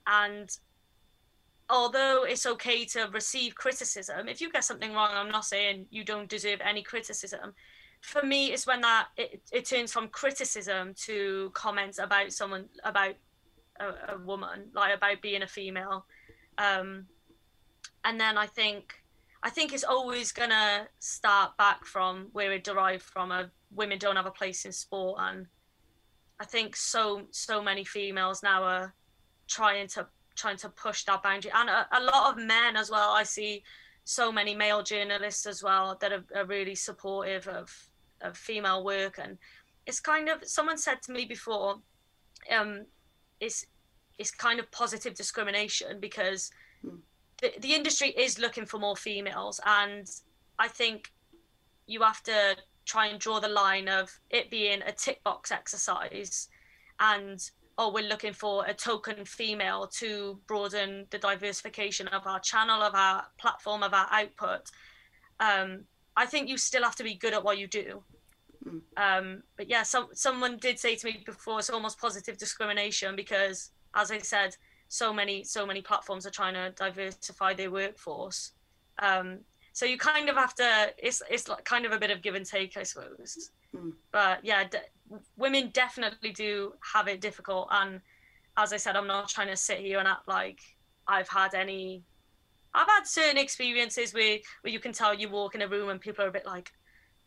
and 0.06 0.56
although 1.68 2.24
it's 2.24 2.46
okay 2.46 2.84
to 2.84 3.08
receive 3.12 3.54
criticism, 3.54 4.28
if 4.28 4.40
you 4.40 4.50
get 4.50 4.64
something 4.64 4.92
wrong, 4.92 5.10
I'm 5.12 5.30
not 5.30 5.44
saying 5.44 5.86
you 5.90 6.04
don't 6.04 6.28
deserve 6.28 6.60
any 6.62 6.82
criticism. 6.82 7.54
For 8.04 8.22
me, 8.22 8.52
it's 8.52 8.66
when 8.66 8.82
that 8.82 9.08
it, 9.16 9.40
it 9.50 9.64
turns 9.64 9.90
from 9.90 10.08
criticism 10.08 10.92
to 11.06 11.50
comments 11.54 11.98
about 11.98 12.32
someone 12.32 12.66
about 12.84 13.14
a, 13.80 14.14
a 14.14 14.18
woman, 14.18 14.66
like 14.74 14.94
about 14.94 15.22
being 15.22 15.42
a 15.42 15.46
female. 15.46 16.04
Um, 16.58 17.06
and 18.04 18.20
then 18.20 18.36
I 18.36 18.46
think 18.46 18.94
I 19.42 19.48
think 19.48 19.72
it's 19.72 19.84
always 19.84 20.32
gonna 20.32 20.86
start 20.98 21.56
back 21.56 21.86
from 21.86 22.28
where 22.32 22.52
it 22.52 22.62
derived 22.62 23.02
from. 23.02 23.32
A 23.32 23.50
women 23.70 23.98
don't 23.98 24.16
have 24.16 24.26
a 24.26 24.30
place 24.30 24.66
in 24.66 24.72
sport, 24.72 25.18
and 25.20 25.46
I 26.38 26.44
think 26.44 26.76
so 26.76 27.22
so 27.30 27.62
many 27.62 27.84
females 27.84 28.42
now 28.42 28.62
are 28.64 28.94
trying 29.48 29.88
to 29.88 30.06
trying 30.36 30.58
to 30.58 30.68
push 30.68 31.04
that 31.04 31.22
boundary, 31.22 31.52
and 31.54 31.70
a, 31.70 31.88
a 31.90 32.00
lot 32.02 32.32
of 32.32 32.44
men 32.44 32.76
as 32.76 32.90
well. 32.90 33.12
I 33.12 33.22
see 33.22 33.62
so 34.04 34.30
many 34.30 34.54
male 34.54 34.82
journalists 34.82 35.46
as 35.46 35.62
well 35.62 35.96
that 36.02 36.12
are, 36.12 36.24
are 36.36 36.44
really 36.44 36.74
supportive 36.74 37.48
of 37.48 37.74
of 38.24 38.36
female 38.36 38.84
work, 38.84 39.18
and 39.22 39.38
it's 39.86 40.00
kind 40.00 40.28
of 40.28 40.44
someone 40.44 40.78
said 40.78 41.02
to 41.02 41.12
me 41.12 41.24
before, 41.24 41.76
um, 42.50 42.86
it's 43.40 43.66
it's 44.18 44.30
kind 44.30 44.60
of 44.60 44.70
positive 44.70 45.14
discrimination 45.14 45.98
because 46.00 46.50
mm. 46.84 46.98
the, 47.40 47.52
the 47.60 47.74
industry 47.74 48.08
is 48.10 48.38
looking 48.38 48.66
for 48.66 48.78
more 48.78 48.96
females 48.96 49.60
and 49.66 50.08
i 50.58 50.68
think 50.68 51.12
you 51.86 52.02
have 52.02 52.22
to 52.22 52.56
try 52.86 53.06
and 53.06 53.18
draw 53.18 53.40
the 53.40 53.48
line 53.48 53.88
of 53.88 54.10
it 54.30 54.50
being 54.50 54.82
a 54.82 54.92
tick 54.92 55.22
box 55.24 55.50
exercise 55.50 56.48
and 57.00 57.50
oh 57.76 57.92
we're 57.92 58.08
looking 58.08 58.32
for 58.32 58.64
a 58.66 58.74
token 58.74 59.24
female 59.24 59.86
to 59.86 60.38
broaden 60.46 61.06
the 61.10 61.18
diversification 61.18 62.06
of 62.08 62.26
our 62.26 62.40
channel 62.40 62.82
of 62.82 62.94
our 62.94 63.24
platform 63.38 63.82
of 63.82 63.92
our 63.92 64.06
output 64.10 64.70
um, 65.40 65.84
i 66.16 66.24
think 66.24 66.48
you 66.48 66.56
still 66.56 66.82
have 66.82 66.96
to 66.96 67.04
be 67.04 67.14
good 67.14 67.34
at 67.34 67.42
what 67.42 67.58
you 67.58 67.66
do 67.66 68.02
mm. 68.66 68.80
um, 68.96 69.42
but 69.56 69.68
yeah 69.68 69.82
some, 69.82 70.08
someone 70.12 70.56
did 70.58 70.78
say 70.78 70.94
to 70.96 71.06
me 71.06 71.22
before 71.24 71.58
it's 71.58 71.70
almost 71.70 71.98
positive 71.98 72.38
discrimination 72.38 73.16
because 73.16 73.70
as 73.94 74.10
I 74.10 74.18
said, 74.18 74.56
so 74.88 75.12
many 75.12 75.44
so 75.44 75.66
many 75.66 75.80
platforms 75.80 76.26
are 76.26 76.30
trying 76.30 76.54
to 76.54 76.72
diversify 76.76 77.54
their 77.54 77.70
workforce. 77.70 78.52
Um, 79.00 79.40
so 79.72 79.86
you 79.86 79.98
kind 79.98 80.28
of 80.28 80.36
have 80.36 80.54
to. 80.56 80.92
It's 80.98 81.22
it's 81.30 81.48
like 81.48 81.64
kind 81.64 81.86
of 81.86 81.92
a 81.92 81.98
bit 81.98 82.10
of 82.10 82.22
give 82.22 82.34
and 82.34 82.46
take, 82.46 82.76
I 82.76 82.82
suppose. 82.82 83.50
Mm. 83.74 83.92
But 84.12 84.44
yeah, 84.44 84.64
de- 84.68 85.20
women 85.36 85.70
definitely 85.72 86.30
do 86.30 86.74
have 86.94 87.08
it 87.08 87.20
difficult. 87.20 87.68
And 87.70 88.00
as 88.56 88.72
I 88.72 88.76
said, 88.76 88.96
I'm 88.96 89.06
not 89.06 89.28
trying 89.28 89.48
to 89.48 89.56
sit 89.56 89.78
here 89.78 89.98
and 89.98 90.08
act 90.08 90.28
like 90.28 90.60
I've 91.08 91.28
had 91.28 91.54
any. 91.54 92.02
I've 92.76 92.88
had 92.88 93.06
certain 93.06 93.38
experiences 93.38 94.12
where 94.14 94.38
where 94.62 94.72
you 94.72 94.80
can 94.80 94.92
tell 94.92 95.14
you 95.14 95.28
walk 95.28 95.54
in 95.54 95.62
a 95.62 95.68
room 95.68 95.88
and 95.88 96.00
people 96.00 96.24
are 96.24 96.28
a 96.28 96.32
bit 96.32 96.46
like, 96.46 96.72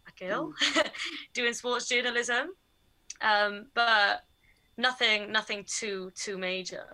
a 0.07 0.25
girl 0.25 0.53
mm. 0.59 0.89
doing 1.33 1.53
sports 1.53 1.87
journalism. 1.87 2.49
Um, 3.21 3.67
but 3.73 4.23
nothing 4.77 5.31
nothing 5.31 5.65
too 5.67 6.11
too 6.15 6.37
major. 6.37 6.85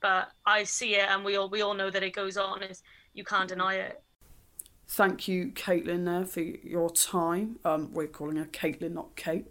But 0.00 0.28
i 0.46 0.64
see 0.64 0.94
it 0.94 1.08
and 1.08 1.24
we 1.24 1.36
all 1.36 1.48
we 1.48 1.62
all 1.62 1.74
know 1.74 1.90
that 1.90 2.02
it 2.02 2.14
goes 2.14 2.36
on 2.36 2.62
is 2.62 2.82
you 3.12 3.24
can't 3.24 3.48
deny 3.48 3.74
it. 3.74 4.02
Thank 4.86 5.28
you 5.28 5.50
caitlin 5.54 6.04
there 6.04 6.24
for 6.24 6.40
your 6.40 6.90
time. 6.90 7.58
Um 7.64 7.92
we're 7.92 8.06
calling 8.06 8.36
her 8.36 8.44
caitlin 8.46 8.92
not 8.92 9.16
kate. 9.16 9.46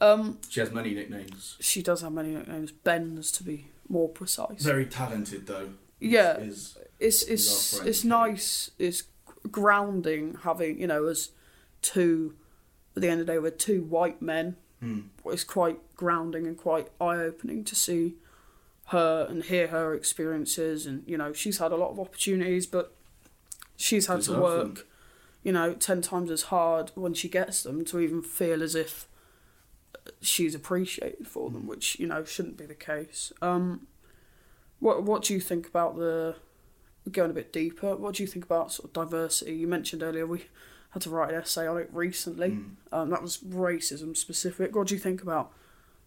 Um 0.00 0.38
she 0.48 0.60
has 0.60 0.72
many 0.72 0.94
nicknames. 0.94 1.56
she 1.60 1.82
does 1.82 2.02
have 2.02 2.12
many 2.12 2.30
nicknames. 2.30 2.72
Ben's 2.72 3.30
to 3.32 3.44
be 3.44 3.68
more 3.88 4.08
precise. 4.08 4.62
Very 4.62 4.86
talented 4.86 5.46
though. 5.46 5.70
Yeah 6.00 6.38
is, 6.38 6.78
it's 6.98 7.22
it's 7.24 7.78
it's 7.80 8.04
nice 8.04 8.70
it's 8.78 9.04
grounding 9.50 10.38
having 10.42 10.78
you 10.80 10.86
know 10.86 11.06
as 11.06 11.30
two 11.82 12.34
at 12.98 13.02
the 13.02 13.08
end 13.08 13.20
of 13.20 13.26
the 13.26 13.32
day 13.32 13.38
we're 13.38 13.50
two 13.50 13.82
white 13.82 14.20
men 14.20 14.56
mm. 14.82 15.04
it's 15.26 15.44
quite 15.44 15.78
grounding 15.96 16.46
and 16.46 16.56
quite 16.56 16.88
eye 17.00 17.16
opening 17.16 17.64
to 17.64 17.74
see 17.74 18.14
her 18.88 19.26
and 19.28 19.44
hear 19.44 19.68
her 19.68 19.94
experiences. 19.94 20.86
And 20.86 21.02
you 21.06 21.16
know, 21.16 21.32
she's 21.32 21.58
had 21.58 21.72
a 21.72 21.76
lot 21.76 21.90
of 21.90 22.00
opportunities, 22.00 22.66
but 22.66 22.94
she's 23.76 24.06
had 24.06 24.22
to 24.22 24.40
work, 24.40 24.74
them. 24.76 24.84
you 25.42 25.52
know, 25.52 25.74
ten 25.74 26.00
times 26.00 26.30
as 26.30 26.42
hard 26.42 26.90
when 26.94 27.14
she 27.14 27.28
gets 27.28 27.62
them 27.62 27.84
to 27.86 28.00
even 28.00 28.22
feel 28.22 28.62
as 28.62 28.74
if 28.74 29.06
she's 30.20 30.54
appreciated 30.54 31.28
for 31.28 31.50
them, 31.50 31.66
which 31.66 31.98
you 31.98 32.06
know 32.06 32.24
shouldn't 32.24 32.56
be 32.56 32.66
the 32.66 32.74
case. 32.74 33.32
Um, 33.42 33.86
what 34.80 35.02
what 35.02 35.22
do 35.22 35.34
you 35.34 35.40
think 35.40 35.66
about 35.66 35.96
the 35.96 36.36
going 37.10 37.30
a 37.30 37.34
bit 37.34 37.52
deeper? 37.52 37.94
What 37.94 38.14
do 38.14 38.22
you 38.22 38.26
think 38.26 38.44
about 38.44 38.72
sort 38.72 38.88
of 38.88 38.92
diversity? 38.94 39.54
You 39.54 39.66
mentioned 39.66 40.02
earlier 40.02 40.26
we 40.26 40.46
had 40.90 41.02
to 41.02 41.10
write 41.10 41.30
an 41.30 41.40
essay 41.40 41.66
on 41.66 41.78
it 41.78 41.90
recently. 41.92 42.50
Mm. 42.50 42.70
Um, 42.92 43.10
that 43.10 43.22
was 43.22 43.38
racism 43.38 44.16
specific. 44.16 44.74
What 44.74 44.88
do 44.88 44.94
you 44.94 45.00
think 45.00 45.22
about 45.22 45.52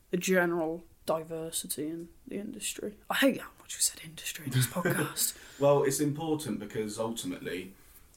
the 0.09 0.17
general 0.17 0.83
diversity 1.05 1.87
in 1.87 2.09
the 2.27 2.37
industry. 2.37 2.93
I 3.09 3.15
hate 3.15 3.41
how 3.41 3.49
much 3.59 3.75
we 3.77 3.81
said 3.81 4.01
industry 4.03 4.45
in 4.45 4.51
this 4.51 4.67
podcast. 4.77 5.33
well, 5.59 5.83
it's 5.83 5.99
important 5.99 6.59
because 6.59 6.99
ultimately 6.99 7.73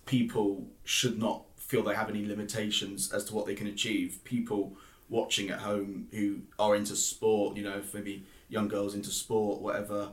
people 0.07 0.67
should 0.85 1.19
not 1.19 1.45
feel 1.57 1.83
they 1.83 1.95
have 1.95 2.11
any 2.11 2.27
limitations 2.27 3.13
as 3.13 3.25
to 3.25 3.35
what 3.35 3.47
they 3.47 3.55
can 3.55 3.67
achieve. 3.67 4.21
People 4.25 4.77
watching 5.09 5.51
at 5.51 5.61
home 5.61 6.09
who 6.11 6.41
are 6.59 6.77
into 6.77 6.95
sport, 6.95 7.57
you 7.57 7.63
know, 7.63 7.81
maybe 7.93 8.25
young 8.49 8.69
girls 8.69 8.95
into 8.95 9.11
sport, 9.11 9.61
whatever, 9.61 10.11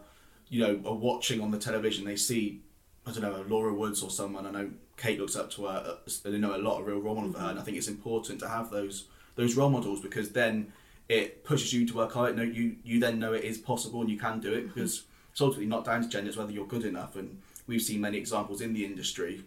you 0.49 0.61
know, 0.61 0.79
are 0.89 0.95
watching 0.95 1.41
on 1.41 1.51
the 1.51 1.57
television, 1.57 2.05
they 2.05 2.15
see, 2.15 2.61
I 3.05 3.11
don't 3.11 3.21
know, 3.21 3.45
Laura 3.47 3.73
Woods 3.73 4.01
or 4.01 4.09
someone. 4.09 4.45
I 4.45 4.51
know 4.51 4.69
Kate 5.01 5.19
looks 5.19 5.35
up 5.35 5.49
to 5.51 5.65
her. 5.65 5.97
They 6.23 6.37
know 6.37 6.55
a 6.55 6.57
lot 6.57 6.79
of 6.79 6.85
real 6.85 6.99
role 6.99 7.15
models 7.15 7.33
mm-hmm. 7.33 7.41
for 7.41 7.45
her, 7.45 7.51
and 7.51 7.59
I 7.59 7.63
think 7.63 7.75
it's 7.75 7.87
important 7.87 8.39
to 8.41 8.47
have 8.47 8.69
those 8.69 9.05
those 9.35 9.55
role 9.55 9.69
models 9.69 9.99
because 9.99 10.31
then 10.31 10.73
it 11.09 11.43
pushes 11.43 11.73
you 11.73 11.87
to 11.87 11.95
work 11.95 12.11
hard. 12.11 12.37
No, 12.37 12.43
you 12.43 12.75
you 12.83 12.99
then 12.99 13.17
know 13.17 13.33
it 13.33 13.43
is 13.43 13.57
possible 13.57 14.01
and 14.01 14.09
you 14.11 14.19
can 14.19 14.39
do 14.39 14.53
it 14.53 14.57
mm-hmm. 14.57 14.67
because 14.67 15.05
it's 15.31 15.41
ultimately 15.41 15.65
not 15.65 15.85
down 15.85 16.03
to 16.03 16.07
gender; 16.07 16.29
it's 16.29 16.37
whether 16.37 16.51
you're 16.51 16.67
good 16.67 16.85
enough. 16.85 17.15
And 17.15 17.41
we've 17.65 17.81
seen 17.81 17.99
many 18.01 18.19
examples 18.19 18.61
in 18.61 18.73
the 18.73 18.85
industry 18.85 19.43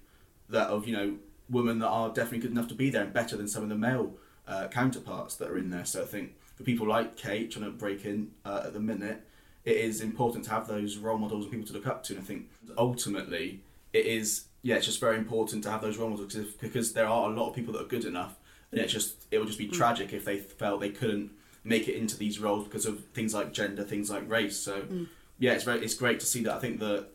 that 0.48 0.68
of 0.68 0.88
you 0.88 0.96
know 0.96 1.14
women 1.48 1.78
that 1.78 1.88
are 1.88 2.08
definitely 2.08 2.40
good 2.40 2.50
enough 2.50 2.68
to 2.68 2.74
be 2.74 2.90
there 2.90 3.04
and 3.04 3.12
better 3.12 3.36
than 3.36 3.46
some 3.46 3.62
of 3.62 3.68
the 3.68 3.76
male 3.76 4.12
uh, 4.48 4.66
counterparts 4.68 5.36
that 5.36 5.48
are 5.48 5.58
in 5.58 5.70
there. 5.70 5.84
So 5.84 6.02
I 6.02 6.06
think 6.06 6.34
for 6.56 6.64
people 6.64 6.88
like 6.88 7.16
Kate 7.16 7.52
trying 7.52 7.66
to 7.66 7.70
break 7.70 8.04
in 8.04 8.32
uh, 8.44 8.62
at 8.66 8.72
the 8.72 8.80
minute, 8.80 9.22
it 9.64 9.76
is 9.76 10.00
important 10.00 10.46
to 10.46 10.50
have 10.50 10.66
those 10.66 10.96
role 10.96 11.18
models 11.18 11.44
and 11.44 11.52
people 11.52 11.66
to 11.68 11.74
look 11.74 11.86
up 11.86 12.02
to. 12.04 12.14
And 12.14 12.22
I 12.22 12.26
think 12.26 12.48
ultimately 12.76 13.60
it 13.92 14.06
is 14.06 14.46
yeah, 14.64 14.76
it's 14.76 14.86
just 14.86 14.98
very 14.98 15.18
important 15.18 15.62
to 15.64 15.70
have 15.70 15.82
those 15.82 15.98
role 15.98 16.08
models 16.08 16.34
because, 16.34 16.52
because 16.54 16.92
there 16.94 17.06
are 17.06 17.30
a 17.30 17.34
lot 17.34 17.50
of 17.50 17.54
people 17.54 17.74
that 17.74 17.82
are 17.82 17.88
good 17.88 18.06
enough, 18.06 18.34
and 18.72 18.80
it's 18.80 18.92
just 18.92 19.26
it 19.30 19.38
would 19.38 19.46
just 19.46 19.58
be 19.58 19.68
mm. 19.68 19.72
tragic 19.74 20.12
if 20.14 20.24
they 20.24 20.38
felt 20.38 20.80
they 20.80 20.88
couldn't 20.88 21.30
make 21.62 21.86
it 21.86 21.96
into 21.96 22.16
these 22.16 22.40
roles 22.40 22.64
because 22.64 22.86
of 22.86 23.04
things 23.08 23.34
like 23.34 23.52
gender, 23.52 23.84
things 23.84 24.10
like 24.10 24.28
race. 24.28 24.58
So 24.58 24.80
mm. 24.80 25.06
yeah, 25.38 25.52
it's 25.52 25.64
very 25.64 25.84
it's 25.84 25.94
great 25.94 26.18
to 26.20 26.26
see 26.26 26.42
that. 26.44 26.54
I 26.54 26.58
think 26.60 26.80
the 26.80 27.06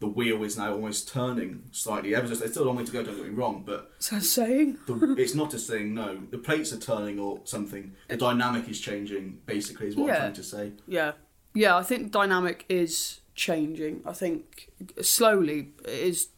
the 0.00 0.06
wheel 0.06 0.44
is 0.44 0.58
now 0.58 0.74
almost 0.74 1.08
turning 1.08 1.62
slightly. 1.72 2.14
Ever 2.14 2.28
just, 2.28 2.42
it's 2.42 2.52
still 2.52 2.64
a 2.64 2.66
long 2.66 2.76
way 2.76 2.84
to 2.84 2.92
go. 2.92 3.02
Don't 3.02 3.16
get 3.16 3.24
me 3.24 3.30
wrong, 3.30 3.64
but 3.64 3.98
that 4.10 4.22
saying? 4.22 4.76
The, 4.86 5.16
it's 5.18 5.34
not 5.34 5.54
a 5.54 5.58
saying. 5.58 5.94
No, 5.94 6.20
the 6.30 6.38
plates 6.38 6.74
are 6.74 6.78
turning 6.78 7.18
or 7.18 7.40
something. 7.44 7.94
The 8.08 8.18
dynamic 8.18 8.68
is 8.68 8.80
changing. 8.80 9.38
Basically, 9.46 9.88
is 9.88 9.96
what 9.96 10.08
yeah. 10.08 10.14
I'm 10.14 10.20
trying 10.20 10.32
to 10.34 10.42
say. 10.42 10.72
Yeah, 10.86 11.12
yeah. 11.54 11.74
I 11.74 11.82
think 11.82 12.12
the 12.12 12.18
dynamic 12.18 12.66
is 12.68 13.20
changing. 13.34 14.02
I 14.04 14.12
think 14.12 14.68
slowly 15.00 15.70
it 15.84 15.90
is. 15.90 16.28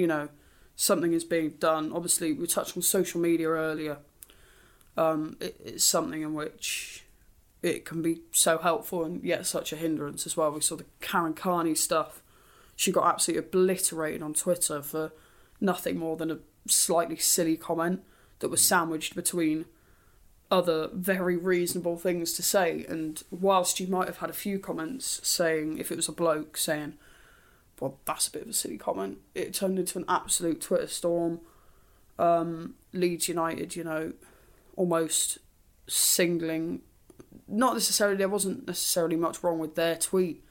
You 0.00 0.06
know, 0.06 0.28
something 0.76 1.12
is 1.12 1.24
being 1.24 1.50
done. 1.58 1.92
Obviously, 1.92 2.32
we 2.32 2.46
touched 2.46 2.76
on 2.76 2.82
social 2.82 3.20
media 3.20 3.48
earlier 3.48 3.98
um, 4.96 5.36
it, 5.40 5.56
it's 5.64 5.84
something 5.84 6.22
in 6.22 6.34
which 6.34 7.04
it 7.62 7.84
can 7.84 8.02
be 8.02 8.20
so 8.32 8.58
helpful 8.58 9.04
and 9.04 9.22
yet 9.22 9.46
such 9.46 9.72
a 9.72 9.76
hindrance 9.76 10.26
as 10.26 10.36
well. 10.36 10.50
We 10.50 10.60
saw 10.60 10.76
the 10.76 10.86
Karen 11.00 11.34
Carney 11.34 11.74
stuff. 11.74 12.22
She 12.76 12.92
got 12.92 13.06
absolutely 13.06 13.46
obliterated 13.46 14.22
on 14.22 14.34
Twitter 14.34 14.82
for 14.82 15.12
nothing 15.60 15.98
more 15.98 16.16
than 16.16 16.30
a 16.30 16.38
slightly 16.66 17.16
silly 17.16 17.56
comment 17.56 18.02
that 18.38 18.48
was 18.48 18.62
sandwiched 18.62 19.14
between 19.14 19.66
other 20.50 20.88
very 20.92 21.36
reasonable 21.36 21.96
things 21.96 22.32
to 22.34 22.42
say. 22.42 22.84
And 22.88 23.22
whilst 23.30 23.78
you 23.78 23.86
might 23.86 24.08
have 24.08 24.18
had 24.18 24.30
a 24.30 24.34
few 24.34 24.58
comments 24.58 25.20
saying, 25.22 25.78
if 25.78 25.92
it 25.92 25.96
was 25.96 26.08
a 26.08 26.12
bloke 26.12 26.56
saying, 26.56 26.94
well, 27.80 27.98
that's 28.04 28.28
a 28.28 28.30
bit 28.30 28.42
of 28.42 28.48
a 28.48 28.52
silly 28.52 28.78
comment, 28.78 29.18
it 29.34 29.54
turned 29.54 29.78
into 29.78 29.98
an 29.98 30.04
absolute 30.08 30.60
Twitter 30.60 30.86
storm. 30.86 31.40
Um, 32.18 32.74
Leeds 32.92 33.28
United, 33.28 33.74
you 33.74 33.82
know, 33.82 34.12
almost 34.76 35.38
singling. 35.86 36.82
Not 37.48 37.74
necessarily. 37.74 38.16
There 38.16 38.28
wasn't 38.28 38.66
necessarily 38.66 39.16
much 39.16 39.42
wrong 39.42 39.58
with 39.58 39.74
their 39.74 39.96
tweet. 39.96 40.44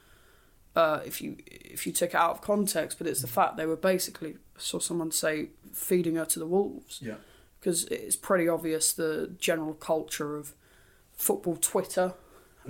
Uh, 0.74 1.00
if 1.04 1.20
you 1.20 1.36
if 1.46 1.86
you 1.86 1.92
took 1.92 2.10
it 2.10 2.16
out 2.16 2.30
of 2.30 2.40
context, 2.40 2.98
but 2.98 3.06
it's 3.06 3.20
the 3.20 3.28
fact 3.28 3.56
they 3.56 3.66
were 3.66 3.76
basically 3.76 4.32
I 4.56 4.60
saw 4.60 4.78
someone 4.78 5.10
say 5.12 5.48
feeding 5.72 6.16
her 6.16 6.24
to 6.26 6.38
the 6.38 6.46
wolves. 6.46 7.00
Yeah. 7.00 7.14
Because 7.58 7.84
it's 7.84 8.16
pretty 8.16 8.48
obvious 8.48 8.92
the 8.92 9.32
general 9.38 9.74
culture 9.74 10.36
of 10.36 10.54
football 11.12 11.56
Twitter, 11.56 12.14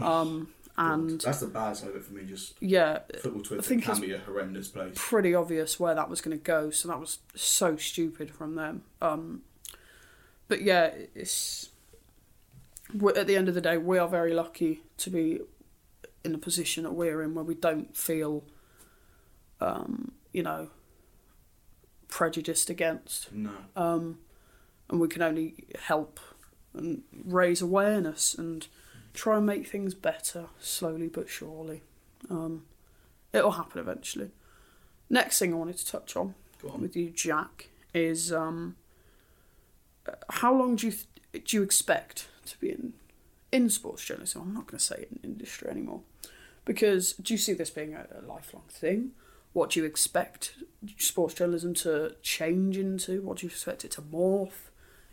um, 0.01 0.49
and 0.81 1.20
That's 1.20 1.41
the 1.41 1.47
bad 1.47 1.76
side 1.76 1.91
of 1.91 1.97
it 1.97 2.05
for 2.05 2.12
me. 2.14 2.24
Just 2.24 2.55
yeah, 2.61 3.01
football 3.20 3.43
Twitter 3.43 3.62
think 3.62 3.85
can 3.85 3.93
it's- 3.93 4.07
be 4.07 4.12
a 4.14 4.18
horrendous 4.18 4.68
place. 4.68 4.93
pretty 4.97 5.35
obvious 5.35 5.78
where 5.78 5.95
that 5.95 6.09
was 6.09 6.20
going 6.20 6.37
to 6.37 6.43
go. 6.43 6.70
So 6.70 6.89
that 6.89 6.99
was 6.99 7.18
so 7.35 7.76
stupid 7.76 8.31
from 8.31 8.55
them. 8.55 8.83
Um, 9.03 9.43
but 10.49 10.62
yeah, 10.62 10.91
it's 11.14 11.68
at 13.16 13.26
the 13.26 13.37
end 13.37 13.49
of 13.49 13.55
the 13.55 13.61
day, 13.61 13.76
we 13.78 13.99
are 13.99 14.09
very 14.09 14.33
lucky 14.35 14.83
to 14.99 15.11
be 15.11 15.41
in 16.24 16.33
the 16.33 16.39
position 16.39 16.83
that 16.85 16.93
we're 16.93 17.22
in, 17.22 17.35
where 17.35 17.45
we 17.45 17.55
don't 17.55 17.97
feel, 17.97 18.45
um, 19.61 20.12
you 20.33 20.43
know, 20.43 20.68
prejudiced 22.09 22.68
against, 22.70 23.33
No. 23.33 23.51
and 23.76 24.16
we 25.01 25.09
can 25.09 25.22
only 25.22 25.66
help 25.78 26.18
and 26.74 27.03
raise 27.24 27.62
awareness 27.62 28.35
and 28.35 28.66
try 29.21 29.37
and 29.37 29.45
make 29.45 29.66
things 29.66 29.93
better 29.93 30.47
slowly 30.59 31.07
but 31.07 31.29
surely. 31.29 31.83
Um, 32.31 32.64
it'll 33.35 33.51
happen 33.51 33.79
eventually. 33.79 34.31
Next 35.11 35.39
thing 35.39 35.53
I 35.53 35.57
wanted 35.57 35.77
to 35.77 35.87
touch 35.87 36.16
on 36.16 36.35
on. 36.64 36.81
with 36.81 36.97
you, 36.97 37.11
Jack, 37.11 37.68
is 37.93 38.33
um, 38.33 38.77
how 40.31 40.55
long 40.55 40.77
do 40.77 40.87
you 40.87 40.93
th- 40.93 41.45
do 41.45 41.59
you 41.59 41.62
expect 41.62 42.29
to 42.47 42.59
be 42.59 42.71
in 42.71 42.95
in 43.53 43.68
sports 43.68 44.03
journalism? 44.07 44.41
I'm 44.41 44.55
not 44.55 44.66
going 44.66 44.79
to 44.79 44.85
say 44.85 45.07
in 45.11 45.21
industry 45.23 45.68
anymore 45.68 46.01
because 46.64 47.12
do 47.12 47.35
you 47.35 47.39
see 47.39 47.53
this 47.53 47.68
being 47.68 47.95
a, 47.95 48.07
a 48.18 48.23
lifelong 48.27 48.64
thing? 48.71 49.11
What 49.53 49.71
do 49.71 49.81
you 49.81 49.87
expect 49.87 50.55
sports 50.97 51.35
journalism 51.35 51.75
to 51.75 52.14
change 52.23 52.79
into? 52.79 53.21
What 53.21 53.39
do 53.39 53.47
you 53.47 53.51
expect 53.51 53.85
it 53.85 53.91
to 53.93 54.03
morph 54.03 54.71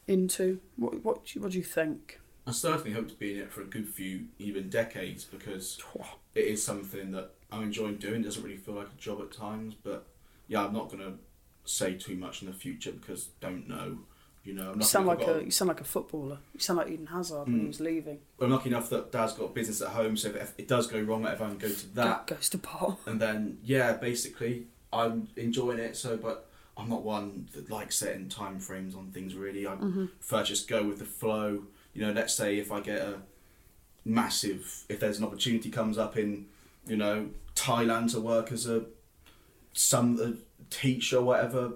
into? 0.08 0.62
What 0.78 1.03
what 1.03 1.26
do 1.26 1.32
you, 1.34 1.41
what 1.41 1.51
do 1.51 1.58
you 1.58 1.64
think? 1.66 2.22
I 2.48 2.52
certainly 2.52 2.93
hope 2.93 3.10
to 3.10 3.16
be 3.16 3.34
in 3.34 3.39
it 3.41 3.52
for 3.52 3.62
a 3.62 3.66
good 3.66 3.89
few, 3.89 4.28
even 4.39 4.70
decades, 4.70 5.26
because 5.26 5.80
it 6.34 6.45
is 6.45 6.64
something 6.64 7.12
that 7.12 7.32
I'm 7.52 7.64
enjoying 7.64 7.98
doing. 7.98 8.22
It 8.22 8.24
doesn't 8.24 8.41
really 8.41 8.56
feel 8.56 8.76
like 8.76 8.88
a 8.88 9.00
job 9.00 9.20
at 9.22 9.32
times, 9.32 9.76
but 9.84 10.08
yeah, 10.48 10.64
I'm 10.66 10.74
not 10.74 10.89
going 10.89 11.04
to 11.04 11.14
say 11.66 11.95
too 11.95 12.16
much 12.16 12.41
in 12.41 12.48
the 12.48 12.54
future 12.54 12.93
because 12.93 13.30
don't 13.41 13.68
know. 13.68 14.00
You 14.45 14.54
know, 14.54 14.72
I'm 14.72 14.80
You 14.80 14.86
sound 14.86 15.08
like 15.08 15.22
I've 15.24 15.41
a 15.41 15.43
you 15.43 15.52
sound 15.52 15.68
like 15.68 15.82
a 15.82 15.84
footballer. 15.84 16.38
You 16.54 16.62
sound 16.62 16.80
like 16.80 16.89
Eden 16.89 17.08
Hazard 17.08 17.48
when 17.48 17.56
he 17.56 17.60
hmm. 17.60 17.68
was 17.68 17.82
leaving. 17.82 18.20
I'm 18.39 18.50
lucky 18.50 18.70
enough 18.70 18.89
that 18.91 19.12
Dad's 19.12 19.34
got 19.34 19.45
a 19.45 19.50
business 19.50 19.82
at 19.82 19.89
home, 19.89 20.16
so 20.16 20.30
if 20.30 20.54
it 20.58 20.70
does 20.70 20.88
go 20.88 21.02
wrong, 21.02 21.26
if 21.26 21.41
I 21.41 21.50
can 21.50 21.58
go 21.58 21.68
to 21.68 21.95
that, 21.95 22.28
Go- 22.28 22.36
goes 22.36 22.48
to 22.50 22.58
pot. 22.58 23.00
and 23.06 23.20
then 23.20 23.58
yeah, 23.62 23.91
basically 23.93 24.68
I'm 24.93 25.28
enjoying 25.36 25.80
it. 25.80 25.98
So, 25.98 26.16
but 26.16 26.48
I'm 26.78 26.88
not 26.88 27.04
one 27.04 27.50
that 27.56 27.70
likes 27.70 27.98
setting 27.98 28.30
time 28.30 28.60
frames 28.60 28.95
on 28.95 29.12
things. 29.12 29.36
Really, 29.36 29.68
I 29.68 29.72
mm-hmm. 29.72 30.06
prefer 30.06 30.43
just 30.43 30.70
go 30.70 30.84
with 30.84 31.00
the 31.00 31.06
flow. 31.06 31.64
You 31.98 32.06
know, 32.06 32.12
let's 32.12 32.36
say 32.36 32.60
if 32.60 32.72
I 32.72 32.80
get 32.80 33.02
a 33.02 33.16
massive, 34.06 34.84
if 34.88 35.00
there's 35.00 35.18
an 35.18 35.26
opportunity 35.26 35.72
comes 35.72 35.98
up 35.98 36.16
in, 36.16 36.45
you 36.86 36.95
know, 36.95 37.30
Thailand 37.56 38.12
to 38.12 38.20
work 38.20 38.52
as 38.52 38.68
a 38.68 38.84
some 39.74 40.20
a 40.22 40.34
teacher 40.70 41.18
or 41.18 41.24
whatever, 41.24 41.72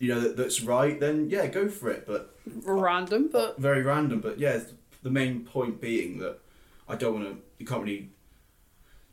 you 0.00 0.12
know 0.12 0.20
that, 0.20 0.36
that's 0.36 0.62
right, 0.62 0.98
then 0.98 1.30
yeah, 1.30 1.46
go 1.46 1.68
for 1.68 1.90
it. 1.90 2.08
But 2.08 2.34
Random, 2.64 3.28
but 3.32 3.56
very 3.60 3.82
random, 3.82 4.20
but 4.20 4.40
yeah, 4.40 4.58
the 5.04 5.10
main 5.10 5.44
point 5.44 5.80
being 5.80 6.18
that 6.18 6.40
I 6.88 6.96
don't 6.96 7.14
want 7.14 7.28
to. 7.28 7.36
You 7.60 7.66
can't 7.66 7.82
really 7.82 8.10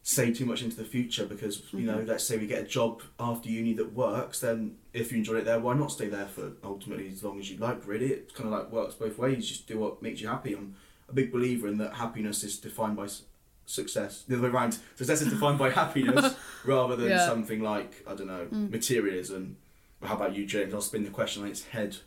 say 0.10 0.34
too 0.34 0.44
much 0.44 0.64
into 0.64 0.76
the 0.76 0.84
future 0.84 1.24
because 1.24 1.62
you 1.72 1.82
know, 1.82 1.98
mm-hmm. 1.98 2.10
let's 2.10 2.24
say 2.24 2.36
we 2.36 2.48
get 2.48 2.64
a 2.64 2.66
job 2.66 3.04
after 3.20 3.48
uni 3.48 3.74
that 3.74 3.94
works, 3.94 4.40
then 4.40 4.76
if 4.92 5.12
you 5.12 5.20
enjoy 5.20 5.36
it 5.36 5.46
there, 5.46 5.60
why 5.60 5.76
not 5.76 5.92
stay 5.92 6.08
there 6.08 6.26
for 6.26 6.54
ultimately 6.64 7.08
as 7.10 7.24
long 7.24 7.40
as 7.40 7.52
you 7.52 7.60
like? 7.60 7.86
Really, 7.86 8.08
it's 8.08 8.34
kind 8.34 8.52
of 8.52 8.60
like 8.60 8.72
works 8.72 8.96
both 8.96 9.20
ways. 9.20 9.48
Just 9.48 9.68
do 9.68 9.78
what 9.78 10.02
makes 10.02 10.20
you 10.20 10.28
happy. 10.28 10.56
I'm 10.56 10.76
a 11.08 11.14
big 11.14 11.32
believer 11.32 11.68
in 11.68 11.78
that 11.78 11.94
happiness 11.94 12.44
is 12.44 12.58
defined 12.58 12.98
by 12.98 13.04
s- 13.04 13.22
success. 13.68 14.24
The 14.28 14.34
other 14.34 14.48
way 14.48 14.50
around, 14.50 14.80
success 14.96 15.22
is 15.22 15.30
defined 15.32 15.60
by 15.60 15.70
happiness 15.70 16.34
rather 16.66 16.96
than 16.96 17.10
Yeah. 17.10 17.28
something 17.28 17.62
like 17.62 18.04
I 18.08 18.16
don't 18.16 18.28
know 18.28 18.48
mm. 18.52 18.72
materialism. 18.72 19.58
How 20.02 20.16
about 20.16 20.36
you, 20.36 20.48
James? 20.48 20.74
I'll 20.74 20.82
spin 20.82 21.04
the 21.04 21.12
question 21.12 21.44
on 21.44 21.50
its 21.50 21.66
head. 21.66 21.98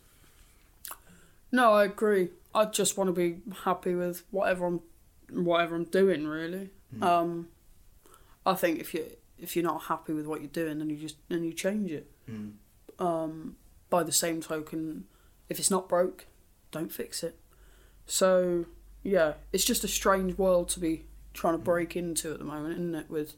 No, 1.53 1.75
I 1.75 1.85
agree. 1.85 2.31
I 2.53 2.65
just 2.65 2.99
want 2.99 3.09
to 3.09 3.13
be 3.13 3.43
happy 3.63 3.95
with 3.95 4.25
whatever 4.33 4.67
I'm, 4.67 4.81
whatever 5.31 5.77
I'm 5.77 5.85
doing. 5.85 6.27
Really, 6.27 6.71
mm. 6.93 7.03
um, 7.05 7.49
I 8.45 8.55
think 8.55 8.81
if 8.81 8.95
you 8.95 9.07
if 9.39 9.57
you're 9.57 9.65
not 9.65 9.83
happy 9.85 10.13
with 10.13 10.27
what 10.27 10.41
you're 10.41 10.51
doing, 10.51 10.79
then 10.79 10.91
you 10.91 10.97
just 10.97 11.17
then 11.29 11.45
you 11.45 11.53
change 11.53 11.91
it. 11.91 12.11
Mm. 12.31 12.53
Um, 12.99 13.57
by 13.91 14.03
the 14.03 14.13
same 14.13 14.41
token, 14.41 15.05
if 15.49 15.59
it's 15.59 15.71
not 15.71 15.89
broke, 15.89 16.27
don't 16.71 16.93
fix 16.93 17.23
it. 17.23 17.39
So 18.07 18.67
yeah, 19.03 19.35
it's 19.53 19.65
just 19.65 19.85
a 19.85 19.89
strange 19.89 20.39
world 20.39 20.69
to 20.71 20.81
be 20.81 21.05
trying 21.35 21.55
to 21.55 21.59
break 21.59 21.97
into 21.97 22.33
at 22.33 22.39
the 22.39 22.45
moment, 22.45 22.75
isn't 22.75 22.95
it? 22.95 23.11
With 23.11 23.35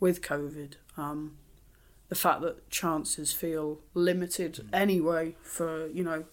with 0.00 0.22
COVID, 0.22 0.74
um, 0.96 1.36
the 2.08 2.14
fact 2.14 2.42
that 2.42 2.68
chances 2.70 3.32
feel 3.32 3.80
limited 3.94 4.68
anyway 4.72 5.36
for 5.42 5.86
you 5.88 6.04
know 6.04 6.24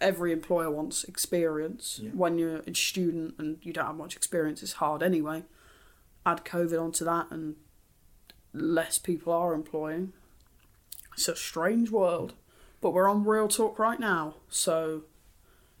every 0.00 0.32
employer 0.32 0.70
wants 0.70 1.04
experience. 1.04 2.00
Yeah. 2.02 2.10
When 2.10 2.38
you're 2.38 2.58
a 2.66 2.74
student 2.74 3.34
and 3.38 3.58
you 3.62 3.72
don't 3.72 3.86
have 3.86 3.96
much 3.96 4.16
experience, 4.16 4.62
it's 4.62 4.74
hard 4.74 5.02
anyway. 5.02 5.44
Add 6.26 6.44
COVID 6.44 6.82
onto 6.82 7.04
that, 7.04 7.28
and 7.30 7.54
less 8.52 8.98
people 8.98 9.32
are 9.32 9.54
employing. 9.54 10.12
It's 11.14 11.28
a 11.28 11.36
strange 11.36 11.90
world, 11.90 12.34
but 12.80 12.90
we're 12.90 13.08
on 13.08 13.24
real 13.24 13.48
talk 13.48 13.78
right 13.78 13.98
now. 13.98 14.34
So, 14.48 15.04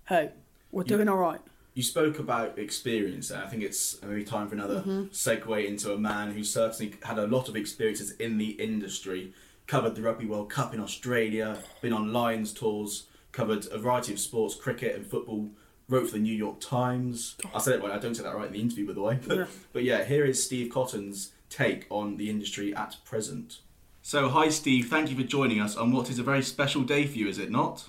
hey, 0.08 0.30
we're 0.70 0.84
You- 0.84 0.88
doing 0.88 1.08
all 1.08 1.18
right. 1.18 1.40
You 1.74 1.82
spoke 1.82 2.18
about 2.18 2.58
experience, 2.58 3.30
and 3.30 3.42
I 3.42 3.48
think 3.48 3.62
it's 3.62 4.00
maybe 4.02 4.24
time 4.24 4.48
for 4.48 4.54
another 4.54 4.80
mm-hmm. 4.80 5.02
segue 5.06 5.66
into 5.66 5.92
a 5.92 5.98
man 5.98 6.32
who 6.32 6.42
certainly 6.42 6.94
had 7.02 7.18
a 7.18 7.26
lot 7.26 7.50
of 7.50 7.56
experiences 7.56 8.12
in 8.12 8.38
the 8.38 8.52
industry. 8.52 9.34
Covered 9.66 9.94
the 9.94 10.00
Rugby 10.00 10.24
World 10.24 10.48
Cup 10.48 10.72
in 10.72 10.80
Australia, 10.80 11.58
been 11.82 11.92
on 11.92 12.14
Lions 12.14 12.54
tours, 12.54 13.08
covered 13.32 13.66
a 13.70 13.78
variety 13.78 14.14
of 14.14 14.20
sports, 14.20 14.54
cricket 14.54 14.94
and 14.94 15.06
football. 15.06 15.50
Wrote 15.88 16.06
for 16.06 16.14
the 16.14 16.18
New 16.18 16.34
York 16.34 16.58
Times. 16.60 17.36
I 17.54 17.60
said 17.60 17.74
it 17.76 17.82
right. 17.82 17.92
I 17.92 17.98
don't 17.98 18.14
say 18.16 18.24
that 18.24 18.34
right 18.34 18.48
in 18.48 18.52
the 18.52 18.60
interview, 18.60 18.88
by 18.88 18.92
the 18.92 19.02
way. 19.02 19.20
But, 19.24 19.36
Yeah. 19.36 19.46
but 19.72 19.84
yeah, 19.84 20.02
here 20.02 20.24
is 20.24 20.44
Steve 20.44 20.72
Cotton's 20.72 21.30
take 21.48 21.86
on 21.90 22.16
the 22.16 22.28
industry 22.28 22.74
at 22.74 22.96
present. 23.04 23.60
So, 24.02 24.28
hi 24.28 24.48
Steve. 24.48 24.88
Thank 24.88 25.10
you 25.10 25.16
for 25.16 25.22
joining 25.22 25.60
us 25.60 25.76
on 25.76 25.92
what 25.92 26.10
is 26.10 26.18
a 26.18 26.24
very 26.24 26.42
special 26.42 26.82
day 26.82 27.06
for 27.06 27.16
you, 27.16 27.28
is 27.28 27.38
it 27.38 27.52
not? 27.52 27.88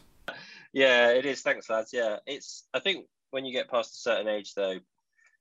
Yeah, 0.73 1.09
it 1.09 1.25
is. 1.25 1.41
Thanks, 1.41 1.69
lads. 1.71 1.91
Yeah, 1.91 2.17
it's. 2.27 2.65
I 2.71 2.79
think 2.79 3.07
when 3.31 3.45
you 3.45 3.51
get 3.51 3.67
past 3.67 3.93
a 3.93 3.97
certain 3.97 4.27
age, 4.27 4.53
though, 4.53 4.77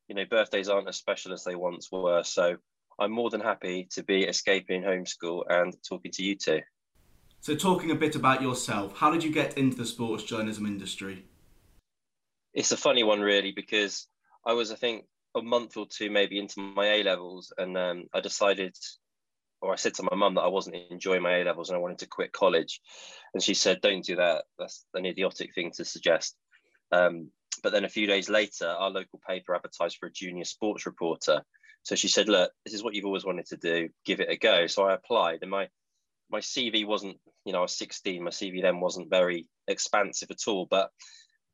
you 0.09 0.15
know, 0.15 0.25
birthdays 0.25 0.71
aren't 0.71 0.89
as 0.89 0.97
special 0.97 1.35
as 1.35 1.45
they 1.45 1.57
once 1.57 1.93
were. 1.93 2.23
So 2.25 2.57
I'm 2.99 3.13
more 3.13 3.29
than 3.29 3.43
happy 3.43 3.87
to 3.91 4.03
be 4.03 4.25
escaping 4.25 4.83
homeschool 4.83 5.43
and 5.51 5.77
talking 5.87 6.11
to 6.13 6.23
you 6.23 6.37
two. 6.37 6.61
So, 7.43 7.55
talking 7.55 7.91
a 7.91 7.95
bit 7.95 8.17
about 8.17 8.41
yourself, 8.41 8.97
how 8.97 9.11
did 9.11 9.23
you 9.23 9.31
get 9.31 9.59
into 9.59 9.77
the 9.77 9.85
sports 9.85 10.25
journalism 10.25 10.65
industry? 10.65 11.25
It's 12.57 12.73
a 12.73 12.77
funny 12.77 13.05
one, 13.05 13.21
really, 13.21 13.53
because 13.53 14.09
I 14.45 14.55
was, 14.55 14.73
I 14.73 14.77
think, 14.77 15.05
a 15.35 15.43
month 15.43 15.77
or 15.77 15.87
two 15.87 16.11
maybe 16.11 16.39
into 16.39 16.59
my 16.61 16.87
A 16.87 17.03
levels, 17.03 17.53
and 17.59 17.77
um, 17.77 18.05
I 18.15 18.21
decided, 18.21 18.75
or 19.61 19.75
I 19.75 19.77
said 19.77 19.93
to 19.95 20.03
my 20.11 20.17
mum 20.17 20.37
that 20.37 20.41
I 20.41 20.49
wasn't 20.49 20.77
enjoying 20.91 21.21
my 21.21 21.37
A 21.37 21.45
levels 21.45 21.69
and 21.69 21.77
I 21.77 21.81
wanted 21.81 21.99
to 21.99 22.09
quit 22.09 22.33
college, 22.33 22.81
and 23.35 23.43
she 23.43 23.53
said, 23.53 23.83
"Don't 23.83 24.03
do 24.03 24.17
that. 24.17 24.45
That's 24.59 24.87
an 24.95 25.05
idiotic 25.05 25.55
thing 25.55 25.71
to 25.77 25.85
suggest." 25.85 26.35
Um, 26.93 27.31
but 27.63 27.73
then 27.73 27.85
a 27.85 27.91
few 27.91 28.07
days 28.07 28.31
later, 28.31 28.67
our 28.67 28.91
local 28.91 29.21
paper 29.29 29.55
advertised 29.55 29.99
for 29.99 30.07
a 30.07 30.13
junior 30.13 30.45
sports 30.45 30.87
reporter. 30.87 31.43
So 31.83 31.95
she 31.95 32.09
said, 32.09 32.31
"Look, 32.31 32.53
this 32.65 32.73
is 32.73 32.83
what 32.83 32.95
you've 32.95 33.05
always 33.05 33.27
wanted 33.27 33.47
to 33.49 33.59
do. 33.59 33.91
Give 34.07 34.21
it 34.21 34.31
a 34.31 34.37
go." 34.39 34.67
So 34.67 34.87
I 34.87 34.95
applied, 34.95 35.41
and 35.43 35.51
my 35.51 35.69
my 36.31 36.41
CV 36.41 36.87
wasn't, 36.87 37.19
you 37.45 37.53
know, 37.53 37.59
I 37.59 37.63
was 37.63 37.77
16. 37.77 38.25
My 38.25 38.31
CV 38.31 38.63
then 38.63 38.81
wasn't 38.81 39.11
very 39.11 39.47
expansive 39.69 40.31
at 40.31 40.49
all, 40.49 40.67
but 40.69 40.91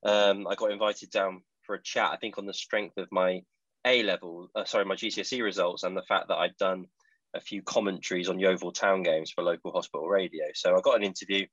um, 0.05 0.47
I 0.47 0.55
got 0.55 0.73
invited 0.73 1.11
down 1.11 1.43
for 1.63 1.75
a 1.75 1.83
chat. 1.83 2.11
I 2.13 2.17
think 2.17 2.39
on 2.39 2.47
the 2.47 2.55
strength 2.55 2.99
of 2.99 3.09
my 3.11 3.43
A 3.87 4.03
level, 4.03 4.49
uh, 4.55 4.65
sorry, 4.65 4.85
my 4.85 4.95
GCSE 4.95 5.43
results, 5.43 5.83
and 5.83 5.97
the 5.97 6.03
fact 6.03 6.29
that 6.29 6.37
I'd 6.37 6.57
done 6.57 6.87
a 7.35 7.41
few 7.41 7.63
commentaries 7.63 8.29
on 8.29 8.39
Yeovil 8.39 8.73
Town 8.73 9.03
games 9.03 9.31
for 9.31 9.43
local 9.43 9.73
hospital 9.73 10.09
radio. 10.09 10.45
So 10.55 10.77
I 10.77 10.81
got 10.81 10.97
an 10.97 11.05
interview, 11.05 11.47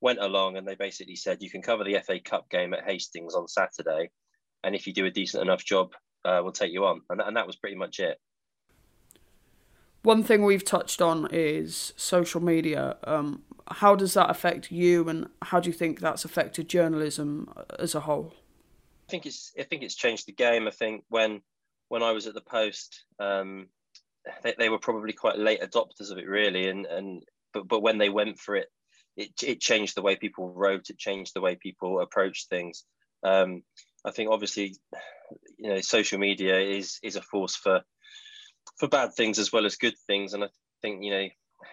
went 0.00 0.20
along, 0.20 0.56
and 0.56 0.66
they 0.66 0.76
basically 0.76 1.16
said 1.16 1.42
you 1.42 1.50
can 1.50 1.62
cover 1.62 1.84
the 1.84 2.00
FA 2.06 2.20
Cup 2.20 2.48
game 2.48 2.72
at 2.74 2.84
Hastings 2.84 3.34
on 3.34 3.48
Saturday, 3.48 4.10
and 4.64 4.74
if 4.74 4.86
you 4.86 4.92
do 4.92 5.06
a 5.06 5.10
decent 5.10 5.42
enough 5.42 5.64
job, 5.64 5.92
uh, 6.24 6.40
we'll 6.42 6.52
take 6.52 6.72
you 6.72 6.84
on. 6.84 7.02
And, 7.10 7.20
and 7.20 7.36
that 7.36 7.46
was 7.46 7.56
pretty 7.56 7.76
much 7.76 8.00
it. 8.00 8.18
One 10.06 10.22
thing 10.22 10.44
we've 10.44 10.64
touched 10.64 11.02
on 11.02 11.26
is 11.32 11.92
social 11.96 12.40
media. 12.40 12.96
Um, 13.02 13.42
how 13.66 13.96
does 13.96 14.14
that 14.14 14.30
affect 14.30 14.70
you, 14.70 15.08
and 15.08 15.26
how 15.42 15.58
do 15.58 15.68
you 15.68 15.72
think 15.72 15.98
that's 15.98 16.24
affected 16.24 16.68
journalism 16.68 17.52
as 17.80 17.92
a 17.96 17.98
whole? 17.98 18.32
I 19.08 19.10
think 19.10 19.26
it's 19.26 19.52
I 19.58 19.64
think 19.64 19.82
it's 19.82 19.96
changed 19.96 20.28
the 20.28 20.32
game. 20.32 20.68
I 20.68 20.70
think 20.70 21.02
when 21.08 21.42
when 21.88 22.04
I 22.04 22.12
was 22.12 22.28
at 22.28 22.34
the 22.34 22.40
post, 22.40 23.04
um, 23.18 23.66
they, 24.44 24.54
they 24.56 24.68
were 24.68 24.78
probably 24.78 25.12
quite 25.12 25.38
late 25.38 25.60
adopters 25.60 26.12
of 26.12 26.18
it, 26.18 26.28
really. 26.28 26.68
And 26.68 26.86
and 26.86 27.24
but 27.52 27.66
but 27.66 27.82
when 27.82 27.98
they 27.98 28.08
went 28.08 28.38
for 28.38 28.54
it, 28.54 28.68
it 29.16 29.32
it 29.42 29.60
changed 29.60 29.96
the 29.96 30.02
way 30.02 30.14
people 30.14 30.52
wrote. 30.54 30.88
It 30.88 30.98
changed 30.98 31.32
the 31.34 31.40
way 31.40 31.56
people 31.56 31.98
approached 31.98 32.48
things. 32.48 32.84
Um, 33.24 33.64
I 34.04 34.12
think 34.12 34.30
obviously, 34.30 34.76
you 35.58 35.68
know, 35.68 35.80
social 35.80 36.20
media 36.20 36.60
is 36.60 37.00
is 37.02 37.16
a 37.16 37.22
force 37.22 37.56
for 37.56 37.82
for 38.78 38.88
bad 38.88 39.14
things 39.14 39.38
as 39.38 39.52
well 39.52 39.66
as 39.66 39.76
good 39.76 39.96
things. 40.06 40.34
And 40.34 40.44
I 40.44 40.48
think 40.82 41.02
you 41.02 41.10
know 41.10 41.28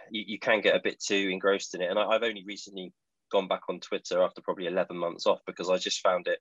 you, 0.09 0.23
you 0.27 0.39
can 0.39 0.61
get 0.61 0.75
a 0.75 0.81
bit 0.83 1.01
too 1.01 1.29
engrossed 1.31 1.75
in 1.75 1.81
it. 1.81 1.89
And 1.89 1.99
I, 1.99 2.05
I've 2.05 2.23
only 2.23 2.43
recently 2.45 2.93
gone 3.31 3.47
back 3.47 3.63
on 3.69 3.79
Twitter 3.79 4.21
after 4.21 4.41
probably 4.41 4.67
11 4.67 4.95
months 4.95 5.25
off 5.25 5.39
because 5.47 5.69
I 5.69 5.77
just 5.77 6.01
found 6.01 6.27
it 6.27 6.39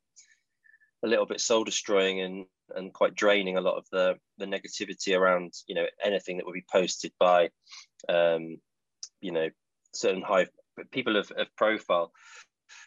a 1.04 1.08
little 1.08 1.26
bit 1.26 1.40
soul 1.40 1.64
destroying 1.64 2.20
and 2.20 2.46
and 2.76 2.92
quite 2.92 3.14
draining 3.14 3.56
a 3.56 3.60
lot 3.60 3.76
of 3.76 3.86
the 3.90 4.16
the 4.38 4.46
negativity 4.46 5.18
around 5.18 5.52
you 5.66 5.74
know 5.74 5.86
anything 6.02 6.36
that 6.36 6.46
would 6.46 6.54
be 6.54 6.64
posted 6.70 7.12
by 7.18 7.50
um 8.08 8.58
you 9.20 9.32
know 9.32 9.48
certain 9.92 10.22
high 10.22 10.46
people 10.90 11.16
of, 11.16 11.30
of 11.32 11.48
profile 11.56 12.12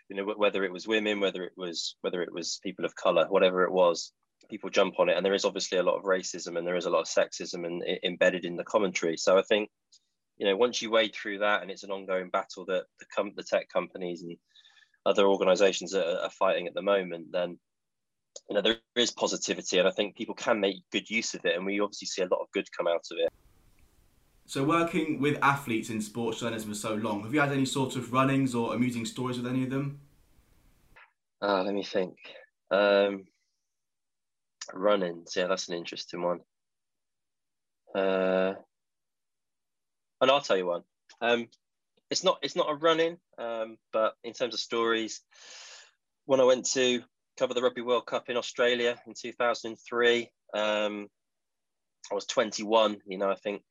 you 0.09 0.15
know 0.15 0.33
whether 0.37 0.63
it 0.63 0.71
was 0.71 0.87
women 0.87 1.19
whether 1.19 1.43
it 1.43 1.53
was 1.57 1.97
whether 2.01 2.21
it 2.21 2.31
was 2.31 2.59
people 2.63 2.85
of 2.85 2.95
color 2.95 3.25
whatever 3.29 3.63
it 3.63 3.71
was 3.71 4.11
people 4.49 4.69
jump 4.69 4.99
on 4.99 5.09
it 5.09 5.17
and 5.17 5.25
there 5.25 5.33
is 5.33 5.45
obviously 5.45 5.77
a 5.77 5.83
lot 5.83 5.97
of 5.97 6.03
racism 6.03 6.57
and 6.57 6.65
there 6.65 6.75
is 6.75 6.85
a 6.85 6.89
lot 6.89 7.01
of 7.01 7.07
sexism 7.07 7.65
and 7.65 7.83
embedded 8.03 8.45
in 8.45 8.55
the 8.55 8.63
commentary. 8.63 9.17
So 9.17 9.37
i 9.37 9.41
think 9.41 9.69
you 10.37 10.45
know 10.45 10.55
once 10.55 10.81
you 10.81 10.91
wade 10.91 11.13
through 11.15 11.39
that 11.39 11.61
and 11.61 11.71
it's 11.71 11.83
an 11.83 11.91
ongoing 11.91 12.29
battle 12.29 12.65
that 12.65 12.85
the, 12.99 13.05
com- 13.15 13.33
the 13.35 13.43
tech 13.43 13.69
companies 13.69 14.21
and 14.21 14.37
other 15.05 15.27
organizations 15.27 15.93
are, 15.93 16.19
are 16.23 16.29
fighting 16.29 16.67
at 16.67 16.73
the 16.73 16.81
moment 16.81 17.27
then 17.31 17.57
you 18.49 18.55
know 18.55 18.61
there 18.61 18.77
is 18.95 19.11
positivity 19.11 19.79
and 19.79 19.87
i 19.87 19.91
think 19.91 20.15
people 20.15 20.35
can 20.35 20.59
make 20.59 20.83
good 20.91 21.09
use 21.09 21.33
of 21.33 21.45
it 21.45 21.55
and 21.55 21.65
we 21.65 21.79
obviously 21.79 22.07
see 22.07 22.21
a 22.21 22.27
lot 22.27 22.41
of 22.41 22.51
good 22.51 22.67
come 22.75 22.87
out 22.87 23.05
of 23.11 23.17
it. 23.17 23.31
So 24.47 24.63
working 24.63 25.19
with 25.19 25.39
athletes 25.41 25.89
in 25.89 26.01
sports 26.01 26.39
journalism 26.39 26.69
for 26.69 26.75
so 26.75 26.93
long 26.93 27.23
have 27.23 27.33
you 27.33 27.39
had 27.39 27.51
any 27.51 27.65
sort 27.65 27.95
of 27.95 28.13
runnings 28.13 28.53
or 28.53 28.75
amusing 28.75 29.05
stories 29.05 29.37
with 29.37 29.47
any 29.47 29.63
of 29.63 29.69
them? 29.69 29.99
Uh, 31.41 31.63
let 31.63 31.73
me 31.73 31.83
think. 31.83 32.15
Um, 32.71 33.25
runnings 34.73 35.33
yeah 35.35 35.47
that's 35.47 35.67
an 35.69 35.75
interesting 35.75 36.21
one 36.21 36.39
uh, 37.95 38.53
and 40.21 40.31
i'll 40.31 40.41
tell 40.41 40.57
you 40.57 40.65
one 40.65 40.83
um, 41.21 41.47
it's 42.09 42.23
not 42.23 42.39
it's 42.41 42.55
not 42.55 42.69
a 42.69 42.75
running 42.75 43.17
um, 43.37 43.77
but 43.93 44.15
in 44.23 44.33
terms 44.33 44.53
of 44.53 44.59
stories 44.59 45.21
when 46.25 46.39
i 46.39 46.43
went 46.43 46.65
to 46.65 47.01
cover 47.37 47.53
the 47.53 47.61
Rugby 47.61 47.81
World 47.81 48.05
Cup 48.05 48.29
in 48.29 48.37
Australia 48.37 48.95
in 49.05 49.13
2003. 49.13 50.29
Um, 50.53 51.07
I 52.11 52.15
was 52.15 52.25
21. 52.25 52.97
You 53.05 53.17
know, 53.17 53.29
I 53.29 53.35
think 53.35 53.61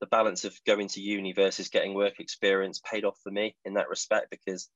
the 0.00 0.06
balance 0.06 0.44
of 0.44 0.58
going 0.66 0.88
to 0.88 1.00
uni 1.00 1.32
versus 1.32 1.68
getting 1.68 1.94
work 1.94 2.20
experience 2.20 2.80
paid 2.80 3.04
off 3.04 3.18
for 3.22 3.30
me 3.30 3.56
in 3.64 3.74
that 3.74 3.88
respect 3.88 4.30
because 4.30 4.68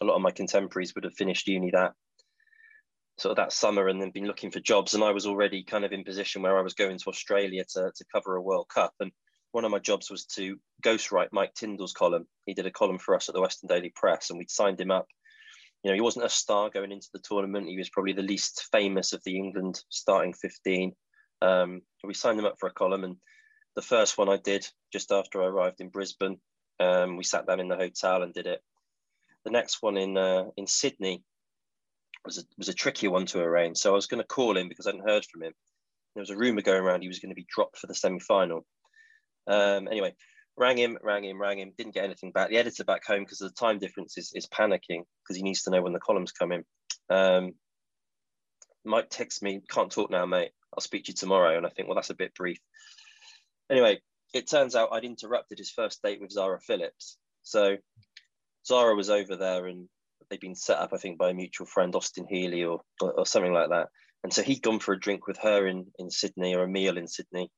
a 0.00 0.04
lot 0.04 0.16
of 0.16 0.22
my 0.22 0.30
contemporaries 0.30 0.94
would 0.94 1.04
have 1.04 1.14
finished 1.14 1.46
uni 1.46 1.70
that 1.70 1.92
sort 3.16 3.30
of 3.30 3.36
that 3.36 3.52
summer 3.52 3.88
and 3.88 4.00
then 4.00 4.10
been 4.10 4.26
looking 4.26 4.50
for 4.50 4.60
jobs. 4.60 4.94
And 4.94 5.04
I 5.04 5.12
was 5.12 5.26
already 5.26 5.62
kind 5.62 5.84
of 5.84 5.92
in 5.92 6.04
position 6.04 6.42
where 6.42 6.58
I 6.58 6.62
was 6.62 6.74
going 6.74 6.98
to 6.98 7.08
Australia 7.10 7.64
to, 7.74 7.92
to 7.94 8.04
cover 8.12 8.36
a 8.36 8.42
World 8.42 8.68
Cup. 8.72 8.92
And 9.00 9.12
one 9.52 9.64
of 9.64 9.70
my 9.70 9.78
jobs 9.78 10.10
was 10.10 10.24
to 10.26 10.58
ghostwrite 10.82 11.28
Mike 11.32 11.54
Tindall's 11.54 11.92
column. 11.92 12.26
He 12.46 12.54
did 12.54 12.66
a 12.66 12.72
column 12.72 12.98
for 12.98 13.14
us 13.14 13.28
at 13.28 13.34
the 13.34 13.40
Western 13.40 13.68
Daily 13.68 13.92
Press, 13.94 14.30
and 14.30 14.38
we'd 14.38 14.50
signed 14.50 14.80
him 14.80 14.90
up 14.90 15.06
you 15.84 15.90
know, 15.90 15.94
he 15.94 16.00
wasn't 16.00 16.24
a 16.24 16.30
star 16.30 16.70
going 16.70 16.90
into 16.90 17.08
the 17.12 17.20
tournament. 17.20 17.68
He 17.68 17.76
was 17.76 17.90
probably 17.90 18.14
the 18.14 18.22
least 18.22 18.68
famous 18.72 19.12
of 19.12 19.22
the 19.24 19.36
England 19.36 19.82
starting 19.90 20.32
15. 20.32 20.94
Um, 21.42 21.82
we 22.02 22.14
signed 22.14 22.38
him 22.38 22.46
up 22.46 22.56
for 22.58 22.70
a 22.70 22.72
column, 22.72 23.04
and 23.04 23.16
the 23.76 23.82
first 23.82 24.16
one 24.16 24.30
I 24.30 24.38
did 24.38 24.66
just 24.94 25.12
after 25.12 25.42
I 25.42 25.46
arrived 25.46 25.82
in 25.82 25.90
Brisbane, 25.90 26.38
um, 26.80 27.18
we 27.18 27.24
sat 27.24 27.46
down 27.46 27.60
in 27.60 27.68
the 27.68 27.76
hotel 27.76 28.22
and 28.22 28.32
did 28.32 28.46
it. 28.46 28.62
The 29.44 29.50
next 29.50 29.82
one 29.82 29.98
in 29.98 30.16
uh, 30.16 30.44
in 30.56 30.66
Sydney 30.66 31.22
was 32.24 32.38
a, 32.38 32.42
was 32.56 32.68
a 32.68 32.74
trickier 32.74 33.10
one 33.10 33.26
to 33.26 33.40
arrange. 33.40 33.78
So 33.78 33.92
I 33.92 33.94
was 33.94 34.06
going 34.06 34.22
to 34.22 34.26
call 34.26 34.56
him 34.56 34.68
because 34.68 34.86
I 34.86 34.90
hadn't 34.90 35.08
heard 35.08 35.24
from 35.24 35.42
him. 35.42 35.52
There 36.14 36.22
was 36.22 36.30
a 36.30 36.36
rumor 36.36 36.62
going 36.62 36.82
around 36.82 37.02
he 37.02 37.08
was 37.08 37.18
going 37.18 37.30
to 37.30 37.40
be 37.40 37.46
dropped 37.48 37.78
for 37.78 37.86
the 37.86 37.94
semi 37.94 38.20
final. 38.20 38.64
Um, 39.46 39.88
anyway, 39.88 40.14
rang 40.56 40.78
him, 40.78 40.96
rang 41.02 41.24
him, 41.24 41.40
rang 41.40 41.58
him, 41.58 41.72
didn't 41.76 41.94
get 41.94 42.04
anything 42.04 42.32
back. 42.32 42.50
The 42.50 42.58
editor 42.58 42.84
back 42.84 43.04
home, 43.04 43.24
because 43.24 43.40
of 43.40 43.52
the 43.52 43.58
time 43.58 43.78
difference 43.78 44.16
is, 44.16 44.32
is 44.34 44.46
panicking 44.46 45.02
because 45.22 45.36
he 45.36 45.42
needs 45.42 45.62
to 45.62 45.70
know 45.70 45.82
when 45.82 45.92
the 45.92 46.00
columns 46.00 46.32
come 46.32 46.52
in. 46.52 46.64
Um, 47.10 47.52
Mike 48.84 49.10
texts 49.10 49.42
me, 49.42 49.62
can't 49.68 49.90
talk 49.90 50.10
now, 50.10 50.26
mate. 50.26 50.52
I'll 50.72 50.82
speak 50.82 51.04
to 51.04 51.10
you 51.10 51.16
tomorrow. 51.16 51.56
And 51.56 51.66
I 51.66 51.70
think, 51.70 51.88
well, 51.88 51.94
that's 51.94 52.10
a 52.10 52.14
bit 52.14 52.34
brief. 52.34 52.58
Anyway, 53.70 54.00
it 54.34 54.48
turns 54.48 54.76
out 54.76 54.90
I'd 54.92 55.04
interrupted 55.04 55.58
his 55.58 55.70
first 55.70 56.02
date 56.02 56.20
with 56.20 56.32
Zara 56.32 56.60
Phillips. 56.60 57.16
So 57.42 57.76
Zara 58.66 58.94
was 58.94 59.10
over 59.10 59.36
there 59.36 59.66
and 59.66 59.88
they'd 60.28 60.40
been 60.40 60.54
set 60.54 60.78
up, 60.78 60.90
I 60.92 60.96
think, 60.96 61.18
by 61.18 61.30
a 61.30 61.34
mutual 61.34 61.66
friend, 61.66 61.94
Austin 61.94 62.26
Healey 62.28 62.64
or, 62.64 62.80
or, 63.00 63.12
or 63.12 63.26
something 63.26 63.52
like 63.52 63.70
that. 63.70 63.88
And 64.22 64.32
so 64.32 64.42
he'd 64.42 64.62
gone 64.62 64.80
for 64.80 64.92
a 64.92 65.00
drink 65.00 65.26
with 65.26 65.38
her 65.38 65.66
in, 65.66 65.86
in 65.98 66.10
Sydney 66.10 66.54
or 66.54 66.64
a 66.64 66.68
meal 66.68 66.96
in 66.96 67.06
Sydney. 67.06 67.50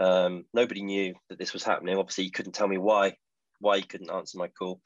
Um, 0.00 0.44
nobody 0.54 0.82
knew 0.82 1.14
that 1.28 1.38
this 1.38 1.52
was 1.52 1.62
happening. 1.62 1.98
Obviously, 1.98 2.24
he 2.24 2.30
couldn't 2.30 2.52
tell 2.52 2.68
me 2.68 2.78
why 2.78 3.14
why 3.60 3.76
he 3.76 3.82
couldn't 3.82 4.10
answer 4.10 4.38
my 4.38 4.48
call. 4.48 4.80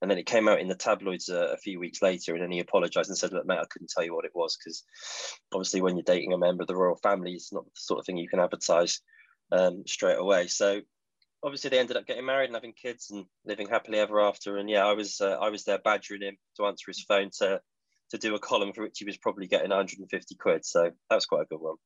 And 0.00 0.10
then 0.10 0.18
it 0.18 0.26
came 0.26 0.48
out 0.48 0.60
in 0.60 0.68
the 0.68 0.74
tabloids 0.74 1.28
uh, 1.28 1.52
a 1.52 1.56
few 1.58 1.78
weeks 1.78 2.02
later, 2.02 2.34
and 2.34 2.42
then 2.42 2.50
he 2.50 2.60
apologised 2.60 3.08
and 3.08 3.16
said, 3.16 3.32
"Look, 3.32 3.46
mate, 3.46 3.58
I 3.60 3.66
couldn't 3.70 3.90
tell 3.94 4.04
you 4.04 4.14
what 4.14 4.24
it 4.24 4.34
was 4.34 4.56
because 4.56 4.82
obviously, 5.52 5.82
when 5.82 5.96
you're 5.96 6.04
dating 6.04 6.32
a 6.32 6.38
member 6.38 6.62
of 6.62 6.66
the 6.66 6.76
royal 6.76 6.96
family, 6.96 7.32
it's 7.32 7.52
not 7.52 7.64
the 7.64 7.70
sort 7.74 8.00
of 8.00 8.06
thing 8.06 8.16
you 8.16 8.28
can 8.28 8.40
advertise 8.40 9.00
um, 9.52 9.84
straight 9.86 10.18
away." 10.18 10.46
So 10.48 10.80
obviously, 11.44 11.70
they 11.70 11.78
ended 11.78 11.96
up 11.96 12.06
getting 12.06 12.26
married 12.26 12.46
and 12.46 12.54
having 12.54 12.72
kids 12.72 13.10
and 13.10 13.26
living 13.44 13.68
happily 13.68 13.98
ever 13.98 14.20
after. 14.20 14.56
And 14.56 14.68
yeah, 14.68 14.84
I 14.84 14.94
was 14.94 15.20
uh, 15.20 15.38
I 15.40 15.50
was 15.50 15.64
there 15.64 15.78
badgering 15.78 16.22
him 16.22 16.36
to 16.56 16.66
answer 16.66 16.84
his 16.88 17.02
phone 17.02 17.30
to 17.38 17.60
to 18.10 18.18
do 18.18 18.34
a 18.34 18.40
column 18.40 18.72
for 18.72 18.82
which 18.82 18.98
he 18.98 19.04
was 19.04 19.16
probably 19.16 19.46
getting 19.46 19.70
150 19.70 20.34
quid. 20.34 20.64
So 20.64 20.90
that 21.10 21.14
was 21.14 21.26
quite 21.26 21.42
a 21.42 21.46
good 21.46 21.60
one 21.60 21.76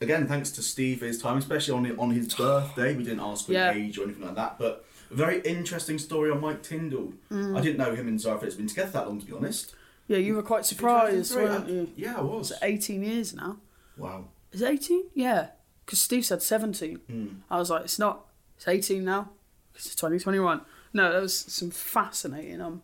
again, 0.00 0.26
thanks 0.26 0.50
to 0.52 0.62
Steve 0.62 1.00
for 1.00 1.06
his 1.06 1.20
time, 1.20 1.38
especially 1.38 1.74
on 1.74 1.98
on 1.98 2.10
his 2.10 2.34
birthday. 2.34 2.94
We 2.94 3.04
didn't 3.04 3.20
ask 3.20 3.46
for 3.46 3.52
yeah. 3.52 3.72
age 3.72 3.98
or 3.98 4.04
anything 4.04 4.24
like 4.24 4.34
that, 4.36 4.58
but 4.58 4.84
a 5.10 5.14
very 5.14 5.40
interesting 5.40 5.98
story 5.98 6.30
on 6.30 6.40
Mike 6.40 6.62
Tindall. 6.62 7.14
Mm. 7.30 7.56
I 7.56 7.60
didn't 7.60 7.78
know 7.78 7.94
him 7.94 8.08
and 8.08 8.20
Zara 8.20 8.38
Phillips 8.38 8.56
been 8.56 8.66
together 8.66 8.90
that 8.90 9.06
long, 9.06 9.20
to 9.20 9.26
be 9.26 9.32
honest. 9.32 9.74
Yeah, 10.08 10.18
you 10.18 10.34
were 10.34 10.42
quite 10.42 10.64
surprised, 10.64 11.34
weren't 11.34 11.68
you? 11.68 11.90
Yeah, 11.96 12.16
I 12.18 12.20
was. 12.20 12.52
It's 12.52 12.62
18 12.62 13.02
years 13.02 13.34
now. 13.34 13.58
Wow. 13.96 14.26
Is 14.52 14.62
it 14.62 14.68
18? 14.68 15.04
Yeah, 15.14 15.48
because 15.84 16.00
Steve 16.00 16.24
said 16.24 16.42
17. 16.42 17.00
Mm. 17.10 17.36
I 17.50 17.58
was 17.58 17.70
like, 17.70 17.84
it's 17.84 17.98
not. 17.98 18.25
It's 18.56 18.68
18 18.68 19.04
now. 19.04 19.30
It's 19.74 19.94
2021. 19.94 20.62
No, 20.92 21.12
there 21.12 21.20
was 21.20 21.36
some 21.36 21.70
fascinating 21.70 22.60
um 22.60 22.82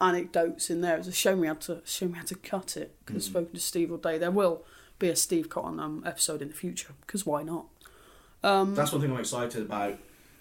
anecdotes 0.00 0.70
in 0.70 0.80
there. 0.80 0.94
It 0.94 0.98
was 0.98 1.08
a 1.08 1.12
shame 1.12 1.40
we 1.40 1.46
had 1.46 1.60
to 1.62 1.82
shame 1.84 2.12
we 2.12 2.18
had 2.18 2.26
to 2.28 2.36
cut 2.36 2.76
it. 2.76 2.94
Could 3.04 3.14
have 3.14 3.22
mm. 3.22 3.26
spoken 3.26 3.54
to 3.54 3.60
Steve 3.60 3.90
all 3.90 3.98
day. 3.98 4.18
There 4.18 4.30
will 4.30 4.64
be 4.98 5.08
a 5.08 5.16
Steve 5.16 5.48
Cotton 5.48 5.80
um, 5.80 6.02
episode 6.06 6.42
in 6.42 6.48
the 6.48 6.54
future 6.54 6.94
because 7.02 7.26
why 7.26 7.42
not? 7.42 7.66
Um, 8.42 8.74
That's 8.74 8.92
one 8.92 9.00
thing 9.00 9.10
I'm 9.10 9.18
excited 9.18 9.62
about 9.62 9.98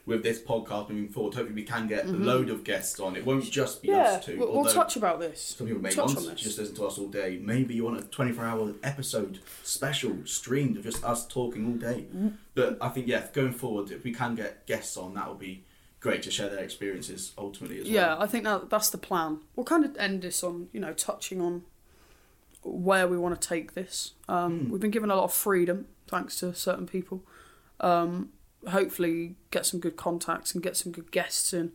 with 0.09 0.23
this 0.23 0.41
podcast 0.41 0.89
moving 0.89 1.07
forward. 1.07 1.35
Hopefully, 1.35 1.55
we 1.55 1.63
can 1.63 1.87
get 1.87 2.05
mm-hmm. 2.05 2.23
a 2.23 2.25
load 2.25 2.49
of 2.49 2.63
guests 2.63 2.99
on. 2.99 3.15
It 3.15 3.25
won't 3.25 3.49
just 3.49 3.81
be 3.81 3.89
yeah, 3.89 4.03
us 4.03 4.25
two. 4.25 4.39
We'll, 4.39 4.51
we'll 4.51 4.65
touch 4.65 4.95
about 4.95 5.19
this. 5.19 5.55
Some 5.57 5.67
people 5.67 5.81
may 5.81 5.95
want 5.95 6.17
to 6.17 6.35
just 6.35 6.57
listen 6.57 6.75
to 6.75 6.85
us 6.87 6.97
all 6.97 7.07
day. 7.07 7.39
Maybe 7.41 7.75
you 7.75 7.85
want 7.85 7.99
a 7.99 8.03
24 8.03 8.43
hour 8.43 8.73
episode 8.83 9.39
special 9.63 10.17
streamed 10.25 10.77
of 10.77 10.83
just 10.83 11.03
us 11.05 11.27
talking 11.27 11.67
all 11.67 11.73
day. 11.73 12.07
Mm-hmm. 12.09 12.29
But 12.55 12.79
I 12.81 12.89
think, 12.89 13.07
yeah, 13.07 13.27
going 13.31 13.53
forward, 13.53 13.91
if 13.91 14.03
we 14.03 14.11
can 14.11 14.35
get 14.35 14.65
guests 14.65 14.97
on, 14.97 15.13
that 15.13 15.27
will 15.27 15.35
be 15.35 15.63
great 15.99 16.23
to 16.23 16.31
share 16.31 16.49
their 16.49 16.63
experiences 16.63 17.33
ultimately 17.37 17.79
as 17.79 17.87
yeah, 17.87 18.07
well. 18.07 18.17
Yeah, 18.17 18.23
I 18.23 18.27
think 18.27 18.43
that 18.45 18.69
that's 18.69 18.89
the 18.89 18.97
plan. 18.97 19.39
We'll 19.55 19.65
kind 19.65 19.85
of 19.85 19.95
end 19.97 20.23
this 20.23 20.43
on, 20.43 20.69
you 20.73 20.79
know, 20.79 20.93
touching 20.93 21.39
on 21.39 21.63
where 22.63 23.07
we 23.07 23.17
want 23.17 23.39
to 23.39 23.47
take 23.47 23.75
this. 23.75 24.13
Um, 24.27 24.59
mm. 24.59 24.69
We've 24.69 24.81
been 24.81 24.91
given 24.91 25.11
a 25.11 25.15
lot 25.15 25.25
of 25.25 25.33
freedom 25.33 25.85
thanks 26.07 26.39
to 26.39 26.53
certain 26.55 26.87
people. 26.87 27.23
Um, 27.79 28.29
hopefully, 28.67 29.35
get 29.51 29.65
some 29.65 29.79
good 29.79 29.95
contacts 29.95 30.53
and 30.53 30.63
get 30.63 30.75
some 30.75 30.91
good 30.91 31.11
guests 31.11 31.53
and 31.53 31.71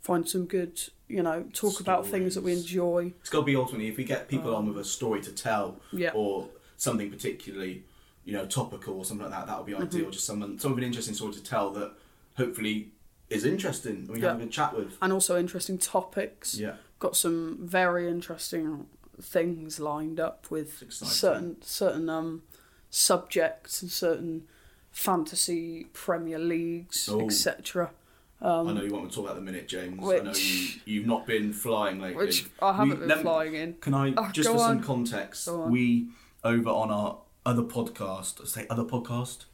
Find 0.00 0.28
some 0.28 0.46
good, 0.46 0.80
you 1.08 1.22
know, 1.22 1.42
talk 1.52 1.72
Stories. 1.72 1.80
about 1.80 2.06
things 2.06 2.34
that 2.36 2.44
we 2.44 2.52
enjoy. 2.52 3.12
It's 3.20 3.30
got 3.30 3.40
to 3.40 3.44
be 3.44 3.56
ultimately 3.56 3.88
if 3.88 3.96
we 3.96 4.04
get 4.04 4.28
people 4.28 4.50
um, 4.50 4.68
on 4.68 4.68
with 4.68 4.78
a 4.78 4.84
story 4.84 5.20
to 5.22 5.32
tell, 5.32 5.80
yeah. 5.92 6.12
or 6.14 6.48
something 6.76 7.10
particularly, 7.10 7.82
you 8.24 8.32
know, 8.32 8.46
topical 8.46 8.96
or 8.96 9.04
something 9.04 9.28
like 9.28 9.34
that. 9.34 9.48
That 9.48 9.58
would 9.58 9.66
be 9.66 9.72
mm-hmm. 9.72 9.82
ideal. 9.82 10.10
Just 10.10 10.24
someone, 10.24 10.58
someone 10.58 10.78
of 10.78 10.82
an 10.82 10.84
interesting 10.84 11.14
story 11.14 11.34
to 11.34 11.42
tell 11.42 11.70
that 11.72 11.94
hopefully 12.36 12.92
is 13.28 13.44
interesting. 13.44 14.06
We 14.06 14.20
yeah. 14.20 14.28
have 14.28 14.36
a 14.36 14.44
good 14.44 14.52
chat 14.52 14.74
with, 14.76 14.96
and 15.02 15.12
also 15.12 15.36
interesting 15.38 15.78
topics. 15.78 16.54
Yeah, 16.54 16.76
got 17.00 17.16
some 17.16 17.58
very 17.60 18.08
interesting 18.08 18.86
things 19.20 19.80
lined 19.80 20.20
up 20.20 20.48
with 20.48 20.84
certain 20.90 21.60
certain 21.60 22.08
um 22.08 22.44
subjects 22.88 23.82
and 23.82 23.90
certain 23.90 24.44
fantasy 24.90 25.86
Premier 25.92 26.38
Leagues, 26.38 27.08
oh. 27.10 27.26
etc. 27.26 27.90
Um, 28.40 28.68
I 28.68 28.72
know 28.72 28.82
you 28.82 28.92
want 28.92 29.10
to 29.10 29.14
talk 29.14 29.24
about 29.24 29.36
the 29.36 29.42
minute, 29.42 29.68
James. 29.68 30.00
Which, 30.00 30.20
I 30.20 30.24
know 30.24 30.32
you, 30.32 30.68
you've 30.84 31.06
not 31.06 31.26
been 31.26 31.52
flying 31.52 32.00
lately. 32.00 32.26
Which 32.26 32.46
I 32.62 32.72
haven't 32.72 33.00
we, 33.00 33.06
been 33.06 33.18
flying 33.18 33.54
in. 33.54 33.74
Can 33.80 33.94
I, 33.94 34.14
oh, 34.16 34.30
just 34.32 34.48
for 34.48 34.54
on. 34.54 34.60
some 34.60 34.82
context, 34.82 35.48
we, 35.48 36.08
over 36.44 36.70
on 36.70 36.90
our 36.90 37.18
other 37.44 37.62
podcast, 37.62 38.46
say 38.46 38.66
other 38.70 38.84
podcast? 38.84 39.46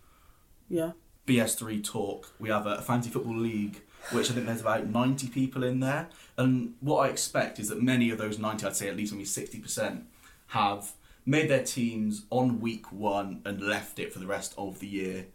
Yeah. 0.68 0.92
BS3 1.26 1.82
Talk, 1.82 2.34
we 2.38 2.50
have 2.50 2.66
a 2.66 2.82
fantasy 2.82 3.10
football 3.10 3.36
league 3.36 3.80
which 4.10 4.30
I 4.30 4.34
think 4.34 4.46
there's 4.46 4.60
about 4.60 4.86
90 4.86 5.28
people 5.28 5.64
in 5.64 5.80
there. 5.80 6.08
And 6.36 6.74
what 6.80 7.06
I 7.06 7.08
expect 7.08 7.58
is 7.58 7.68
that 7.68 7.82
many 7.82 8.10
of 8.10 8.18
those 8.18 8.38
90, 8.38 8.66
I'd 8.66 8.76
say 8.76 8.88
at 8.88 8.96
least 8.96 9.12
maybe 9.12 9.24
60%, 9.24 10.02
have 10.48 10.92
made 11.26 11.48
their 11.48 11.64
teams 11.64 12.24
on 12.30 12.60
week 12.60 12.92
one 12.92 13.40
and 13.44 13.60
left 13.60 13.98
it 13.98 14.12
for 14.12 14.18
the 14.18 14.26
rest 14.26 14.54
of 14.58 14.80
the 14.80 14.86
year. 14.86 15.26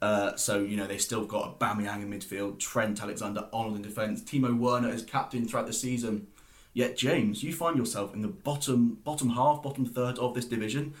Uh, 0.00 0.36
so 0.36 0.58
you 0.58 0.76
know 0.76 0.86
they 0.86 0.98
still 0.98 1.24
got 1.24 1.58
Aubameyang 1.58 2.02
in 2.02 2.10
midfield, 2.10 2.58
Trent 2.58 3.02
Alexander 3.02 3.48
Arnold 3.52 3.76
in 3.76 3.82
defence, 3.82 4.22
Timo 4.22 4.56
Werner 4.56 4.90
as 4.90 5.02
captain 5.02 5.46
throughout 5.46 5.66
the 5.66 5.72
season. 5.72 6.26
Yet 6.72 6.96
James, 6.96 7.42
you 7.42 7.52
find 7.52 7.76
yourself 7.76 8.12
in 8.14 8.20
the 8.20 8.28
bottom 8.28 8.98
bottom 9.04 9.30
half, 9.30 9.62
bottom 9.62 9.86
third 9.86 10.18
of 10.18 10.34
this 10.34 10.46
division, 10.46 10.94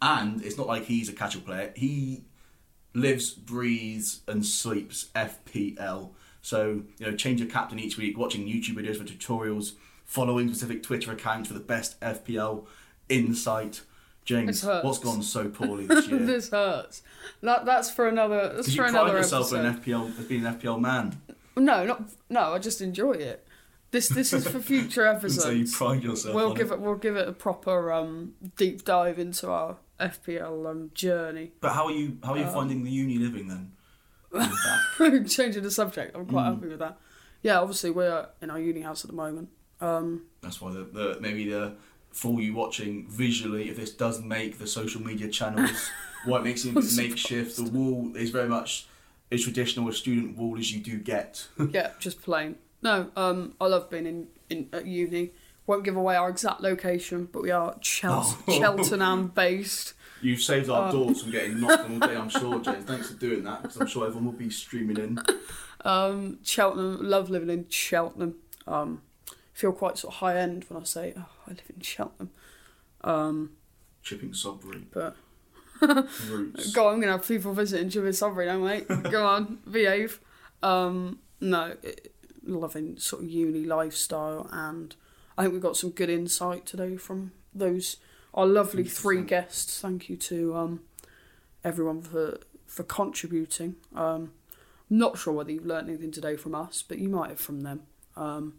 and 0.00 0.42
it's 0.42 0.56
not 0.56 0.66
like 0.66 0.86
he's 0.86 1.08
a 1.08 1.12
casual 1.12 1.42
player. 1.42 1.72
He 1.76 2.24
lives, 2.94 3.30
breathes, 3.30 4.22
and 4.26 4.44
sleeps 4.44 5.08
FPL. 5.14 6.10
So 6.40 6.82
you 6.98 7.06
know, 7.06 7.14
change 7.14 7.40
your 7.40 7.48
captain 7.50 7.78
each 7.78 7.96
week, 7.96 8.18
watching 8.18 8.46
YouTube 8.46 8.74
videos 8.74 8.96
for 8.96 9.04
tutorials, 9.04 9.74
following 10.04 10.48
specific 10.48 10.82
Twitter 10.82 11.12
accounts 11.12 11.48
for 11.48 11.54
the 11.54 11.60
best 11.60 12.00
FPL 12.00 12.66
insight. 13.08 13.82
James, 14.24 14.64
what's 14.64 14.98
gone 15.00 15.20
so 15.22 15.48
poorly 15.48 15.86
this 15.88 16.06
year? 16.06 16.20
this 16.20 16.50
hurts. 16.50 17.02
That 17.40 17.64
that's 17.64 17.90
for 17.90 18.06
another. 18.06 18.52
That's 18.54 18.66
Did 18.68 18.76
you 18.76 18.82
for 18.84 18.88
pride 18.90 19.00
another 19.02 19.18
yourself 19.18 19.52
episode. 19.52 19.66
in 19.66 19.74
FPL 19.80 20.18
as 20.18 20.24
being 20.26 20.46
an 20.46 20.54
FPL 20.58 20.80
man? 20.80 21.20
No, 21.56 21.84
not 21.84 22.02
no. 22.30 22.54
I 22.54 22.58
just 22.58 22.80
enjoy 22.80 23.12
it. 23.12 23.46
This 23.90 24.08
this 24.08 24.32
is 24.32 24.46
for 24.46 24.60
future 24.60 25.06
episodes. 25.06 25.42
So 25.44 25.50
you 25.50 25.66
pride 25.66 26.02
yourself. 26.04 26.34
we'll 26.36 26.50
on 26.50 26.54
give 26.56 26.70
it. 26.70 26.74
it. 26.74 26.80
We'll 26.80 26.94
give 26.94 27.16
it 27.16 27.28
a 27.28 27.32
proper 27.32 27.92
um, 27.92 28.34
deep 28.56 28.84
dive 28.84 29.18
into 29.18 29.50
our 29.50 29.76
FPL 29.98 30.70
um, 30.70 30.90
journey. 30.94 31.50
But 31.60 31.72
how 31.72 31.86
are 31.86 31.92
you? 31.92 32.16
How 32.22 32.34
are 32.34 32.38
you 32.38 32.46
finding 32.46 32.84
the 32.84 32.90
uni 32.90 33.18
living 33.18 33.48
then? 33.48 33.72
Changing 35.28 35.62
the 35.62 35.70
subject, 35.70 36.16
I'm 36.16 36.26
quite 36.26 36.44
Mm. 36.44 36.54
happy 36.54 36.68
with 36.68 36.78
that. 36.78 36.96
Yeah, 37.42 37.60
obviously 37.60 37.90
we're 37.90 38.28
in 38.40 38.50
our 38.50 38.58
uni 38.60 38.80
house 38.82 39.04
at 39.04 39.10
the 39.10 39.16
moment. 39.16 39.48
Um, 39.80 40.22
That's 40.42 40.60
why 40.60 40.72
the, 40.72 40.84
the 40.84 41.18
maybe 41.20 41.48
the 41.50 41.74
for 42.12 42.40
you 42.40 42.54
watching 42.54 43.06
visually, 43.08 43.68
if 43.68 43.76
this 43.76 43.90
does 43.90 44.20
make 44.22 44.58
the 44.58 44.66
social 44.66 45.00
media 45.02 45.28
channels, 45.28 45.90
what 46.24 46.44
makes 46.44 46.64
it 46.64 46.74
makeshift. 46.74 47.56
The 47.56 47.64
wall 47.64 48.12
is 48.16 48.30
very 48.30 48.48
much 48.48 48.86
as 49.30 49.42
traditional 49.42 49.88
a 49.88 49.92
student 49.92 50.36
wall 50.36 50.58
as 50.58 50.72
you 50.72 50.80
do 50.80 50.98
get. 50.98 51.46
yeah, 51.70 51.90
just 51.98 52.20
plain. 52.22 52.56
No, 52.82 53.10
um, 53.16 53.54
I 53.60 53.66
love 53.66 53.88
being 53.90 54.06
in, 54.06 54.28
in 54.50 54.68
at 54.72 54.86
uni. 54.86 55.30
Won't 55.66 55.84
give 55.84 55.96
away 55.96 56.16
our 56.16 56.28
exact 56.28 56.60
location, 56.60 57.28
but 57.32 57.42
we 57.42 57.50
are 57.52 57.76
Chel- 57.80 58.36
Oh. 58.48 58.52
Cheltenham 58.58 59.28
based. 59.28 59.94
You've 60.20 60.40
saved 60.40 60.68
our 60.68 60.88
Oh. 60.88 60.92
doors 60.92 61.22
from 61.22 61.30
getting 61.30 61.60
knocked 61.60 61.84
on 61.84 62.02
all 62.02 62.08
day, 62.08 62.16
I'm 62.16 62.28
sure, 62.28 62.60
James. 62.60 62.84
Thanks 62.84 63.08
for 63.10 63.14
doing 63.18 63.44
that, 63.44 63.62
because 63.62 63.76
I'm 63.76 63.86
sure 63.86 64.04
everyone 64.06 64.26
will 64.26 64.32
be 64.32 64.50
streaming 64.50 64.96
in. 64.98 65.18
Um, 65.84 66.38
Cheltenham, 66.44 66.98
love 67.08 67.30
living 67.30 67.48
in 67.50 67.66
Cheltenham. 67.68 68.36
Um, 68.66 69.02
feel 69.52 69.72
quite 69.72 69.98
sort 69.98 70.14
of 70.14 70.18
high 70.20 70.36
end 70.38 70.64
when 70.68 70.80
I 70.80 70.84
say 70.84 71.14
oh, 71.16 71.26
I 71.46 71.50
live 71.50 71.70
in 71.74 71.80
Cheltenham. 71.80 72.30
Um, 73.02 73.52
Chipping 74.02 74.32
Sodbury 74.32 74.84
but 74.92 75.16
roots. 76.28 76.72
go 76.72 76.86
on, 76.86 76.94
I'm 76.94 77.00
gonna 77.00 77.12
have 77.12 77.26
people 77.26 77.52
visiting 77.52 77.88
Jimmy 77.88 78.12
Sudbury 78.12 78.46
now, 78.46 78.58
mate. 78.58 78.86
go 79.10 79.26
on, 79.26 79.58
behave. 79.70 80.20
Um, 80.62 81.18
no, 81.40 81.76
it, 81.82 82.14
loving 82.44 82.98
sort 82.98 83.22
of 83.22 83.30
uni 83.30 83.64
lifestyle, 83.64 84.48
and 84.52 84.94
I 85.36 85.42
think 85.42 85.54
we 85.54 85.60
got 85.60 85.76
some 85.76 85.90
good 85.90 86.10
insight 86.10 86.66
today 86.66 86.96
from 86.96 87.32
those 87.54 87.96
our 88.34 88.46
lovely 88.46 88.84
three 88.84 89.22
guests. 89.22 89.80
Thank 89.80 90.08
you 90.08 90.16
to 90.16 90.56
um, 90.56 90.80
everyone 91.64 92.02
for 92.02 92.38
for 92.66 92.82
contributing. 92.84 93.76
Um, 93.94 94.32
not 94.88 95.18
sure 95.18 95.32
whether 95.32 95.50
you've 95.50 95.66
learned 95.66 95.88
anything 95.88 96.10
today 96.10 96.36
from 96.36 96.54
us, 96.54 96.82
but 96.86 96.98
you 96.98 97.08
might 97.08 97.30
have 97.30 97.40
from 97.40 97.62
them. 97.62 97.82
Um, 98.16 98.54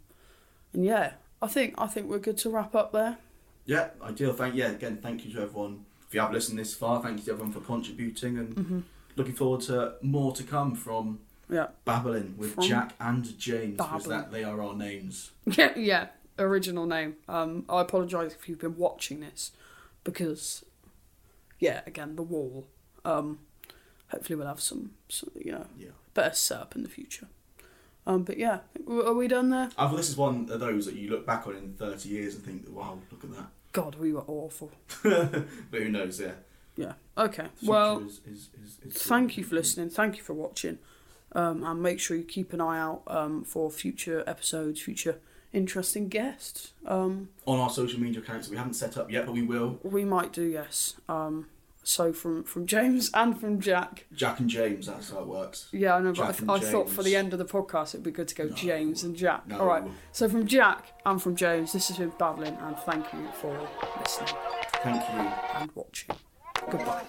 and 0.73 0.83
yeah, 0.83 1.13
I 1.43 1.47
think 1.47 1.75
I 1.77 1.87
think 1.87 2.07
we're 2.09 2.19
good 2.19 2.37
to 2.39 2.49
wrap 2.49 2.73
up 2.73 2.91
there. 2.93 3.17
Yeah, 3.65 3.89
ideal. 4.01 4.33
Thank 4.33 4.55
yeah. 4.55 4.71
Again, 4.71 4.97
thank 5.01 5.25
you 5.25 5.33
to 5.33 5.41
everyone. 5.41 5.85
If 6.07 6.13
you 6.15 6.21
have 6.21 6.31
listened 6.31 6.57
this 6.59 6.73
far, 6.73 7.01
thank 7.03 7.19
you 7.19 7.25
to 7.25 7.31
everyone 7.31 7.51
for 7.53 7.59
contributing, 7.59 8.37
and 8.37 8.55
Mm-hmm. 8.55 8.79
looking 9.15 9.33
forward 9.33 9.61
to 9.61 9.95
more 10.01 10.31
to 10.33 10.43
come 10.43 10.75
from 10.75 11.19
Yeah, 11.49 11.67
Babbling 11.85 12.35
with 12.37 12.55
From 12.55 12.63
Jack 12.63 12.93
and 12.99 13.37
James, 13.37 13.77
because 13.77 14.05
that 14.05 14.31
they 14.31 14.43
are 14.43 14.61
our 14.61 14.73
names. 14.75 15.31
yeah, 15.45 15.73
yeah. 15.77 16.07
Original 16.39 16.85
name. 16.85 17.15
Um, 17.27 17.65
I 17.69 17.81
apologise 17.81 18.33
if 18.33 18.47
you've 18.49 18.59
been 18.59 18.77
watching 18.77 19.19
this, 19.19 19.51
because, 20.03 20.63
yeah, 21.59 21.81
again 21.85 22.15
the 22.15 22.23
wall. 22.23 22.67
Um, 23.05 23.39
hopefully 24.07 24.35
we'll 24.37 24.47
have 24.47 24.61
some, 24.61 24.91
some 25.09 25.31
you 25.35 25.51
know, 25.51 25.67
Yeah. 25.77 25.89
better 26.13 26.33
setup 26.35 26.75
in 26.75 26.83
the 26.83 26.89
future. 26.89 27.27
Um, 28.05 28.23
but 28.23 28.37
yeah, 28.37 28.59
are 28.87 29.13
we 29.13 29.27
done 29.27 29.49
there? 29.49 29.69
I 29.77 29.87
thought 29.87 29.97
this 29.97 30.09
is 30.09 30.17
one 30.17 30.49
of 30.51 30.59
those 30.59 30.85
that 30.85 30.95
you 30.95 31.09
look 31.09 31.25
back 31.25 31.47
on 31.47 31.55
in 31.55 31.73
30 31.73 32.09
years 32.09 32.35
and 32.35 32.43
think, 32.43 32.65
wow, 32.69 32.99
look 33.11 33.23
at 33.23 33.31
that. 33.31 33.47
God, 33.71 33.95
we 33.95 34.13
were 34.13 34.23
awful. 34.27 34.71
but 35.03 35.45
who 35.71 35.89
knows, 35.89 36.19
yeah. 36.19 36.33
Yeah. 36.75 36.93
Okay. 37.17 37.47
Well, 37.63 37.99
is, 37.99 38.21
is, 38.25 38.49
is, 38.63 38.77
is 38.95 39.03
thank 39.03 39.37
you 39.37 39.43
for 39.43 39.55
listening. 39.55 39.89
Thank 39.89 40.17
you 40.17 40.23
for 40.23 40.33
watching. 40.33 40.79
Um, 41.33 41.63
and 41.63 41.81
make 41.81 41.99
sure 41.99 42.15
you 42.17 42.23
keep 42.23 42.53
an 42.53 42.61
eye 42.61 42.79
out 42.79 43.01
um, 43.07 43.43
for 43.43 43.71
future 43.71 44.23
episodes, 44.27 44.81
future 44.81 45.17
interesting 45.51 46.09
guests. 46.09 46.73
Um, 46.85 47.29
On 47.45 47.59
our 47.59 47.69
social 47.69 47.99
media 47.99 48.21
accounts 48.21 48.47
that 48.47 48.51
we 48.51 48.57
haven't 48.57 48.73
set 48.73 48.97
up 48.97 49.11
yet, 49.11 49.25
but 49.25 49.33
we 49.33 49.41
will. 49.43 49.79
we 49.83 50.03
might 50.03 50.33
do, 50.33 50.43
yes. 50.43 50.95
Um, 51.07 51.47
so 51.83 52.13
from 52.13 52.43
from 52.43 52.65
James 52.65 53.11
and 53.13 53.39
from 53.39 53.59
Jack. 53.59 54.05
Jack 54.13 54.39
and 54.39 54.49
James, 54.49 54.87
that's 54.87 55.11
how 55.11 55.19
it 55.19 55.27
works. 55.27 55.67
Yeah, 55.71 55.95
I 55.95 55.99
know, 56.01 56.13
but 56.13 56.23
I, 56.29 56.31
th- 56.31 56.49
I 56.49 56.59
thought 56.59 56.89
for 56.89 57.03
the 57.03 57.15
end 57.15 57.33
of 57.33 57.39
the 57.39 57.45
podcast 57.45 57.89
it'd 57.89 58.03
be 58.03 58.11
good 58.11 58.27
to 58.29 58.35
go 58.35 58.45
No. 58.45 58.55
James 58.55 59.03
and 59.03 59.15
Jack. 59.15 59.47
No. 59.47 59.59
All 59.59 59.65
right. 59.67 59.83
So 60.11 60.27
from 60.29 60.47
Jack 60.47 60.93
and 61.05 61.21
from 61.21 61.35
James, 61.35 61.73
this 61.73 61.87
has 61.89 61.97
been 61.97 62.11
Babbling, 62.17 62.57
and 62.61 62.77
thank 62.79 63.11
you 63.13 63.27
for 63.41 63.57
listening 63.99 64.33
Thank 64.83 65.01
you. 65.13 65.31
and 65.59 65.69
watching. 65.75 66.15
Goodbye. 66.69 67.03